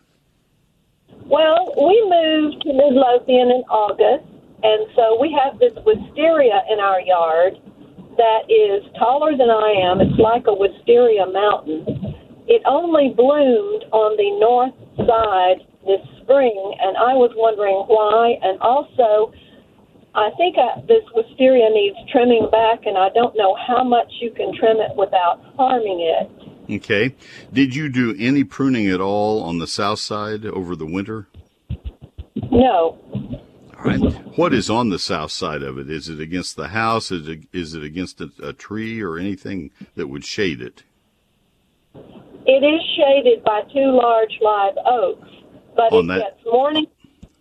Well, 1.24 1.74
we 1.76 2.00
moved 2.08 2.62
to 2.62 2.72
Midlothian 2.72 3.50
in 3.50 3.64
August, 3.68 4.30
and 4.62 4.86
so 4.94 5.20
we 5.20 5.36
have 5.42 5.58
this 5.58 5.72
wisteria 5.84 6.62
in 6.70 6.78
our 6.78 7.00
yard 7.00 7.54
that 8.16 8.48
is 8.48 8.84
taller 8.98 9.36
than 9.36 9.50
I 9.50 9.74
am. 9.84 10.00
It's 10.00 10.18
like 10.18 10.46
a 10.46 10.54
wisteria 10.54 11.26
mountain. 11.26 11.84
It 12.46 12.62
only 12.64 13.12
bloomed 13.14 13.84
on 13.92 14.16
the 14.16 14.30
north 14.38 14.74
side 15.06 15.66
this 15.86 16.02
spring, 16.22 16.74
and 16.80 16.96
I 16.96 17.14
was 17.14 17.32
wondering 17.36 17.86
why. 17.86 18.38
And 18.42 18.60
also, 18.60 19.32
I 20.14 20.30
think 20.36 20.56
I, 20.58 20.80
this 20.86 21.04
wisteria 21.14 21.70
needs 21.70 21.96
trimming 22.10 22.48
back, 22.50 22.86
and 22.86 22.98
I 22.98 23.08
don't 23.10 23.36
know 23.36 23.56
how 23.66 23.84
much 23.84 24.10
you 24.20 24.30
can 24.30 24.54
trim 24.54 24.78
it 24.78 24.96
without 24.96 25.40
harming 25.56 26.00
it. 26.00 26.30
Okay. 26.76 27.14
Did 27.52 27.74
you 27.74 27.88
do 27.88 28.14
any 28.18 28.42
pruning 28.42 28.88
at 28.88 29.00
all 29.00 29.42
on 29.42 29.58
the 29.58 29.66
south 29.66 30.00
side 30.00 30.44
over 30.44 30.74
the 30.74 30.86
winter? 30.86 31.28
No. 32.50 32.98
All 33.76 33.84
right. 33.84 34.00
What 34.36 34.52
is 34.52 34.68
on 34.68 34.88
the 34.88 34.98
south 34.98 35.30
side 35.30 35.62
of 35.62 35.78
it? 35.78 35.88
Is 35.88 36.08
it 36.08 36.20
against 36.20 36.56
the 36.56 36.68
house? 36.68 37.10
Is 37.12 37.28
it, 37.28 37.40
is 37.52 37.74
it 37.74 37.84
against 37.84 38.20
a, 38.20 38.30
a 38.42 38.52
tree 38.52 39.00
or 39.00 39.16
anything 39.16 39.70
that 39.94 40.08
would 40.08 40.24
shade 40.24 40.60
it? 40.60 40.82
It 42.48 42.62
is 42.62 42.80
shaded 42.96 43.42
by 43.44 43.62
two 43.72 43.90
large 43.90 44.38
live 44.40 44.74
oaks, 44.86 45.28
but 45.76 45.92
On 45.92 46.04
it 46.04 46.08
that- 46.08 46.18
gets 46.18 46.44
morning 46.46 46.86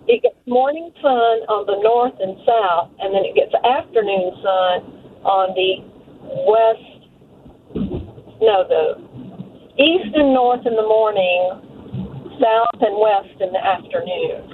it 0.07 0.21
gets 0.21 0.35
morning 0.45 0.91
sun 1.01 1.35
on 1.49 1.65
the 1.65 1.81
north 1.81 2.13
and 2.19 2.37
south, 2.45 2.91
and 2.99 3.13
then 3.15 3.25
it 3.25 3.33
gets 3.33 3.51
afternoon 3.65 4.31
sun 4.43 4.83
on 5.23 5.49
the 5.57 5.81
west. 6.45 6.91
No, 8.41 8.67
the 8.67 9.01
east 9.81 10.13
and 10.13 10.31
north 10.33 10.65
in 10.65 10.75
the 10.75 10.83
morning, 10.83 11.59
south 12.39 12.81
and 12.81 12.99
west 12.99 13.41
in 13.41 13.51
the 13.51 13.65
afternoon. 13.65 14.51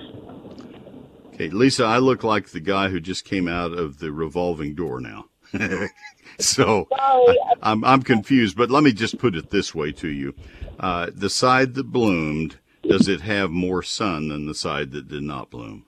Okay, 1.33 1.49
Lisa, 1.49 1.83
I 1.83 1.97
look 1.97 2.23
like 2.23 2.49
the 2.49 2.59
guy 2.61 2.89
who 2.89 2.99
just 3.01 3.25
came 3.25 3.47
out 3.49 3.73
of 3.73 3.99
the 3.99 4.13
revolving 4.13 4.73
door 4.75 5.01
now. 5.01 5.25
so 6.39 6.87
I, 6.93 7.35
I'm 7.61 7.83
I'm 7.83 8.03
confused, 8.03 8.55
but 8.55 8.71
let 8.71 8.83
me 8.83 8.93
just 8.93 9.17
put 9.17 9.35
it 9.35 9.49
this 9.49 9.75
way 9.75 9.91
to 9.93 10.07
you: 10.07 10.33
uh, 10.79 11.07
the 11.13 11.29
side 11.29 11.73
that 11.73 11.91
bloomed, 11.91 12.57
does 12.87 13.07
it 13.07 13.21
have 13.21 13.51
more 13.51 13.83
sun 13.83 14.29
than 14.29 14.45
the 14.45 14.55
side 14.55 14.91
that 14.91 15.07
did 15.07 15.23
not 15.23 15.49
bloom? 15.49 15.85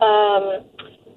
Um, 0.00 0.64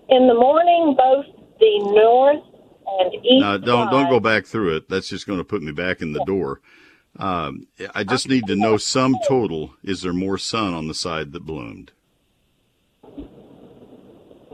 in 0.09 0.27
the 0.27 0.33
morning, 0.33 0.95
both 0.97 1.25
the 1.59 1.79
north 1.79 2.43
and 2.87 3.13
east. 3.25 3.41
Don't 3.41 3.61
side- 3.61 3.91
don't 3.91 4.09
go 4.09 4.19
back 4.19 4.45
through 4.45 4.75
it. 4.75 4.89
That's 4.89 5.07
just 5.07 5.25
going 5.25 5.39
to 5.39 5.45
put 5.45 5.61
me 5.61 5.71
back 5.71 6.01
in 6.01 6.13
the 6.13 6.23
door. 6.25 6.59
Um, 7.17 7.67
I 7.93 8.03
just 8.03 8.27
need 8.27 8.47
to 8.47 8.55
know 8.55 8.77
sum 8.77 9.15
total. 9.27 9.75
Is 9.83 10.01
there 10.01 10.13
more 10.13 10.37
sun 10.37 10.73
on 10.73 10.87
the 10.87 10.93
side 10.95 11.31
that 11.33 11.45
bloomed? 11.45 11.91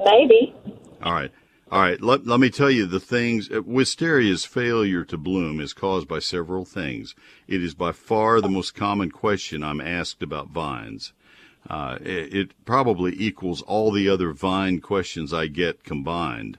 Maybe. 0.04 0.54
All 1.02 1.14
right. 1.14 1.32
All 1.72 1.82
right. 1.82 2.01
Let, 2.01 2.26
let 2.26 2.39
me 2.39 2.49
tell 2.49 2.72
you 2.72 2.88
the 2.88 2.99
things. 2.99 3.51
uh, 3.51 3.61
Wisteria's 3.61 4.43
failure 4.43 5.03
to 5.05 5.17
bloom 5.17 5.59
is 5.59 5.72
caused 5.72 6.07
by 6.07 6.17
several 6.17 6.65
things. 6.65 7.13
It 7.47 7.63
is 7.63 7.76
by 7.76 7.91
far 7.91 8.41
the 8.41 8.49
most 8.49 8.74
common 8.74 9.11
question 9.11 9.63
I'm 9.63 9.80
asked 9.80 10.24
about 10.24 10.49
vines. 10.49 11.13
Uh, 11.70 11.99
it, 12.01 12.34
it 12.34 12.65
probably 12.65 13.13
equals 13.15 13.61
all 13.61 13.91
the 13.91 14.09
other 14.09 14.34
vine 14.34 14.80
questions 14.80 15.32
I 15.32 15.45
get 15.45 15.84
combined. 15.84 16.57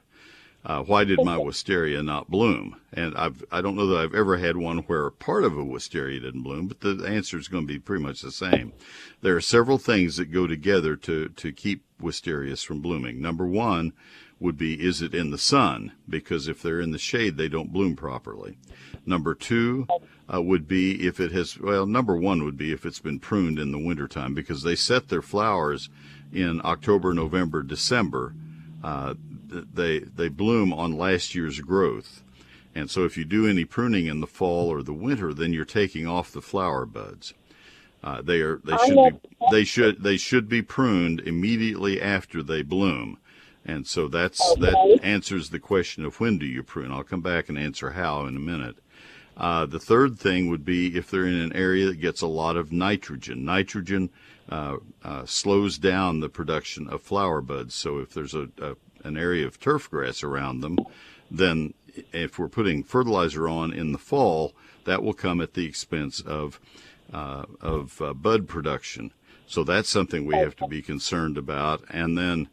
Uh, 0.63 0.83
why 0.83 1.03
did 1.03 1.19
my 1.25 1.37
wisteria 1.37 2.03
not 2.03 2.29
bloom? 2.29 2.79
And 2.93 3.13
I've, 3.17 3.43
I 3.51 3.61
don't 3.61 3.75
know 3.75 3.87
that 3.87 3.97
I've 3.97 4.15
ever 4.15 4.37
had 4.37 4.55
one 4.55 4.77
where 4.79 5.09
part 5.09 5.43
of 5.43 5.57
a 5.57 5.63
wisteria 5.63 6.21
didn't 6.21 6.43
bloom, 6.43 6.67
but 6.67 6.81
the 6.81 7.03
answer 7.05 7.37
is 7.37 7.47
going 7.49 7.67
to 7.67 7.73
be 7.73 7.79
pretty 7.79 8.03
much 8.03 8.21
the 8.21 8.31
same. 8.31 8.71
There 9.21 9.35
are 9.35 9.41
several 9.41 9.79
things 9.79 10.17
that 10.17 10.31
go 10.31 10.47
together 10.47 10.95
to, 10.97 11.29
to 11.29 11.51
keep 11.51 11.83
wisterias 11.99 12.63
from 12.63 12.79
blooming. 12.79 13.19
Number 13.21 13.45
one 13.45 13.91
would 14.41 14.57
be, 14.57 14.73
is 14.73 15.01
it 15.01 15.13
in 15.13 15.29
the 15.29 15.37
sun? 15.37 15.93
Because 16.09 16.47
if 16.47 16.61
they're 16.61 16.81
in 16.81 16.91
the 16.91 16.97
shade, 16.97 17.37
they 17.37 17.47
don't 17.47 17.71
bloom 17.71 17.95
properly. 17.95 18.57
Number 19.05 19.35
two 19.35 19.87
uh, 20.33 20.41
would 20.41 20.67
be 20.67 21.07
if 21.07 21.19
it 21.19 21.31
has, 21.31 21.59
well, 21.59 21.85
number 21.85 22.15
one 22.15 22.43
would 22.43 22.57
be 22.57 22.73
if 22.73 22.85
it's 22.85 22.99
been 22.99 23.19
pruned 23.19 23.59
in 23.59 23.71
the 23.71 23.79
wintertime 23.79 24.33
because 24.33 24.63
they 24.63 24.75
set 24.75 25.07
their 25.07 25.21
flowers 25.21 25.89
in 26.33 26.61
October, 26.65 27.13
November, 27.13 27.61
December. 27.61 28.33
Uh, 28.83 29.13
they 29.73 29.99
they 29.99 30.29
bloom 30.29 30.73
on 30.73 30.97
last 30.97 31.35
year's 31.35 31.59
growth. 31.59 32.23
And 32.73 32.89
so 32.89 33.03
if 33.03 33.17
you 33.17 33.25
do 33.25 33.47
any 33.47 33.65
pruning 33.65 34.07
in 34.07 34.21
the 34.21 34.27
fall 34.27 34.69
or 34.69 34.81
the 34.81 34.93
winter, 34.93 35.33
then 35.33 35.51
you're 35.51 35.65
taking 35.65 36.07
off 36.07 36.31
the 36.31 36.41
flower 36.41 36.85
buds. 36.85 37.33
Uh, 38.03 38.21
they 38.21 38.39
are 38.41 38.61
they 38.63 38.77
should 38.77 39.21
be 39.21 39.29
they 39.51 39.63
should 39.63 40.03
they 40.03 40.17
should 40.17 40.49
be 40.49 40.61
pruned 40.61 41.19
immediately 41.19 42.01
after 42.01 42.41
they 42.41 42.63
bloom. 42.63 43.17
And 43.65 43.85
so 43.85 44.07
that's 44.07 44.39
that 44.55 44.99
answers 45.03 45.49
the 45.49 45.59
question 45.59 46.03
of 46.05 46.19
when 46.19 46.37
do 46.37 46.45
you 46.45 46.63
prune. 46.63 46.91
I'll 46.91 47.03
come 47.03 47.21
back 47.21 47.49
and 47.49 47.57
answer 47.57 47.91
how 47.91 48.25
in 48.25 48.35
a 48.35 48.39
minute. 48.39 48.77
Uh, 49.37 49.65
the 49.65 49.79
third 49.79 50.19
thing 50.19 50.49
would 50.49 50.65
be 50.65 50.97
if 50.97 51.09
they're 51.09 51.25
in 51.25 51.35
an 51.35 51.53
area 51.53 51.85
that 51.85 52.01
gets 52.01 52.21
a 52.21 52.27
lot 52.27 52.57
of 52.57 52.71
nitrogen. 52.71 53.45
Nitrogen 53.45 54.09
uh, 54.49 54.77
uh, 55.03 55.25
slows 55.25 55.77
down 55.77 56.19
the 56.19 56.29
production 56.29 56.87
of 56.89 57.01
flower 57.01 57.41
buds. 57.41 57.73
So 57.73 57.99
if 57.99 58.13
there's 58.13 58.33
a, 58.33 58.49
a 58.61 58.75
an 59.03 59.17
area 59.17 59.47
of 59.47 59.59
turf 59.59 59.89
grass 59.89 60.23
around 60.23 60.61
them, 60.61 60.77
then 61.29 61.73
if 62.11 62.37
we're 62.37 62.47
putting 62.47 62.83
fertilizer 62.83 63.47
on 63.47 63.73
in 63.73 63.91
the 63.91 63.97
fall, 63.97 64.53
that 64.85 65.03
will 65.03 65.13
come 65.13 65.41
at 65.41 65.53
the 65.53 65.65
expense 65.65 66.19
of 66.21 66.59
uh, 67.13 67.45
of 67.59 68.01
uh, 68.01 68.13
bud 68.13 68.47
production. 68.47 69.11
So 69.47 69.63
that's 69.63 69.89
something 69.89 70.25
we 70.25 70.35
have 70.35 70.55
to 70.57 70.67
be 70.67 70.81
concerned 70.81 71.37
about. 71.37 71.83
And 71.89 72.17
then 72.17 72.47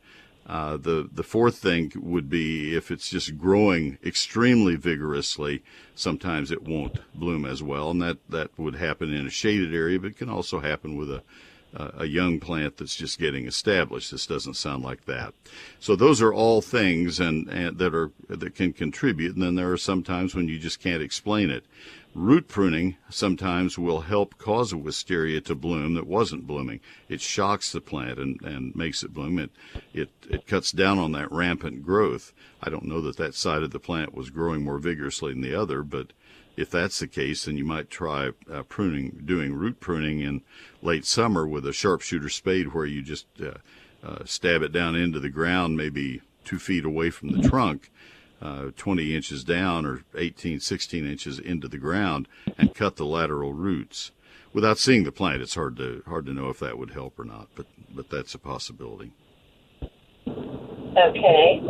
uh, 0.48 0.78
the 0.78 1.08
the 1.12 1.22
fourth 1.22 1.58
thing 1.58 1.92
would 1.94 2.30
be 2.30 2.74
if 2.74 2.90
it's 2.90 3.10
just 3.10 3.36
growing 3.36 3.98
extremely 4.04 4.76
vigorously, 4.76 5.62
sometimes 5.94 6.50
it 6.50 6.62
won't 6.62 7.00
bloom 7.14 7.44
as 7.44 7.62
well, 7.62 7.90
and 7.90 8.00
that 8.00 8.16
that 8.30 8.50
would 8.58 8.76
happen 8.76 9.12
in 9.12 9.26
a 9.26 9.30
shaded 9.30 9.74
area, 9.74 10.00
but 10.00 10.12
it 10.12 10.16
can 10.16 10.30
also 10.30 10.60
happen 10.60 10.96
with 10.96 11.10
a 11.10 11.22
a 11.74 12.06
young 12.06 12.40
plant 12.40 12.76
that's 12.76 12.96
just 12.96 13.18
getting 13.18 13.46
established. 13.46 14.10
This 14.10 14.26
doesn't 14.26 14.54
sound 14.54 14.82
like 14.82 15.04
that. 15.04 15.34
So 15.80 15.96
those 15.96 16.22
are 16.22 16.32
all 16.32 16.62
things 16.62 17.20
and, 17.20 17.48
and 17.48 17.78
that 17.78 17.94
are 17.94 18.10
that 18.28 18.54
can 18.54 18.72
contribute. 18.72 19.34
And 19.34 19.42
then 19.42 19.54
there 19.54 19.72
are 19.72 19.76
some 19.78 20.02
times 20.02 20.34
when 20.34 20.48
you 20.48 20.58
just 20.58 20.80
can't 20.80 21.02
explain 21.02 21.50
it. 21.50 21.64
Root 22.14 22.48
pruning 22.48 22.96
sometimes 23.10 23.78
will 23.78 24.00
help 24.00 24.38
cause 24.38 24.72
a 24.72 24.78
wisteria 24.78 25.40
to 25.42 25.54
bloom 25.54 25.94
that 25.94 26.06
wasn't 26.06 26.46
blooming. 26.46 26.80
It 27.08 27.20
shocks 27.20 27.70
the 27.70 27.82
plant 27.82 28.18
and, 28.18 28.40
and 28.42 28.74
makes 28.74 29.02
it 29.02 29.12
bloom. 29.12 29.38
It, 29.38 29.50
it 29.92 30.08
it 30.28 30.46
cuts 30.46 30.72
down 30.72 30.98
on 30.98 31.12
that 31.12 31.30
rampant 31.30 31.82
growth. 31.82 32.32
I 32.62 32.70
don't 32.70 32.86
know 32.86 33.02
that 33.02 33.18
that 33.18 33.34
side 33.34 33.62
of 33.62 33.70
the 33.70 33.78
plant 33.78 34.14
was 34.14 34.30
growing 34.30 34.64
more 34.64 34.78
vigorously 34.78 35.32
than 35.32 35.42
the 35.42 35.54
other, 35.54 35.82
but 35.82 36.12
if 36.58 36.70
that's 36.70 36.98
the 36.98 37.06
case, 37.06 37.44
then 37.44 37.56
you 37.56 37.64
might 37.64 37.88
try 37.88 38.30
uh, 38.52 38.62
pruning, 38.64 39.22
doing 39.24 39.54
root 39.54 39.78
pruning 39.78 40.20
in 40.20 40.42
late 40.82 41.06
summer 41.06 41.46
with 41.46 41.64
a 41.64 41.72
sharpshooter 41.72 42.28
spade, 42.28 42.74
where 42.74 42.84
you 42.84 43.00
just 43.00 43.26
uh, 43.40 43.54
uh, 44.04 44.24
stab 44.24 44.62
it 44.62 44.72
down 44.72 44.96
into 44.96 45.20
the 45.20 45.30
ground, 45.30 45.76
maybe 45.76 46.20
two 46.44 46.58
feet 46.58 46.84
away 46.84 47.10
from 47.10 47.30
the 47.30 47.48
trunk, 47.48 47.92
uh, 48.42 48.66
20 48.76 49.14
inches 49.14 49.44
down 49.44 49.86
or 49.86 50.02
18, 50.16 50.58
16 50.58 51.06
inches 51.06 51.38
into 51.38 51.68
the 51.68 51.78
ground, 51.78 52.26
and 52.58 52.74
cut 52.74 52.96
the 52.96 53.06
lateral 53.06 53.52
roots. 53.52 54.10
Without 54.52 54.78
seeing 54.78 55.04
the 55.04 55.12
plant, 55.12 55.42
it's 55.42 55.54
hard 55.54 55.76
to 55.76 56.02
hard 56.06 56.26
to 56.26 56.32
know 56.32 56.48
if 56.48 56.58
that 56.58 56.76
would 56.78 56.90
help 56.90 57.20
or 57.20 57.24
not, 57.24 57.48
but 57.54 57.66
but 57.94 58.10
that's 58.10 58.34
a 58.34 58.38
possibility. 58.38 59.12
Okay. 60.26 61.60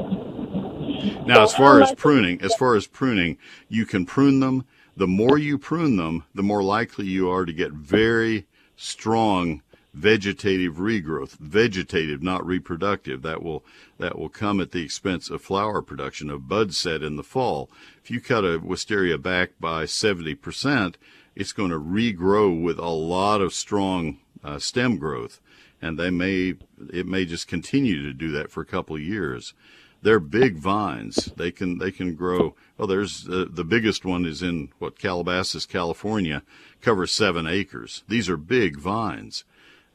Now, 1.26 1.42
as 1.42 1.54
far 1.54 1.82
as 1.82 1.92
pruning, 1.94 2.40
as 2.40 2.54
far 2.54 2.74
as 2.74 2.86
pruning, 2.86 3.36
you 3.68 3.84
can 3.84 4.06
prune 4.06 4.40
them. 4.40 4.64
The 4.98 5.06
more 5.06 5.38
you 5.38 5.58
prune 5.58 5.96
them, 5.96 6.24
the 6.34 6.42
more 6.42 6.60
likely 6.60 7.06
you 7.06 7.30
are 7.30 7.44
to 7.44 7.52
get 7.52 7.70
very 7.70 8.48
strong 8.74 9.62
vegetative 9.94 10.78
regrowth. 10.78 11.38
Vegetative, 11.38 12.20
not 12.20 12.44
reproductive. 12.44 13.22
That 13.22 13.40
will 13.40 13.64
that 13.98 14.18
will 14.18 14.28
come 14.28 14.60
at 14.60 14.72
the 14.72 14.82
expense 14.82 15.30
of 15.30 15.40
flower 15.40 15.82
production 15.82 16.30
of 16.30 16.48
bud 16.48 16.74
set 16.74 17.04
in 17.04 17.14
the 17.14 17.22
fall. 17.22 17.70
If 18.02 18.10
you 18.10 18.20
cut 18.20 18.44
a 18.44 18.58
wisteria 18.58 19.18
back 19.18 19.50
by 19.60 19.86
seventy 19.86 20.34
percent, 20.34 20.98
it's 21.36 21.52
going 21.52 21.70
to 21.70 21.78
regrow 21.78 22.60
with 22.60 22.80
a 22.80 22.88
lot 22.88 23.40
of 23.40 23.54
strong 23.54 24.18
uh, 24.42 24.58
stem 24.58 24.96
growth, 24.96 25.40
and 25.80 25.96
they 25.96 26.10
may 26.10 26.54
it 26.92 27.06
may 27.06 27.24
just 27.24 27.46
continue 27.46 28.02
to 28.02 28.12
do 28.12 28.32
that 28.32 28.50
for 28.50 28.62
a 28.62 28.66
couple 28.66 28.96
of 28.96 29.02
years 29.02 29.54
they're 30.02 30.20
big 30.20 30.56
vines. 30.56 31.32
They 31.36 31.50
can 31.50 31.78
they 31.78 31.90
can 31.90 32.14
grow. 32.14 32.54
Well, 32.78 32.86
there's 32.86 33.28
uh, 33.28 33.46
the 33.50 33.64
biggest 33.64 34.04
one 34.04 34.24
is 34.24 34.40
in 34.40 34.70
what 34.78 35.00
Calabasas, 35.00 35.66
California, 35.66 36.44
covers 36.80 37.10
seven 37.10 37.46
acres. 37.46 38.04
These 38.06 38.28
are 38.28 38.36
big 38.36 38.78
vines, 38.78 39.42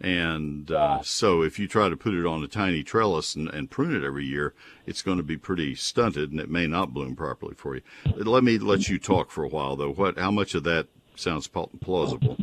and 0.01 0.69
uh, 0.69 1.01
so 1.01 1.43
if 1.43 1.57
you 1.57 1.67
try 1.69 1.87
to 1.87 1.95
put 1.95 2.13
it 2.13 2.25
on 2.25 2.43
a 2.43 2.47
tiny 2.47 2.83
trellis 2.83 3.35
and, 3.35 3.47
and 3.47 3.71
prune 3.71 3.95
it 3.95 4.03
every 4.03 4.25
year, 4.25 4.53
it's 4.85 5.01
going 5.01 5.15
to 5.15 5.23
be 5.23 5.37
pretty 5.37 5.75
stunted, 5.75 6.31
and 6.31 6.41
it 6.41 6.49
may 6.49 6.67
not 6.67 6.93
bloom 6.93 7.15
properly 7.15 7.55
for 7.55 7.75
you. 7.75 7.81
Let 8.17 8.43
me 8.43 8.57
let 8.59 8.89
you 8.89 8.99
talk 8.99 9.31
for 9.31 9.45
a 9.45 9.49
while, 9.49 9.77
though. 9.77 9.93
What? 9.93 10.19
How 10.19 10.31
much 10.31 10.53
of 10.53 10.65
that 10.65 10.87
sounds 11.15 11.47
plausible? 11.47 12.37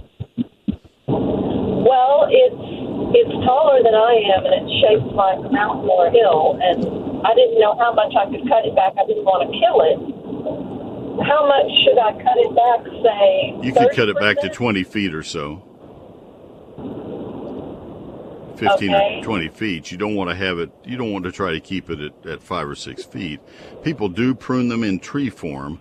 Well, 1.07 2.29
it's 2.31 2.65
it's 3.13 3.45
taller 3.45 3.83
than 3.85 3.93
I 3.93 4.15
am, 4.39 4.47
and 4.47 4.55
it's 4.65 4.73
shaped 4.81 5.13
like 5.13 5.37
a 5.37 5.53
mountain 5.53 5.85
or 5.91 6.07
a 6.07 6.11
hill. 6.11 6.57
And 6.63 7.27
I 7.27 7.35
didn't 7.35 7.61
know 7.61 7.77
how 7.77 7.93
much 7.93 8.15
I 8.17 8.25
could 8.25 8.49
cut 8.49 8.65
it 8.65 8.75
back. 8.75 8.97
I 8.97 9.05
didn't 9.05 9.29
want 9.29 9.45
to 9.45 9.53
kill 9.53 9.85
it. 9.85 10.20
How 11.25 11.47
much 11.47 11.71
should 11.85 11.99
I 11.99 12.13
cut 12.23 12.37
it 12.37 12.55
back? 12.55 12.87
Say 13.03 13.67
You 13.67 13.73
could 13.73 13.97
cut 13.97 14.09
it 14.09 14.19
back 14.19 14.41
to 14.41 14.49
20 14.49 14.85
feet 14.85 15.15
or 15.15 15.23
so. 15.23 15.63
15 18.57 18.95
Okay. 18.95 19.19
or 19.21 19.25
20 19.25 19.49
feet. 19.49 19.91
You 19.91 19.97
don't 19.99 20.15
want 20.15 20.31
to 20.31 20.37
have 20.37 20.59
it, 20.59 20.71
you 20.85 20.97
don't 20.97 21.11
want 21.13 21.25
to 21.25 21.33
try 21.33 21.53
to 21.53 21.61
keep 21.61 21.89
it 21.91 22.01
at, 22.01 22.27
at 22.31 22.43
five 22.43 22.69
or 22.69 22.75
six 22.75 23.03
feet. 23.05 23.41
People 23.83 24.09
do 24.09 24.35
prune 24.35 24.69
them 24.69 24.85
in 24.85 25.01
tree 25.01 25.31
form, 25.31 25.81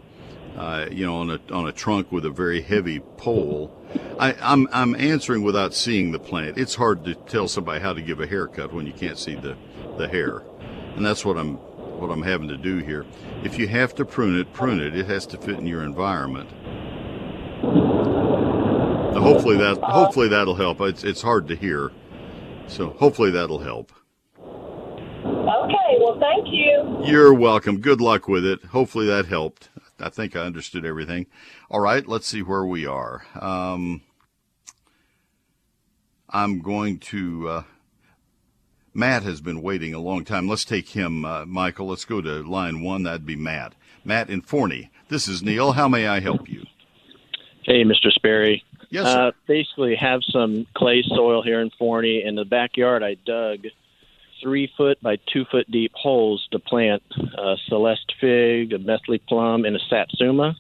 uh, 0.58 0.86
you 0.90 1.06
know, 1.06 1.18
on 1.18 1.30
a, 1.30 1.40
on 1.52 1.68
a 1.68 1.72
trunk 1.74 2.12
with 2.12 2.26
a 2.26 2.30
very 2.30 2.62
heavy 2.62 3.00
pole. 3.18 3.76
I, 4.18 4.34
I'm, 4.42 4.68
I'm 4.72 4.96
answering 4.96 5.44
without 5.44 5.74
seeing 5.74 6.12
the 6.12 6.20
plant. 6.20 6.58
It's 6.58 6.76
hard 6.76 7.04
to 7.06 7.16
tell 7.16 7.48
somebody 7.50 7.82
how 7.82 7.92
to 7.94 8.02
give 8.02 8.20
a 8.22 8.28
haircut 8.28 8.72
when 8.74 8.86
you 8.88 8.94
can't 8.94 9.18
see 9.18 9.36
the, 9.36 9.58
the 9.98 10.08
hair. 10.08 10.44
And 10.96 11.06
that's 11.06 11.26
what 11.26 11.38
I'm, 11.38 11.60
what 12.00 12.12
I'm 12.12 12.22
having 12.22 12.48
to 12.48 12.58
do 12.58 12.78
here. 12.78 13.06
If 13.44 13.58
you 13.60 13.68
have 13.68 13.94
to 13.96 14.06
prune 14.06 14.40
it, 14.40 14.54
prune 14.54 14.80
it. 14.80 14.96
It 14.96 15.06
has 15.08 15.26
to 15.28 15.38
fit 15.38 15.58
in 15.58 15.66
your 15.68 15.84
environment. 15.84 16.50
Now, 19.14 19.22
hopefully 19.22 19.58
that 19.58 19.80
hopefully 19.82 20.28
that'll 20.30 20.56
help. 20.56 20.82
It's 20.82 21.04
it's 21.04 21.22
hard 21.22 21.48
to 21.48 21.56
hear, 21.56 21.92
so 22.68 22.92
hopefully 22.92 23.32
that'll 23.32 23.60
help. 23.60 23.92
Okay. 24.40 25.98
Well, 26.00 26.20
thank 26.20 26.48
you. 26.48 27.02
You're 27.04 27.34
welcome. 27.34 27.82
Good 27.82 28.02
luck 28.02 28.28
with 28.28 28.46
it. 28.46 28.64
Hopefully 28.66 29.08
that 29.08 29.26
helped. 29.26 29.70
I 30.00 30.10
think 30.10 30.36
I 30.36 30.42
understood 30.42 30.86
everything. 30.86 31.26
All 31.70 31.82
right, 31.82 32.08
let's 32.08 32.28
see 32.28 32.42
where 32.42 32.66
we 32.66 32.86
are. 32.86 33.26
Um, 33.40 34.02
I'm 36.30 36.62
going 36.62 37.00
to. 37.00 37.50
Uh, 37.50 37.64
Matt 38.94 39.24
has 39.24 39.42
been 39.42 39.62
waiting 39.62 39.94
a 39.94 40.00
long 40.00 40.26
time. 40.26 40.48
Let's 40.48 40.66
take 40.66 40.90
him, 40.90 41.26
uh, 41.26 41.46
Michael. 41.46 41.88
Let's 41.88 42.06
go 42.06 42.22
to 42.22 42.42
line 42.44 42.82
one. 42.82 43.04
That'd 43.04 43.26
be 43.26 43.36
Matt. 43.36 43.76
Matt 44.04 44.30
in 44.30 44.42
Forney. 44.42 44.92
This 45.10 45.28
is 45.28 45.44
Neil. 45.44 45.74
How 45.74 45.88
may 45.88 46.08
I 46.08 46.20
help 46.20 46.50
you? 46.50 46.66
Hey, 47.64 47.84
Mr. 47.84 48.12
Sperry. 48.12 48.64
Yes, 48.90 49.06
sir. 49.06 49.28
Uh, 49.28 49.32
basically, 49.48 49.96
have 49.96 50.22
some 50.32 50.66
clay 50.76 51.04
soil 51.08 51.44
here 51.44 51.62
in 51.62 51.70
Forney. 51.78 52.24
In 52.24 52.36
the 52.36 52.46
backyard, 52.46 53.04
I 53.04 53.16
dug 53.26 53.66
three 54.42 54.72
foot 54.78 55.02
by 55.02 55.18
two 55.32 55.46
foot 55.52 55.70
deep 55.70 55.92
holes 55.94 56.48
to 56.52 56.60
plant 56.60 57.04
a 57.38 57.56
Celeste 57.68 58.14
fig, 58.20 58.74
a 58.74 58.80
Methley 58.80 59.20
plum, 59.20 59.66
and 59.66 59.76
a 59.76 59.80
Satsuma. 59.90 60.56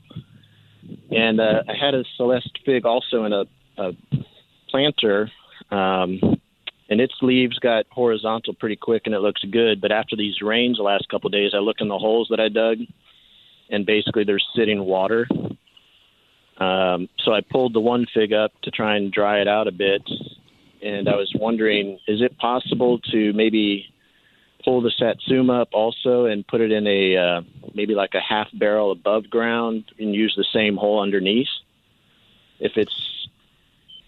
And 1.11 1.39
uh, 1.39 1.63
I 1.67 1.73
had 1.73 1.95
a 1.95 2.03
Celeste 2.17 2.59
fig 2.65 2.85
also 2.85 3.25
in 3.25 3.33
a, 3.33 3.45
a 3.77 3.93
planter, 4.69 5.31
um, 5.71 6.19
and 6.89 6.99
its 6.99 7.13
leaves 7.21 7.59
got 7.59 7.85
horizontal 7.89 8.53
pretty 8.55 8.75
quick, 8.75 9.03
and 9.05 9.13
it 9.13 9.19
looks 9.19 9.43
good. 9.51 9.79
But 9.79 9.91
after 9.91 10.15
these 10.15 10.41
rains 10.41 10.77
the 10.77 10.83
last 10.83 11.07
couple 11.09 11.27
of 11.27 11.33
days, 11.33 11.51
I 11.53 11.59
look 11.59 11.77
in 11.79 11.87
the 11.87 11.97
holes 11.97 12.27
that 12.31 12.39
I 12.39 12.49
dug, 12.49 12.79
and 13.69 13.85
basically 13.85 14.23
there's 14.23 14.45
sitting 14.55 14.83
water. 14.83 15.27
Um, 16.57 17.07
so 17.19 17.31
I 17.31 17.41
pulled 17.41 17.73
the 17.73 17.79
one 17.79 18.05
fig 18.13 18.33
up 18.33 18.51
to 18.63 18.71
try 18.71 18.97
and 18.97 19.11
dry 19.11 19.39
it 19.39 19.47
out 19.47 19.67
a 19.67 19.71
bit, 19.71 20.01
and 20.81 21.07
I 21.07 21.15
was 21.15 21.31
wondering, 21.35 21.99
is 22.07 22.21
it 22.21 22.37
possible 22.37 22.99
to 23.11 23.33
maybe 23.33 23.85
pull 24.65 24.81
the 24.81 24.91
satsuma 24.97 25.61
up 25.61 25.69
also 25.71 26.25
and 26.25 26.45
put 26.45 26.59
it 26.59 26.71
in 26.71 26.85
a 26.85 27.15
uh, 27.15 27.41
maybe 27.75 27.95
like 27.95 28.13
a 28.13 28.19
half 28.19 28.47
barrel 28.53 28.91
above 28.91 29.29
ground 29.29 29.85
and 29.99 30.13
use 30.13 30.33
the 30.35 30.45
same 30.53 30.75
hole 30.75 31.01
underneath? 31.01 31.47
If 32.59 32.73
it's 32.75 33.27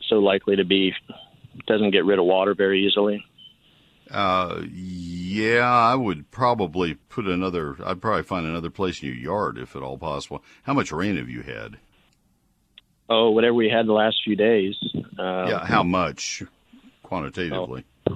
so 0.10 0.16
likely 0.18 0.58
to 0.58 0.66
be 0.66 0.94
doesn't 1.68 1.92
get 1.92 2.06
rid 2.06 2.20
of 2.20 2.26
water 2.26 2.54
very 2.54 2.86
easily. 2.86 3.24
Uh, 4.10 4.64
yeah, 4.74 5.70
I 5.70 5.96
would 5.96 6.32
probably 6.32 6.96
put 6.96 7.26
another. 7.26 7.78
I'd 7.86 8.02
probably 8.02 8.24
find 8.24 8.46
another 8.46 8.70
place 8.70 9.02
in 9.02 9.08
your 9.10 9.18
yard 9.18 9.58
if 9.58 9.76
at 9.76 9.82
all 9.84 9.98
possible. 9.98 10.44
How 10.64 10.74
much 10.74 10.92
rain 10.92 11.16
have 11.18 11.30
you 11.30 11.42
had? 11.44 11.78
Oh, 13.10 13.32
whatever 13.32 13.54
we 13.54 13.70
had 13.70 13.88
the 13.88 13.94
last 13.94 14.22
few 14.24 14.36
days. 14.36 14.76
Uh, 15.18 15.46
yeah, 15.50 15.66
how 15.66 15.84
much 15.84 16.44
quantitatively? 17.04 17.86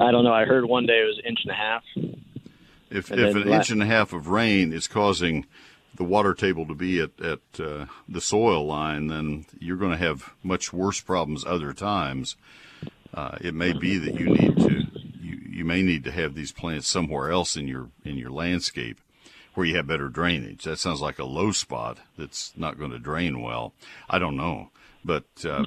I 0.00 0.10
don't 0.10 0.24
know. 0.24 0.32
I 0.32 0.44
heard 0.44 0.64
one 0.66 0.86
day 0.86 1.00
it 1.00 1.06
was 1.06 1.18
an 1.18 1.30
inch 1.30 1.40
and 1.44 1.52
a 1.52 1.54
half. 1.54 1.82
If 2.90 3.10
And 3.10 3.20
if 3.20 3.34
an 3.34 3.48
la- 3.48 3.56
inch 3.56 3.70
and 3.70 3.82
a 3.82 3.86
half 3.86 4.12
of 4.12 4.28
rain 4.28 4.72
is 4.72 4.86
causing 4.86 5.46
the 5.96 6.04
water 6.04 6.34
table 6.34 6.66
to 6.66 6.74
be 6.74 7.00
at 7.00 7.20
at 7.20 7.40
uh, 7.60 7.86
the 8.08 8.20
soil 8.20 8.66
line, 8.66 9.08
then 9.08 9.46
you're 9.58 9.76
going 9.76 9.92
to 9.92 9.96
have 9.96 10.32
much 10.42 10.72
worse 10.72 11.00
problems 11.00 11.44
other 11.44 11.72
times. 11.72 12.36
Uh, 13.14 13.38
it 13.40 13.54
may 13.54 13.72
be 13.72 13.98
that 13.98 14.18
you 14.18 14.26
need 14.26 14.56
to 14.56 14.86
you, 15.20 15.36
you 15.48 15.64
may 15.64 15.82
need 15.82 16.04
to 16.04 16.12
have 16.12 16.34
these 16.34 16.52
plants 16.52 16.88
somewhere 16.88 17.30
else 17.30 17.56
in 17.56 17.66
your 17.66 17.88
in 18.04 18.16
your 18.16 18.30
landscape 18.30 19.00
where 19.54 19.66
you 19.66 19.76
have 19.76 19.86
better 19.86 20.08
drainage. 20.08 20.64
That 20.64 20.78
sounds 20.78 21.00
like 21.00 21.18
a 21.18 21.24
low 21.24 21.50
spot 21.50 21.98
that's 22.18 22.52
not 22.56 22.78
going 22.78 22.90
to 22.90 22.98
drain 22.98 23.40
well. 23.40 23.72
I 24.08 24.18
don't 24.18 24.36
know, 24.36 24.70
but 25.04 25.24
uh, 25.44 25.64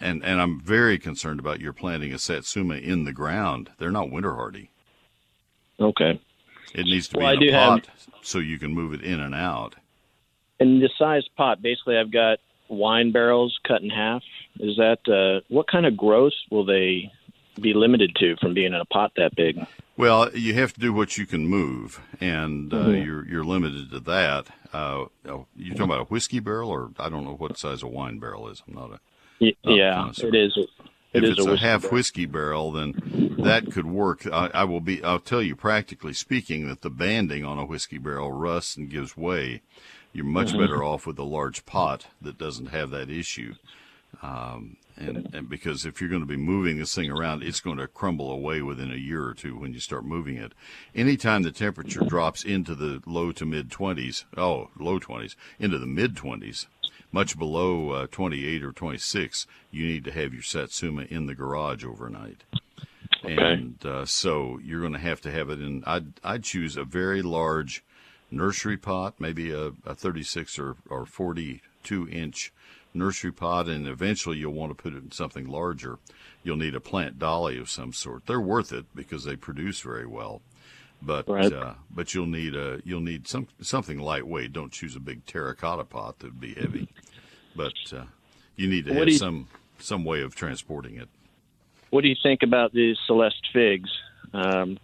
and 0.00 0.24
and 0.24 0.40
I'm 0.40 0.60
very 0.60 0.98
concerned 0.98 1.40
about 1.40 1.60
your 1.60 1.72
planting 1.72 2.12
a 2.12 2.18
satsuma 2.18 2.76
in 2.76 3.04
the 3.04 3.12
ground. 3.12 3.70
They're 3.78 3.90
not 3.90 4.10
winter 4.10 4.34
hardy. 4.34 4.70
Okay. 5.80 6.20
It 6.74 6.84
needs 6.86 7.08
to 7.08 7.18
Well, 7.18 7.36
be 7.38 7.46
in 7.46 7.52
do 7.52 7.56
a 7.56 7.60
have- 7.60 7.82
pot 7.84 7.88
so 8.22 8.38
you 8.38 8.58
can 8.58 8.72
move 8.74 8.92
it 8.92 9.02
in 9.02 9.20
and 9.20 9.34
out. 9.34 9.74
And 10.60 10.82
the 10.82 10.90
size 10.98 11.24
pot, 11.36 11.62
basically, 11.62 11.96
I've 11.96 12.10
got 12.10 12.38
wine 12.68 13.12
barrels 13.12 13.58
cut 13.66 13.80
in 13.82 13.90
half. 13.90 14.22
Is 14.58 14.76
that 14.76 14.98
uh, 15.08 15.40
what 15.48 15.68
kind 15.68 15.86
of 15.86 15.96
growth 15.96 16.32
will 16.50 16.64
they 16.64 17.12
be 17.60 17.74
limited 17.74 18.14
to 18.16 18.36
from 18.36 18.54
being 18.54 18.68
in 18.74 18.74
a 18.80 18.84
pot 18.84 19.12
that 19.16 19.34
big? 19.36 19.64
Well, 19.96 20.30
you 20.36 20.54
have 20.54 20.72
to 20.74 20.80
do 20.80 20.92
what 20.92 21.16
you 21.16 21.26
can 21.26 21.46
move, 21.46 22.00
and 22.20 22.72
uh, 22.72 22.76
Mhm. 22.86 23.04
you're 23.04 23.26
you're 23.28 23.44
limited 23.44 23.90
to 23.90 24.00
that. 24.00 24.46
Uh, 24.72 25.06
you're 25.24 25.74
talking 25.74 25.82
about 25.82 26.00
a 26.00 26.04
whiskey 26.04 26.38
barrel, 26.40 26.70
or 26.70 26.90
I 26.98 27.08
don't 27.08 27.24
know 27.24 27.34
what 27.34 27.58
size 27.58 27.82
a 27.82 27.88
wine 27.88 28.18
barrel 28.18 28.48
is. 28.48 28.62
I'm 28.68 28.74
not 28.74 28.90
a 28.90 29.00
not 29.40 29.54
a 29.64 29.72
yeah, 29.76 29.94
connoisseur. 29.94 30.28
it 30.28 30.34
is. 30.36 30.58
If 31.24 31.32
is 31.32 31.38
it's 31.38 31.46
a, 31.46 31.50
whiskey 31.50 31.66
half 31.66 31.82
barrel. 31.82 31.92
whiskey 31.94 32.26
barrel, 32.26 32.72
then 32.72 33.36
that 33.38 33.70
could 33.72 33.86
work. 33.86 34.26
I, 34.26 34.50
I 34.54 34.64
will 34.64 34.80
be. 34.80 35.02
I'll 35.04 35.20
tell 35.20 35.42
you, 35.42 35.54
practically 35.56 36.12
speaking, 36.12 36.68
that 36.68 36.82
the 36.82 36.90
banding 36.90 37.44
on 37.44 37.58
a 37.58 37.64
whiskey 37.64 37.98
barrel 37.98 38.32
rusts 38.32 38.76
and 38.76 38.90
gives 38.90 39.16
way. 39.16 39.62
You're 40.12 40.24
much 40.24 40.52
Mhm. 40.52 40.58
better 40.60 40.82
off 40.82 41.06
with 41.06 41.18
a 41.18 41.22
large 41.24 41.66
pot 41.66 42.06
that 42.22 42.38
doesn't 42.38 42.66
have 42.70 42.90
that 42.90 43.10
issue. 43.10 43.54
Um, 44.22 44.78
and, 44.96 45.28
and 45.34 45.48
because 45.48 45.84
if 45.84 46.00
you're 46.00 46.10
going 46.10 46.22
to 46.22 46.26
be 46.26 46.36
moving 46.36 46.78
this 46.78 46.94
thing 46.94 47.10
around, 47.10 47.42
it's 47.42 47.60
going 47.60 47.76
to 47.76 47.86
crumble 47.86 48.32
away 48.32 48.62
within 48.62 48.90
a 48.90 48.96
year 48.96 49.22
or 49.24 49.34
two 49.34 49.56
when 49.56 49.72
you 49.74 49.80
start 49.80 50.04
moving 50.04 50.36
it. 50.36 50.54
Anytime 50.94 51.42
the 51.42 51.52
temperature 51.52 52.00
drops 52.00 52.42
into 52.42 52.74
the 52.74 53.02
low 53.06 53.30
to 53.32 53.44
mid 53.46 53.68
20s, 53.68 54.24
oh, 54.36 54.70
low 54.78 54.98
20s, 54.98 55.36
into 55.60 55.78
the 55.78 55.86
mid 55.86 56.14
20s, 56.16 56.66
much 57.12 57.38
below 57.38 57.90
uh, 57.90 58.06
28 58.10 58.62
or 58.62 58.72
26, 58.72 59.46
you 59.70 59.86
need 59.86 60.04
to 60.04 60.12
have 60.12 60.32
your 60.32 60.42
Satsuma 60.42 61.02
in 61.02 61.26
the 61.26 61.34
garage 61.34 61.84
overnight. 61.84 62.44
And 63.22 63.84
uh, 63.84 64.04
so 64.04 64.58
you're 64.62 64.80
going 64.80 64.92
to 64.92 64.98
have 64.98 65.20
to 65.22 65.30
have 65.30 65.50
it 65.50 65.60
in. 65.60 65.82
I'd 65.86 66.20
I'd 66.22 66.44
choose 66.44 66.76
a 66.76 66.84
very 66.84 67.22
large 67.22 67.82
nursery 68.30 68.76
pot, 68.76 69.14
maybe 69.18 69.50
a, 69.50 69.72
a 69.84 69.94
36 69.94 70.58
or, 70.58 70.76
or 70.88 71.06
42 71.06 72.08
inch 72.08 72.52
nursery 72.94 73.32
pot, 73.32 73.68
and 73.68 73.86
eventually 73.86 74.38
you'll 74.38 74.52
want 74.52 74.70
to 74.70 74.82
put 74.82 74.94
it 74.94 75.02
in 75.02 75.10
something 75.10 75.46
larger. 75.46 75.98
You'll 76.42 76.56
need 76.56 76.74
a 76.74 76.80
plant 76.80 77.18
dolly 77.18 77.58
of 77.58 77.70
some 77.70 77.92
sort. 77.92 78.26
They're 78.26 78.40
worth 78.40 78.72
it 78.72 78.86
because 78.94 79.24
they 79.24 79.36
produce 79.36 79.80
very 79.80 80.06
well, 80.06 80.40
but 81.02 81.28
Right. 81.28 81.52
uh, 81.52 81.74
but 81.90 82.14
you'll 82.14 82.26
need 82.26 82.54
a 82.54 82.80
you'll 82.84 83.00
need 83.00 83.26
some 83.28 83.48
something 83.60 83.98
lightweight. 84.00 84.52
Don't 84.52 84.72
choose 84.72 84.96
a 84.96 85.00
big 85.00 85.24
terracotta 85.26 85.84
pot 85.84 86.18
that 86.20 86.26
would 86.26 86.40
be 86.40 86.54
heavy, 86.54 86.88
but 87.56 87.72
uh, 87.92 88.04
you 88.56 88.68
need 88.68 88.84
to 88.86 88.92
What 88.92 89.00
have 89.00 89.08
you- 89.08 89.18
some 89.18 89.48
some 89.78 90.04
way 90.04 90.22
of 90.22 90.34
transporting 90.34 90.96
it. 90.96 91.08
What 91.90 92.02
do 92.02 92.08
you 92.08 92.16
think 92.22 92.42
about 92.42 92.72
these 92.72 92.98
Celeste 93.06 93.48
figs? 93.52 93.90
Um, 94.34 94.78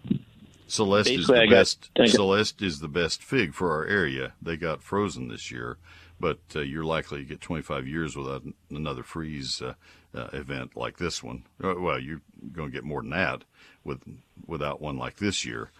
Celeste 0.66 1.10
is 1.10 1.26
the 1.26 1.46
best. 1.50 1.90
Got- 1.94 2.08
Celeste 2.08 2.62
is 2.62 2.80
the 2.80 2.88
best 2.88 3.22
fig 3.22 3.54
for 3.54 3.72
our 3.72 3.84
area. 3.86 4.32
They 4.40 4.56
got 4.56 4.82
frozen 4.82 5.28
this 5.28 5.50
year, 5.50 5.76
but 6.18 6.38
uh, 6.56 6.60
you're 6.60 6.84
likely 6.84 7.18
to 7.18 7.24
get 7.24 7.40
25 7.42 7.86
years 7.86 8.16
without 8.16 8.44
another 8.70 9.02
freeze 9.02 9.60
uh, 9.60 9.74
uh, 10.14 10.28
event 10.32 10.76
like 10.76 10.96
this 10.96 11.22
one. 11.22 11.44
Uh, 11.62 11.74
Well, 11.78 11.98
you're 11.98 12.22
going 12.52 12.70
to 12.70 12.74
get 12.74 12.84
more 12.84 13.02
than 13.02 13.10
that 13.10 13.42
with 13.84 14.00
without 14.46 14.80
one 14.80 14.96
like 14.96 15.16
this 15.16 15.44
year. 15.44 15.70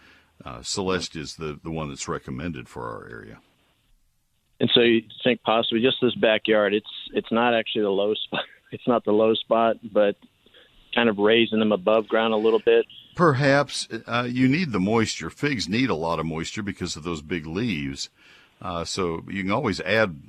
Uh, 0.43 0.61
Celeste 0.61 1.15
is 1.15 1.35
the 1.35 1.59
the 1.63 1.71
one 1.71 1.89
that's 1.89 2.07
recommended 2.07 2.67
for 2.67 2.83
our 2.89 3.07
area. 3.09 3.39
and 4.59 4.69
so 4.73 4.81
you 4.81 5.01
think 5.23 5.41
possibly 5.43 5.81
just 5.81 5.97
this 6.01 6.15
backyard? 6.15 6.73
It's 6.73 6.89
it's 7.13 7.31
not 7.31 7.53
actually 7.53 7.83
the 7.83 7.89
low 7.89 8.13
spot. 8.13 8.43
It's 8.71 8.87
not 8.87 9.05
the 9.05 9.11
low 9.13 9.35
spot, 9.35 9.77
but 9.93 10.15
kind 10.93 11.07
of 11.07 11.17
raising 11.17 11.59
them 11.59 11.71
above 11.71 12.07
ground 12.07 12.33
a 12.33 12.37
little 12.37 12.59
bit. 12.59 12.85
Perhaps 13.15 13.87
uh, 14.07 14.27
you 14.29 14.49
need 14.49 14.71
the 14.71 14.79
moisture. 14.79 15.29
Figs 15.29 15.69
need 15.69 15.89
a 15.89 15.95
lot 15.95 16.19
of 16.19 16.25
moisture 16.25 16.63
because 16.63 16.95
of 16.97 17.03
those 17.03 17.21
big 17.21 17.45
leaves. 17.45 18.09
Uh, 18.61 18.83
so 18.83 19.23
you 19.29 19.43
can 19.43 19.51
always 19.51 19.79
add 19.81 20.19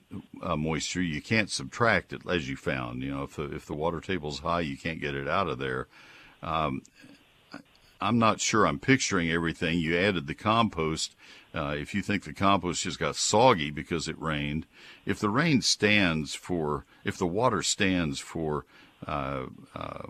uh, 0.42 0.54
moisture. 0.54 1.00
You 1.02 1.22
can't 1.22 1.50
subtract 1.50 2.12
it, 2.12 2.20
as 2.28 2.48
you 2.48 2.57
found. 2.57 3.02
You 3.02 3.11
know, 3.14 3.22
if 3.24 3.36
the 3.36 3.44
if 3.52 3.66
the 3.66 3.74
water 3.74 4.00
table's 4.00 4.40
high, 4.40 4.61
you 4.61 4.76
can't 4.76 5.00
get 5.00 5.14
it 5.16 5.26
out 5.26 5.48
of 5.48 5.59
there. 5.59 5.88
Um, 6.42 6.82
I'm 8.01 8.18
not 8.18 8.40
sure. 8.40 8.66
I'm 8.66 8.78
picturing 8.78 9.30
everything. 9.30 9.78
You 9.78 9.97
added 9.97 10.26
the 10.26 10.34
compost. 10.34 11.14
Uh, 11.55 11.74
if 11.78 11.94
you 11.94 12.03
think 12.03 12.24
the 12.24 12.32
compost 12.32 12.82
just 12.82 12.99
got 12.99 13.16
soggy 13.16 13.70
because 13.70 14.09
it 14.09 14.20
rained, 14.20 14.66
if 15.07 15.18
the 15.18 15.30
rain 15.30 15.62
stands 15.62 16.34
for, 16.34 16.84
if 17.05 17.16
the 17.16 17.26
water 17.26 17.62
stands 17.62 18.18
for 18.20 18.66
uh, 19.07 19.47
uh, 19.74 20.07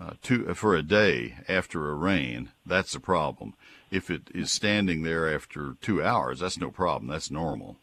uh, 0.00 0.10
two 0.22 0.54
for 0.54 0.74
a 0.74 0.82
day 0.82 1.34
after 1.48 1.90
a 1.90 1.94
rain, 1.94 2.50
that's 2.64 2.94
a 2.94 3.00
problem. 3.00 3.54
If 3.90 4.10
it 4.10 4.30
is 4.34 4.50
standing 4.50 5.02
there 5.02 5.32
after 5.32 5.76
two 5.82 6.02
hours, 6.02 6.40
that's 6.40 6.58
no 6.58 6.70
problem. 6.70 7.10
That's 7.10 7.30
normal. 7.30 7.76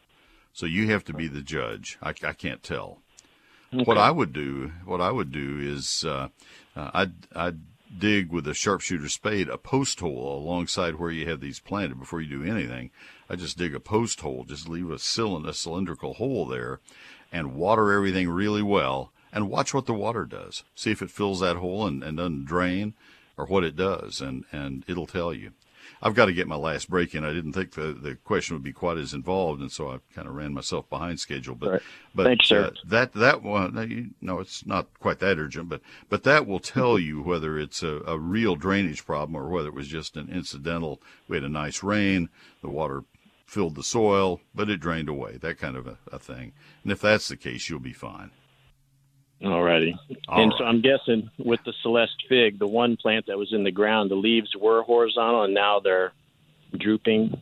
So 0.52 0.66
you 0.66 0.90
have 0.90 1.04
to 1.06 1.14
be 1.14 1.28
the 1.28 1.44
judge. 1.44 2.00
I, 2.02 2.10
I 2.24 2.34
can't 2.34 2.64
tell. 2.64 3.00
What 3.72 4.00
I 4.00 4.10
would 4.10 4.34
do, 4.34 4.72
what 4.84 5.00
I 5.00 5.12
would 5.12 5.32
do 5.32 5.60
is, 5.62 6.04
uh, 6.04 6.30
uh, 6.76 6.90
I'd, 6.92 7.14
I'd 7.36 7.60
dig 7.98 8.32
with 8.32 8.48
a 8.48 8.54
sharpshooter 8.54 9.10
spade 9.10 9.50
a 9.50 9.58
post 9.58 10.00
hole 10.00 10.38
alongside 10.38 10.96
where 10.96 11.12
you 11.12 11.28
have 11.28 11.40
these 11.40 11.60
planted 11.60 12.00
before 12.00 12.22
you 12.22 12.30
do 12.30 12.52
anything. 12.52 12.92
I 13.30 13.36
just 13.36 13.58
dig 13.58 13.74
a 13.74 13.80
post 13.80 14.22
hole, 14.22 14.44
just 14.44 14.70
leave 14.70 14.90
a 14.90 15.00
cylinder, 15.00 15.50
a 15.50 15.54
cylindrical 15.54 16.16
hole 16.16 16.46
there, 16.46 16.80
and 17.32 17.56
water 17.56 17.92
everything 17.92 18.30
really 18.30 18.64
well, 18.64 19.12
and 19.32 19.50
watch 19.50 19.74
what 19.74 19.86
the 19.86 19.94
water 19.94 20.26
does. 20.26 20.64
See 20.76 20.92
if 20.92 21.02
it 21.02 21.12
fills 21.12 21.40
that 21.40 21.58
hole 21.58 21.86
and, 21.86 22.04
and 22.04 22.18
doesn't 22.18 22.46
drain, 22.46 22.94
or 23.38 23.46
what 23.46 23.64
it 23.64 23.76
does, 23.76 24.22
and 24.22 24.46
and 24.52 24.84
it'll 24.88 25.08
tell 25.08 25.34
you. 25.34 25.52
I've 26.02 26.16
got 26.16 26.26
to 26.26 26.34
get 26.34 26.48
my 26.48 26.56
last 26.56 26.90
break 26.90 27.14
in. 27.14 27.26
I 27.26 27.34
didn't 27.34 27.54
think 27.54 27.74
the, 27.74 27.94
the 27.94 28.16
question 28.16 28.56
would 28.56 28.64
be 28.64 28.72
quite 28.72 28.98
as 28.98 29.14
involved, 29.14 29.62
and 29.62 29.72
so 29.72 29.90
I 29.90 30.00
kind 30.14 30.28
of 30.28 30.36
ran 30.36 30.54
myself 30.54 30.90
behind 30.90 31.20
schedule. 31.20 31.56
But 31.56 31.72
right. 31.72 31.82
but 32.16 32.24
Thanks. 32.24 32.52
Uh, 32.52 32.72
that 32.86 33.14
that 33.14 33.44
one, 33.44 34.14
no, 34.22 34.40
it's 34.40 34.66
not 34.66 34.88
quite 35.00 35.20
that 35.20 35.38
urgent, 35.38 35.70
but 35.70 35.82
but 36.10 36.24
that 36.24 36.48
will 36.48 36.60
tell 36.60 36.98
you 36.98 37.22
whether 37.22 37.60
it's 37.60 37.84
a, 37.84 38.02
a 38.06 38.18
real 38.18 38.56
drainage 38.56 39.06
problem 39.06 39.36
or 39.36 39.50
whether 39.50 39.70
it 39.70 39.76
was 39.76 39.88
just 39.88 40.16
an 40.16 40.30
incidental. 40.30 41.02
We 41.28 41.38
had 41.38 41.44
a 41.44 41.50
nice 41.50 41.84
rain, 41.84 42.30
the 42.62 42.70
water 42.70 43.04
filled 43.46 43.76
the 43.76 43.84
soil, 43.84 44.40
but 44.54 44.70
it 44.70 44.80
drained 44.80 45.10
away. 45.10 45.38
That 45.38 45.58
kind 45.58 45.76
of 45.76 45.88
a, 45.88 45.98
a 46.12 46.20
thing. 46.20 46.54
And 46.84 46.92
if 46.92 47.02
that's 47.02 47.28
the 47.28 47.38
case, 47.38 47.70
you'll 47.70 47.80
be 47.80 47.94
fine. 47.94 48.32
Alrighty. 49.42 49.94
All 50.28 50.42
and 50.42 50.52
right. 50.52 50.58
so 50.58 50.66
I'm 50.66 50.82
guessing 50.82 51.30
with 51.38 51.62
the 51.66 51.74
Celeste 51.82 52.24
fig, 52.28 52.60
the 52.60 52.68
one 52.68 52.98
plant 52.98 53.28
that 53.28 53.38
was 53.38 53.54
in 53.54 53.64
the 53.64 53.72
ground, 53.72 54.12
the 54.12 54.16
leaves 54.16 54.54
were 54.60 54.84
horizontal 54.84 55.44
and 55.44 55.54
now 55.54 55.80
they're 55.80 56.12
drooping. 56.78 57.42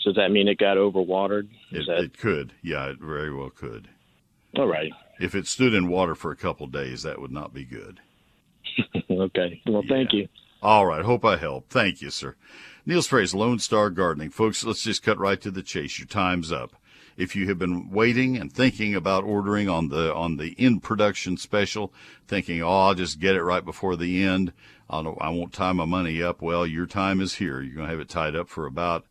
So 0.00 0.10
does 0.10 0.16
that 0.16 0.30
mean 0.30 0.48
it 0.48 0.58
got 0.58 0.76
overwatered? 0.76 1.48
It, 1.70 1.86
that 1.86 1.98
it 2.04 2.18
could, 2.18 2.52
yeah, 2.62 2.86
it 2.86 2.98
very 3.00 3.34
well 3.34 3.48
could. 3.50 3.88
all 4.56 4.66
right? 4.66 4.92
If 5.18 5.34
it 5.34 5.46
stood 5.46 5.72
in 5.72 5.88
water 5.88 6.14
for 6.14 6.30
a 6.30 6.36
couple 6.36 6.66
days, 6.66 7.04
that 7.04 7.20
would 7.20 7.30
not 7.32 7.54
be 7.54 7.64
good. 7.64 8.00
okay. 9.10 9.62
Well, 9.66 9.82
thank 9.88 10.12
you. 10.12 10.28
All 10.62 10.84
right. 10.86 11.04
Hope 11.04 11.24
I 11.24 11.36
helped. 11.36 11.70
Thank 11.72 12.02
you, 12.02 12.10
sir. 12.10 12.36
Neil 12.84 13.00
Sperry's 13.00 13.34
Lone 13.34 13.58
Star 13.60 13.88
Gardening. 13.88 14.30
Folks, 14.30 14.62
let's 14.64 14.82
just 14.82 15.02
cut 15.02 15.18
right 15.18 15.40
to 15.40 15.50
the 15.50 15.62
chase. 15.62 15.98
Your 15.98 16.06
time's 16.06 16.52
up. 16.52 16.74
If 17.16 17.36
you 17.36 17.46
have 17.48 17.58
been 17.58 17.90
waiting 17.90 18.36
and 18.36 18.52
thinking 18.52 18.94
about 18.94 19.24
ordering 19.24 19.68
on 19.68 19.88
the 19.88 20.12
on 20.14 20.36
the 20.36 20.52
in 20.52 20.80
production 20.80 21.36
special, 21.36 21.92
thinking, 22.26 22.62
"Oh, 22.62 22.86
I'll 22.86 22.94
just 22.94 23.20
get 23.20 23.36
it 23.36 23.42
right 23.42 23.64
before 23.64 23.96
the 23.96 24.24
end. 24.24 24.52
I'll, 24.90 25.16
I 25.20 25.28
won't 25.28 25.52
tie 25.52 25.72
my 25.72 25.84
money 25.84 26.22
up." 26.22 26.42
Well, 26.42 26.66
your 26.66 26.86
time 26.86 27.20
is 27.20 27.34
here. 27.34 27.60
You're 27.60 27.76
going 27.76 27.86
to 27.86 27.92
have 27.92 28.00
it 28.00 28.08
tied 28.08 28.34
up 28.34 28.48
for 28.48 28.66
about, 28.66 29.06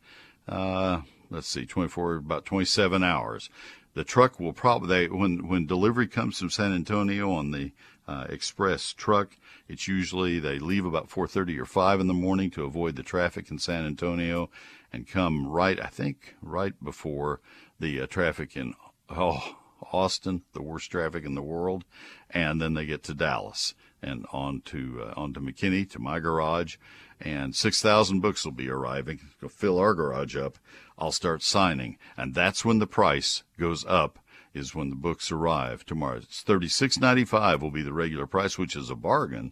uh, 0.48 1.02
let's 1.30 1.48
see, 1.48 1.66
24, 1.66 2.16
about 2.16 2.46
27 2.46 3.04
hours. 3.04 3.50
The 3.94 4.04
truck 4.04 4.40
will 4.40 4.54
probably 4.54 4.90
they, 4.90 5.08
when 5.08 5.48
when 5.48 5.66
delivery 5.66 6.08
comes 6.08 6.40
from 6.40 6.50
San 6.50 6.74
Antonio 6.74 7.32
on 7.32 7.52
the 7.52 7.72
uh, 8.08 8.26
express 8.28 8.92
truck, 8.92 9.38
it's 9.70 9.88
usually 9.88 10.40
they 10.40 10.60
leave 10.60 10.86
about 10.86 11.10
4:30 11.10 11.58
or 11.60 11.66
5 11.66 12.02
in 12.02 12.08
the 12.08 12.14
morning 12.14 12.52
to 12.52 12.66
avoid 12.66 12.96
the 12.96 13.04
traffic 13.04 13.50
in 13.50 13.60
San 13.60 13.86
Antonio, 13.86 14.50
and 14.92 15.08
come 15.08 15.48
right, 15.48 15.80
I 15.80 15.88
think, 15.88 16.36
right 16.42 16.74
before 16.84 17.40
the 17.84 18.02
uh, 18.02 18.08
traffic 18.08 18.56
in 18.56 18.74
oh 19.10 19.58
Austin, 19.92 20.42
the 20.54 20.62
worst 20.62 20.90
traffic 20.90 21.26
in 21.26 21.36
the 21.36 21.42
world, 21.42 21.84
and 22.30 22.62
then 22.62 22.74
they 22.74 22.86
get 22.86 23.04
to 23.04 23.14
Dallas 23.14 23.76
and 24.02 24.26
on 24.32 24.62
to 24.62 25.04
uh, 25.06 25.14
on 25.20 25.34
to 25.34 25.42
McKinney 25.42 25.90
to 25.92 26.00
my 26.00 26.20
garage, 26.20 26.78
and 27.20 27.54
six 27.54 27.82
thousand 27.82 28.22
books 28.22 28.46
will 28.46 28.54
be 28.54 28.70
arriving. 28.70 29.20
Go 29.42 29.50
fill 29.50 29.78
our 29.78 29.94
garage 29.94 30.36
up. 30.38 30.58
I'll 30.98 31.12
start 31.12 31.44
signing, 31.44 31.98
and 32.16 32.34
that's 32.34 32.64
when 32.64 32.80
the 32.80 32.88
price 32.88 33.44
goes 33.60 33.86
up. 33.86 34.18
Is 34.54 34.76
when 34.76 34.92
the 34.92 34.96
books 34.96 35.32
arrive 35.32 35.84
tomorrow. 35.84 36.18
It's 36.18 36.42
thirty 36.42 36.70
six 36.70 36.98
ninety 36.98 37.26
five 37.26 37.62
will 37.62 37.72
be 37.72 37.82
the 37.82 37.92
regular 37.92 38.28
price, 38.28 38.58
which 38.58 38.76
is 38.76 38.90
a 38.90 38.96
bargain, 38.96 39.52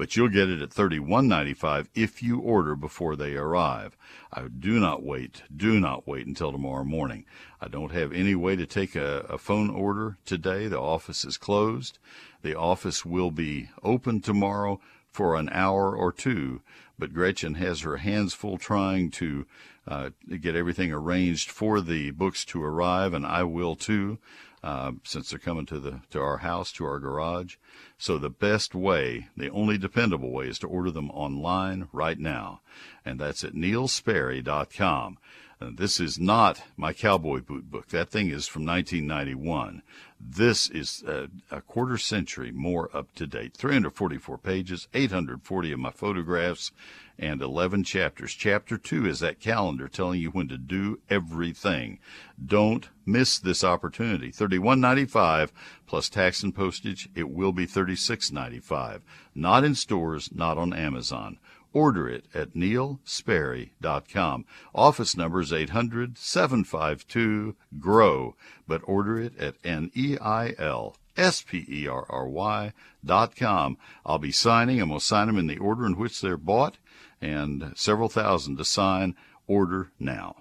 but 0.00 0.16
you'll 0.16 0.30
get 0.30 0.48
it 0.48 0.62
at 0.62 0.72
thirty 0.72 0.98
one 0.98 1.28
ninety 1.28 1.52
five 1.52 1.86
if 1.94 2.22
you 2.22 2.38
order 2.38 2.74
before 2.74 3.16
they 3.16 3.36
arrive. 3.36 3.98
I 4.32 4.44
do 4.48 4.80
not 4.80 5.02
wait. 5.02 5.42
Do 5.54 5.78
not 5.78 6.08
wait 6.08 6.26
until 6.26 6.52
tomorrow 6.52 6.84
morning. 6.84 7.26
I 7.60 7.68
don't 7.68 7.92
have 7.92 8.10
any 8.10 8.34
way 8.34 8.56
to 8.56 8.64
take 8.64 8.96
a, 8.96 9.26
a 9.28 9.36
phone 9.36 9.68
order 9.68 10.16
today. 10.24 10.68
The 10.68 10.80
office 10.80 11.26
is 11.26 11.36
closed. 11.36 11.98
The 12.40 12.56
office 12.56 13.04
will 13.04 13.30
be 13.30 13.68
open 13.82 14.22
tomorrow 14.22 14.80
for 15.12 15.36
an 15.36 15.50
hour 15.52 15.94
or 15.94 16.12
two, 16.12 16.62
but 16.98 17.12
Gretchen 17.12 17.56
has 17.56 17.82
her 17.82 17.98
hands 17.98 18.32
full 18.32 18.56
trying 18.56 19.10
to 19.10 19.44
uh, 19.86 20.10
get 20.40 20.56
everything 20.56 20.92
arranged 20.92 21.50
for 21.50 21.82
the 21.82 22.10
books 22.12 22.46
to 22.46 22.64
arrive, 22.64 23.12
and 23.12 23.26
I 23.26 23.42
will 23.42 23.76
too, 23.76 24.18
uh, 24.62 24.92
since 25.04 25.30
they're 25.30 25.38
coming 25.38 25.66
to 25.66 25.80
the 25.80 26.00
to 26.10 26.20
our 26.20 26.38
house, 26.38 26.72
to 26.72 26.84
our 26.84 26.98
garage. 26.98 27.56
So 27.98 28.18
the 28.18 28.30
best 28.30 28.74
way, 28.74 29.28
the 29.36 29.50
only 29.50 29.78
dependable 29.78 30.30
way, 30.30 30.46
is 30.48 30.58
to 30.60 30.66
order 30.66 30.90
them 30.90 31.10
online 31.10 31.88
right 31.92 32.18
now, 32.18 32.60
and 33.04 33.18
that's 33.18 33.44
at 33.44 33.54
neilsperry.com. 33.54 35.18
Uh, 35.62 35.70
this 35.74 36.00
is 36.00 36.18
not 36.18 36.62
my 36.76 36.92
cowboy 36.92 37.40
boot 37.40 37.70
book. 37.70 37.88
That 37.88 38.08
thing 38.08 38.30
is 38.30 38.46
from 38.48 38.64
1991. 38.64 39.82
This 40.18 40.70
is 40.70 41.02
a, 41.06 41.28
a 41.50 41.60
quarter 41.60 41.98
century 41.98 42.50
more 42.50 42.94
up 42.96 43.14
to 43.16 43.26
date. 43.26 43.54
344 43.54 44.38
pages, 44.38 44.88
840 44.94 45.72
of 45.72 45.78
my 45.78 45.90
photographs, 45.90 46.72
and 47.20 47.42
11 47.42 47.84
chapters. 47.84 48.32
Chapter 48.32 48.78
2 48.78 49.06
is 49.06 49.20
that 49.20 49.38
calendar 49.38 49.86
telling 49.86 50.20
you 50.20 50.30
when 50.30 50.48
to 50.48 50.56
do 50.56 50.98
everything. 51.10 51.98
Don't 52.44 52.88
miss 53.04 53.38
this 53.38 53.62
opportunity. 53.62 54.32
31.95 54.32 55.50
plus 55.86 56.08
tax 56.08 56.42
and 56.42 56.54
postage. 56.54 57.10
It 57.14 57.28
will 57.30 57.52
be 57.52 57.66
36.95. 57.66 59.02
Not 59.34 59.62
in 59.64 59.74
stores, 59.74 60.30
not 60.34 60.56
on 60.56 60.72
Amazon. 60.72 61.38
Order 61.72 62.08
it 62.08 62.24
at 62.34 62.54
neilsperry.com. 62.54 64.44
Office 64.74 65.16
number 65.16 65.40
is 65.40 65.52
800 65.52 66.18
752 66.18 67.54
GROW, 67.78 68.34
but 68.66 68.80
order 68.86 69.20
it 69.20 69.38
at 69.38 69.54
N 69.62 69.92
E 69.94 70.16
I 70.20 70.54
L 70.58 70.96
S 71.16 71.42
P 71.42 71.64
E 71.68 71.86
R 71.86 72.06
R 72.08 72.26
Y 72.26 72.72
dot 73.04 73.36
com. 73.36 73.76
I'll 74.04 74.18
be 74.18 74.32
signing. 74.32 74.80
and 74.80 74.90
we'll 74.90 74.98
sign 74.98 75.28
them 75.28 75.38
in 75.38 75.46
the 75.46 75.58
order 75.58 75.86
in 75.86 75.96
which 75.96 76.20
they're 76.20 76.36
bought, 76.36 76.78
and 77.20 77.72
several 77.74 78.08
thousand 78.08 78.56
to 78.56 78.64
sign. 78.64 79.14
Order 79.46 79.90
now. 79.98 80.36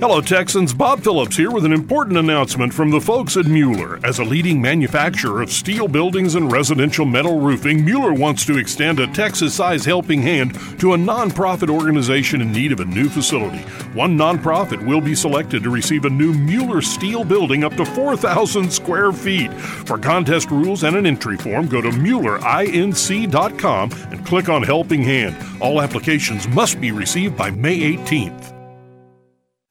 Hello, 0.00 0.20
Texans. 0.22 0.72
Bob 0.72 1.02
Phillips 1.02 1.36
here 1.36 1.50
with 1.50 1.66
an 1.66 1.74
important 1.74 2.16
announcement 2.16 2.72
from 2.72 2.90
the 2.90 3.02
folks 3.02 3.36
at 3.36 3.44
Mueller. 3.44 4.00
As 4.02 4.18
a 4.18 4.24
leading 4.24 4.58
manufacturer 4.58 5.42
of 5.42 5.52
steel 5.52 5.88
buildings 5.88 6.36
and 6.36 6.50
residential 6.50 7.04
metal 7.04 7.38
roofing, 7.38 7.84
Mueller 7.84 8.14
wants 8.14 8.46
to 8.46 8.56
extend 8.56 8.98
a 8.98 9.06
Texas 9.08 9.52
sized 9.52 9.84
helping 9.84 10.22
hand 10.22 10.54
to 10.80 10.94
a 10.94 10.96
nonprofit 10.96 11.68
organization 11.68 12.40
in 12.40 12.50
need 12.50 12.72
of 12.72 12.80
a 12.80 12.86
new 12.86 13.10
facility. 13.10 13.58
One 13.92 14.16
nonprofit 14.16 14.82
will 14.86 15.02
be 15.02 15.14
selected 15.14 15.62
to 15.64 15.70
receive 15.70 16.06
a 16.06 16.10
new 16.10 16.32
Mueller 16.32 16.80
steel 16.80 17.22
building 17.22 17.62
up 17.62 17.76
to 17.76 17.84
4,000 17.84 18.72
square 18.72 19.12
feet. 19.12 19.52
For 19.52 19.98
contest 19.98 20.50
rules 20.50 20.82
and 20.82 20.96
an 20.96 21.04
entry 21.04 21.36
form, 21.36 21.68
go 21.68 21.82
to 21.82 21.90
MuellerINC.com 21.90 23.92
and 24.12 24.24
click 24.24 24.48
on 24.48 24.62
Helping 24.62 25.02
Hand. 25.02 25.36
All 25.60 25.82
applications 25.82 26.48
must 26.48 26.80
be 26.80 26.90
received 26.90 27.36
by 27.36 27.50
May 27.50 27.96
18th. 27.96 28.49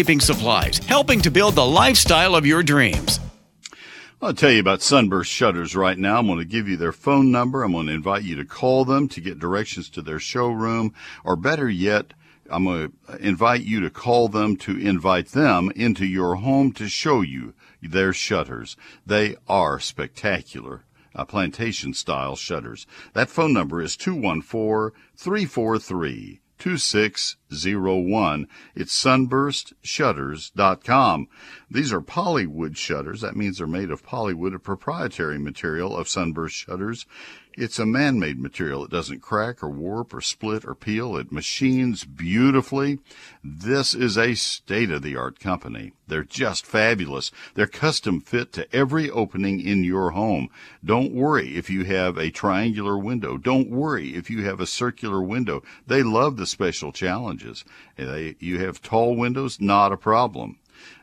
landscaping 0.00 0.20
supplies, 0.20 0.78
helping 0.86 1.20
to 1.20 1.30
build 1.30 1.54
the 1.54 1.64
lifestyle 1.64 2.34
of 2.34 2.46
your 2.46 2.62
dreams. 2.62 3.20
I'll 4.22 4.32
tell 4.32 4.50
you 4.50 4.60
about 4.60 4.80
Sunburst 4.80 5.30
Shutters 5.30 5.76
right 5.76 5.98
now. 5.98 6.18
I'm 6.18 6.26
going 6.26 6.38
to 6.38 6.44
give 6.46 6.68
you 6.68 6.78
their 6.78 6.92
phone 6.92 7.30
number. 7.30 7.62
I'm 7.62 7.72
going 7.72 7.86
to 7.86 7.92
invite 7.92 8.22
you 8.22 8.36
to 8.36 8.44
call 8.46 8.86
them 8.86 9.08
to 9.08 9.20
get 9.20 9.38
directions 9.38 9.90
to 9.90 10.02
their 10.02 10.18
showroom, 10.18 10.94
or 11.22 11.36
better 11.36 11.68
yet, 11.68 12.14
I'm 12.50 12.64
going 12.64 12.92
to 13.08 13.16
invite 13.18 13.62
you 13.62 13.80
to 13.80 13.90
call 13.90 14.28
them 14.28 14.56
to 14.58 14.76
invite 14.76 15.28
them 15.28 15.70
into 15.76 16.06
your 16.06 16.36
home 16.36 16.72
to 16.72 16.88
show 16.88 17.20
you 17.20 17.52
their 17.82 18.14
shutters. 18.14 18.76
They 19.06 19.36
are 19.48 19.78
spectacular. 19.80 20.84
Uh, 21.12 21.24
plantation 21.24 21.92
style 21.92 22.36
shutters. 22.36 22.86
That 23.14 23.28
phone 23.28 23.52
number 23.52 23.82
is 23.82 23.96
214 23.96 24.96
343 25.16 26.40
2601. 26.60 28.46
It's 28.76 29.04
sunburstshutters.com. 29.04 31.28
These 31.70 31.92
are 31.92 32.00
polywood 32.00 32.76
shutters. 32.76 33.22
That 33.22 33.34
means 33.34 33.58
they're 33.58 33.66
made 33.66 33.90
of 33.90 34.04
polywood, 34.04 34.54
a 34.54 34.58
proprietary 34.58 35.38
material 35.38 35.96
of 35.96 36.08
Sunburst 36.08 36.54
Shutters. 36.54 37.06
It's 37.56 37.78
a 37.78 37.86
man-made 37.86 38.38
material. 38.38 38.84
It 38.84 38.90
doesn't 38.90 39.22
crack 39.22 39.62
or 39.62 39.68
warp 39.68 40.14
or 40.14 40.20
split 40.20 40.64
or 40.64 40.74
peel. 40.74 41.16
It 41.16 41.32
machines 41.32 42.04
beautifully. 42.04 43.00
This 43.42 43.92
is 43.92 44.16
a 44.16 44.34
state-of-the-art 44.34 45.40
company. 45.40 45.92
They're 46.06 46.22
just 46.22 46.64
fabulous. 46.64 47.32
They're 47.54 47.66
custom 47.66 48.20
fit 48.20 48.52
to 48.54 48.72
every 48.74 49.10
opening 49.10 49.60
in 49.60 49.82
your 49.82 50.10
home. 50.10 50.48
Don't 50.84 51.12
worry 51.12 51.56
if 51.56 51.68
you 51.68 51.84
have 51.84 52.16
a 52.16 52.30
triangular 52.30 52.96
window. 52.96 53.36
Don't 53.36 53.68
worry 53.68 54.14
if 54.14 54.30
you 54.30 54.44
have 54.44 54.60
a 54.60 54.66
circular 54.66 55.20
window. 55.20 55.62
They 55.86 56.02
love 56.02 56.36
the 56.36 56.46
special 56.46 56.92
challenges. 56.92 57.64
They, 57.96 58.36
you 58.38 58.60
have 58.60 58.80
tall 58.80 59.16
windows, 59.16 59.60
not 59.60 59.92
a 59.92 59.96
problem. 59.96 60.59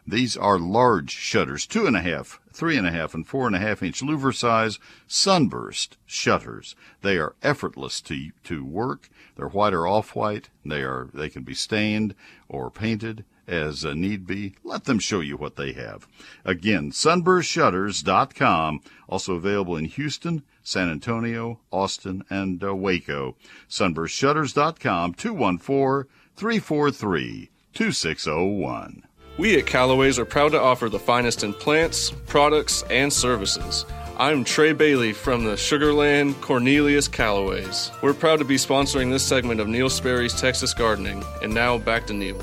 These 0.10 0.38
are 0.38 0.58
large 0.58 1.12
shutters, 1.12 1.66
two 1.66 1.86
and 1.86 1.98
a 1.98 2.02
half, 2.02 2.40
three 2.54 2.78
and 2.78 2.88
a 2.88 2.92
half, 2.92 3.14
and 3.14 3.28
four 3.28 3.46
and 3.46 3.56
a 3.56 3.60
half 3.60 3.84
inch 3.84 4.02
louver 4.02 4.34
size 4.34 4.80
sunburst 5.06 5.98
shutters. 6.06 6.76
They 7.02 7.18
are 7.18 7.36
effortless 7.44 8.00
to 8.02 8.32
to 8.46 8.64
work. 8.64 9.10
They're 9.36 9.50
white 9.50 9.74
or 9.74 9.86
off 9.86 10.16
white. 10.16 10.48
They 10.64 10.82
are 10.82 11.10
they 11.14 11.30
can 11.30 11.44
be 11.44 11.54
stained 11.54 12.16
or 12.48 12.72
painted 12.72 13.26
as 13.48 13.84
uh, 13.84 13.94
need 13.94 14.26
be. 14.26 14.56
Let 14.64 14.86
them 14.86 15.00
show 15.00 15.20
you 15.20 15.36
what 15.36 15.58
they 15.58 15.74
have. 15.74 16.08
Again, 16.46 16.92
sunburstshutters.com, 16.92 18.82
also 19.10 19.34
available 19.34 19.76
in 19.76 19.86
Houston, 19.86 20.44
San 20.64 20.90
Antonio, 20.90 21.60
Austin, 21.70 22.24
and 22.30 22.64
uh, 22.64 22.74
Waco. 22.74 23.36
Sunburstshutters.com, 23.70 25.16
214 25.16 26.10
343 26.36 27.50
2601. 27.74 29.07
We 29.38 29.60
at 29.60 29.68
Callaway's 29.68 30.18
are 30.18 30.26
proud 30.26 30.54
to 30.54 30.60
offer 30.60 30.90
the 30.90 30.98
finest 30.98 31.44
in 31.44 31.54
plants, 31.54 32.10
products, 32.26 32.84
and 32.90 33.14
services. 33.14 33.86
I'm 34.18 34.44
Trey 34.44 34.74
Bailey 34.74 35.14
from 35.14 35.44
the 35.44 35.52
Sugarland 35.52 36.42
Cornelius 36.42 37.08
Callaways. 37.08 37.92
We're 38.02 38.16
proud 38.16 38.40
to 38.40 38.46
be 38.46 38.56
sponsoring 38.56 39.12
this 39.12 39.22
segment 39.22 39.60
of 39.60 39.68
Neil 39.68 39.92
Sperry's 39.92 40.34
Texas 40.34 40.74
Gardening. 40.74 41.24
And 41.44 41.54
now 41.54 41.78
back 41.78 42.08
to 42.08 42.14
Neil. 42.14 42.40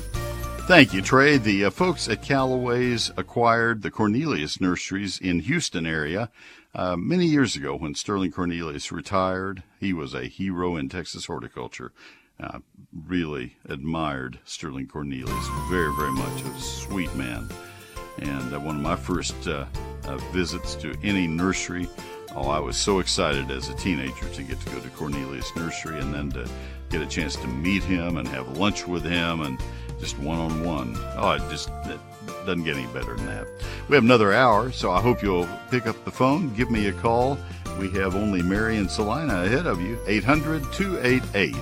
Thank 0.67 0.93
you, 0.93 1.01
Trey. 1.01 1.37
The 1.37 1.65
uh, 1.65 1.69
folks 1.69 2.07
at 2.07 2.21
Callaway's 2.21 3.11
acquired 3.17 3.81
the 3.81 3.91
Cornelius 3.91 4.61
Nurseries 4.61 5.19
in 5.19 5.41
Houston 5.41 5.85
area 5.85 6.31
uh, 6.73 6.95
many 6.95 7.25
years 7.25 7.57
ago 7.57 7.75
when 7.75 7.93
Sterling 7.93 8.31
Cornelius 8.31 8.89
retired. 8.93 9.63
He 9.81 9.91
was 9.91 10.13
a 10.13 10.27
hero 10.27 10.77
in 10.77 10.87
Texas 10.87 11.25
horticulture. 11.25 11.91
I 12.39 12.59
really 13.07 13.55
admired 13.69 14.39
Sterling 14.45 14.87
Cornelius 14.87 15.47
very, 15.69 15.93
very 15.95 16.11
much. 16.11 16.41
A 16.41 16.59
sweet 16.59 17.13
man. 17.15 17.49
And 18.19 18.53
uh, 18.53 18.59
one 18.59 18.75
of 18.75 18.81
my 18.81 18.95
first 18.95 19.47
uh, 19.47 19.65
uh, 20.05 20.17
visits 20.31 20.75
to 20.75 20.95
any 21.03 21.27
nursery, 21.27 21.87
oh, 22.35 22.49
I 22.49 22.59
was 22.59 22.77
so 22.77 22.99
excited 22.99 23.51
as 23.51 23.69
a 23.69 23.73
teenager 23.75 24.27
to 24.29 24.43
get 24.43 24.59
to 24.61 24.69
go 24.69 24.79
to 24.79 24.89
Cornelius 24.89 25.53
Nursery 25.55 25.99
and 25.99 26.13
then 26.13 26.31
to 26.31 26.49
get 26.89 27.01
a 27.01 27.05
chance 27.05 27.35
to 27.37 27.47
meet 27.47 27.83
him 27.83 28.17
and 28.17 28.27
have 28.27 28.57
lunch 28.57 28.87
with 28.87 29.03
him 29.03 29.41
and 29.41 29.59
just 29.99 30.17
one 30.19 30.37
on 30.37 30.63
one. 30.63 30.95
Oh, 31.17 31.31
it 31.31 31.49
just 31.49 31.69
it 31.85 31.99
doesn't 32.45 32.63
get 32.63 32.77
any 32.77 32.87
better 32.87 33.15
than 33.15 33.25
that. 33.27 33.47
We 33.89 33.95
have 33.95 34.03
another 34.03 34.33
hour, 34.33 34.71
so 34.71 34.91
I 34.91 35.01
hope 35.01 35.21
you'll 35.21 35.49
pick 35.71 35.87
up 35.87 36.03
the 36.05 36.11
phone, 36.11 36.53
give 36.53 36.71
me 36.71 36.87
a 36.87 36.93
call. 36.93 37.37
We 37.79 37.89
have 37.91 38.15
only 38.15 38.41
Mary 38.41 38.77
and 38.77 38.89
Salina 38.89 39.43
ahead 39.43 39.65
of 39.65 39.81
you. 39.81 39.99
800 40.07 40.63
288 40.71 41.55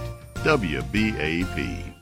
WBAP. 0.43 1.92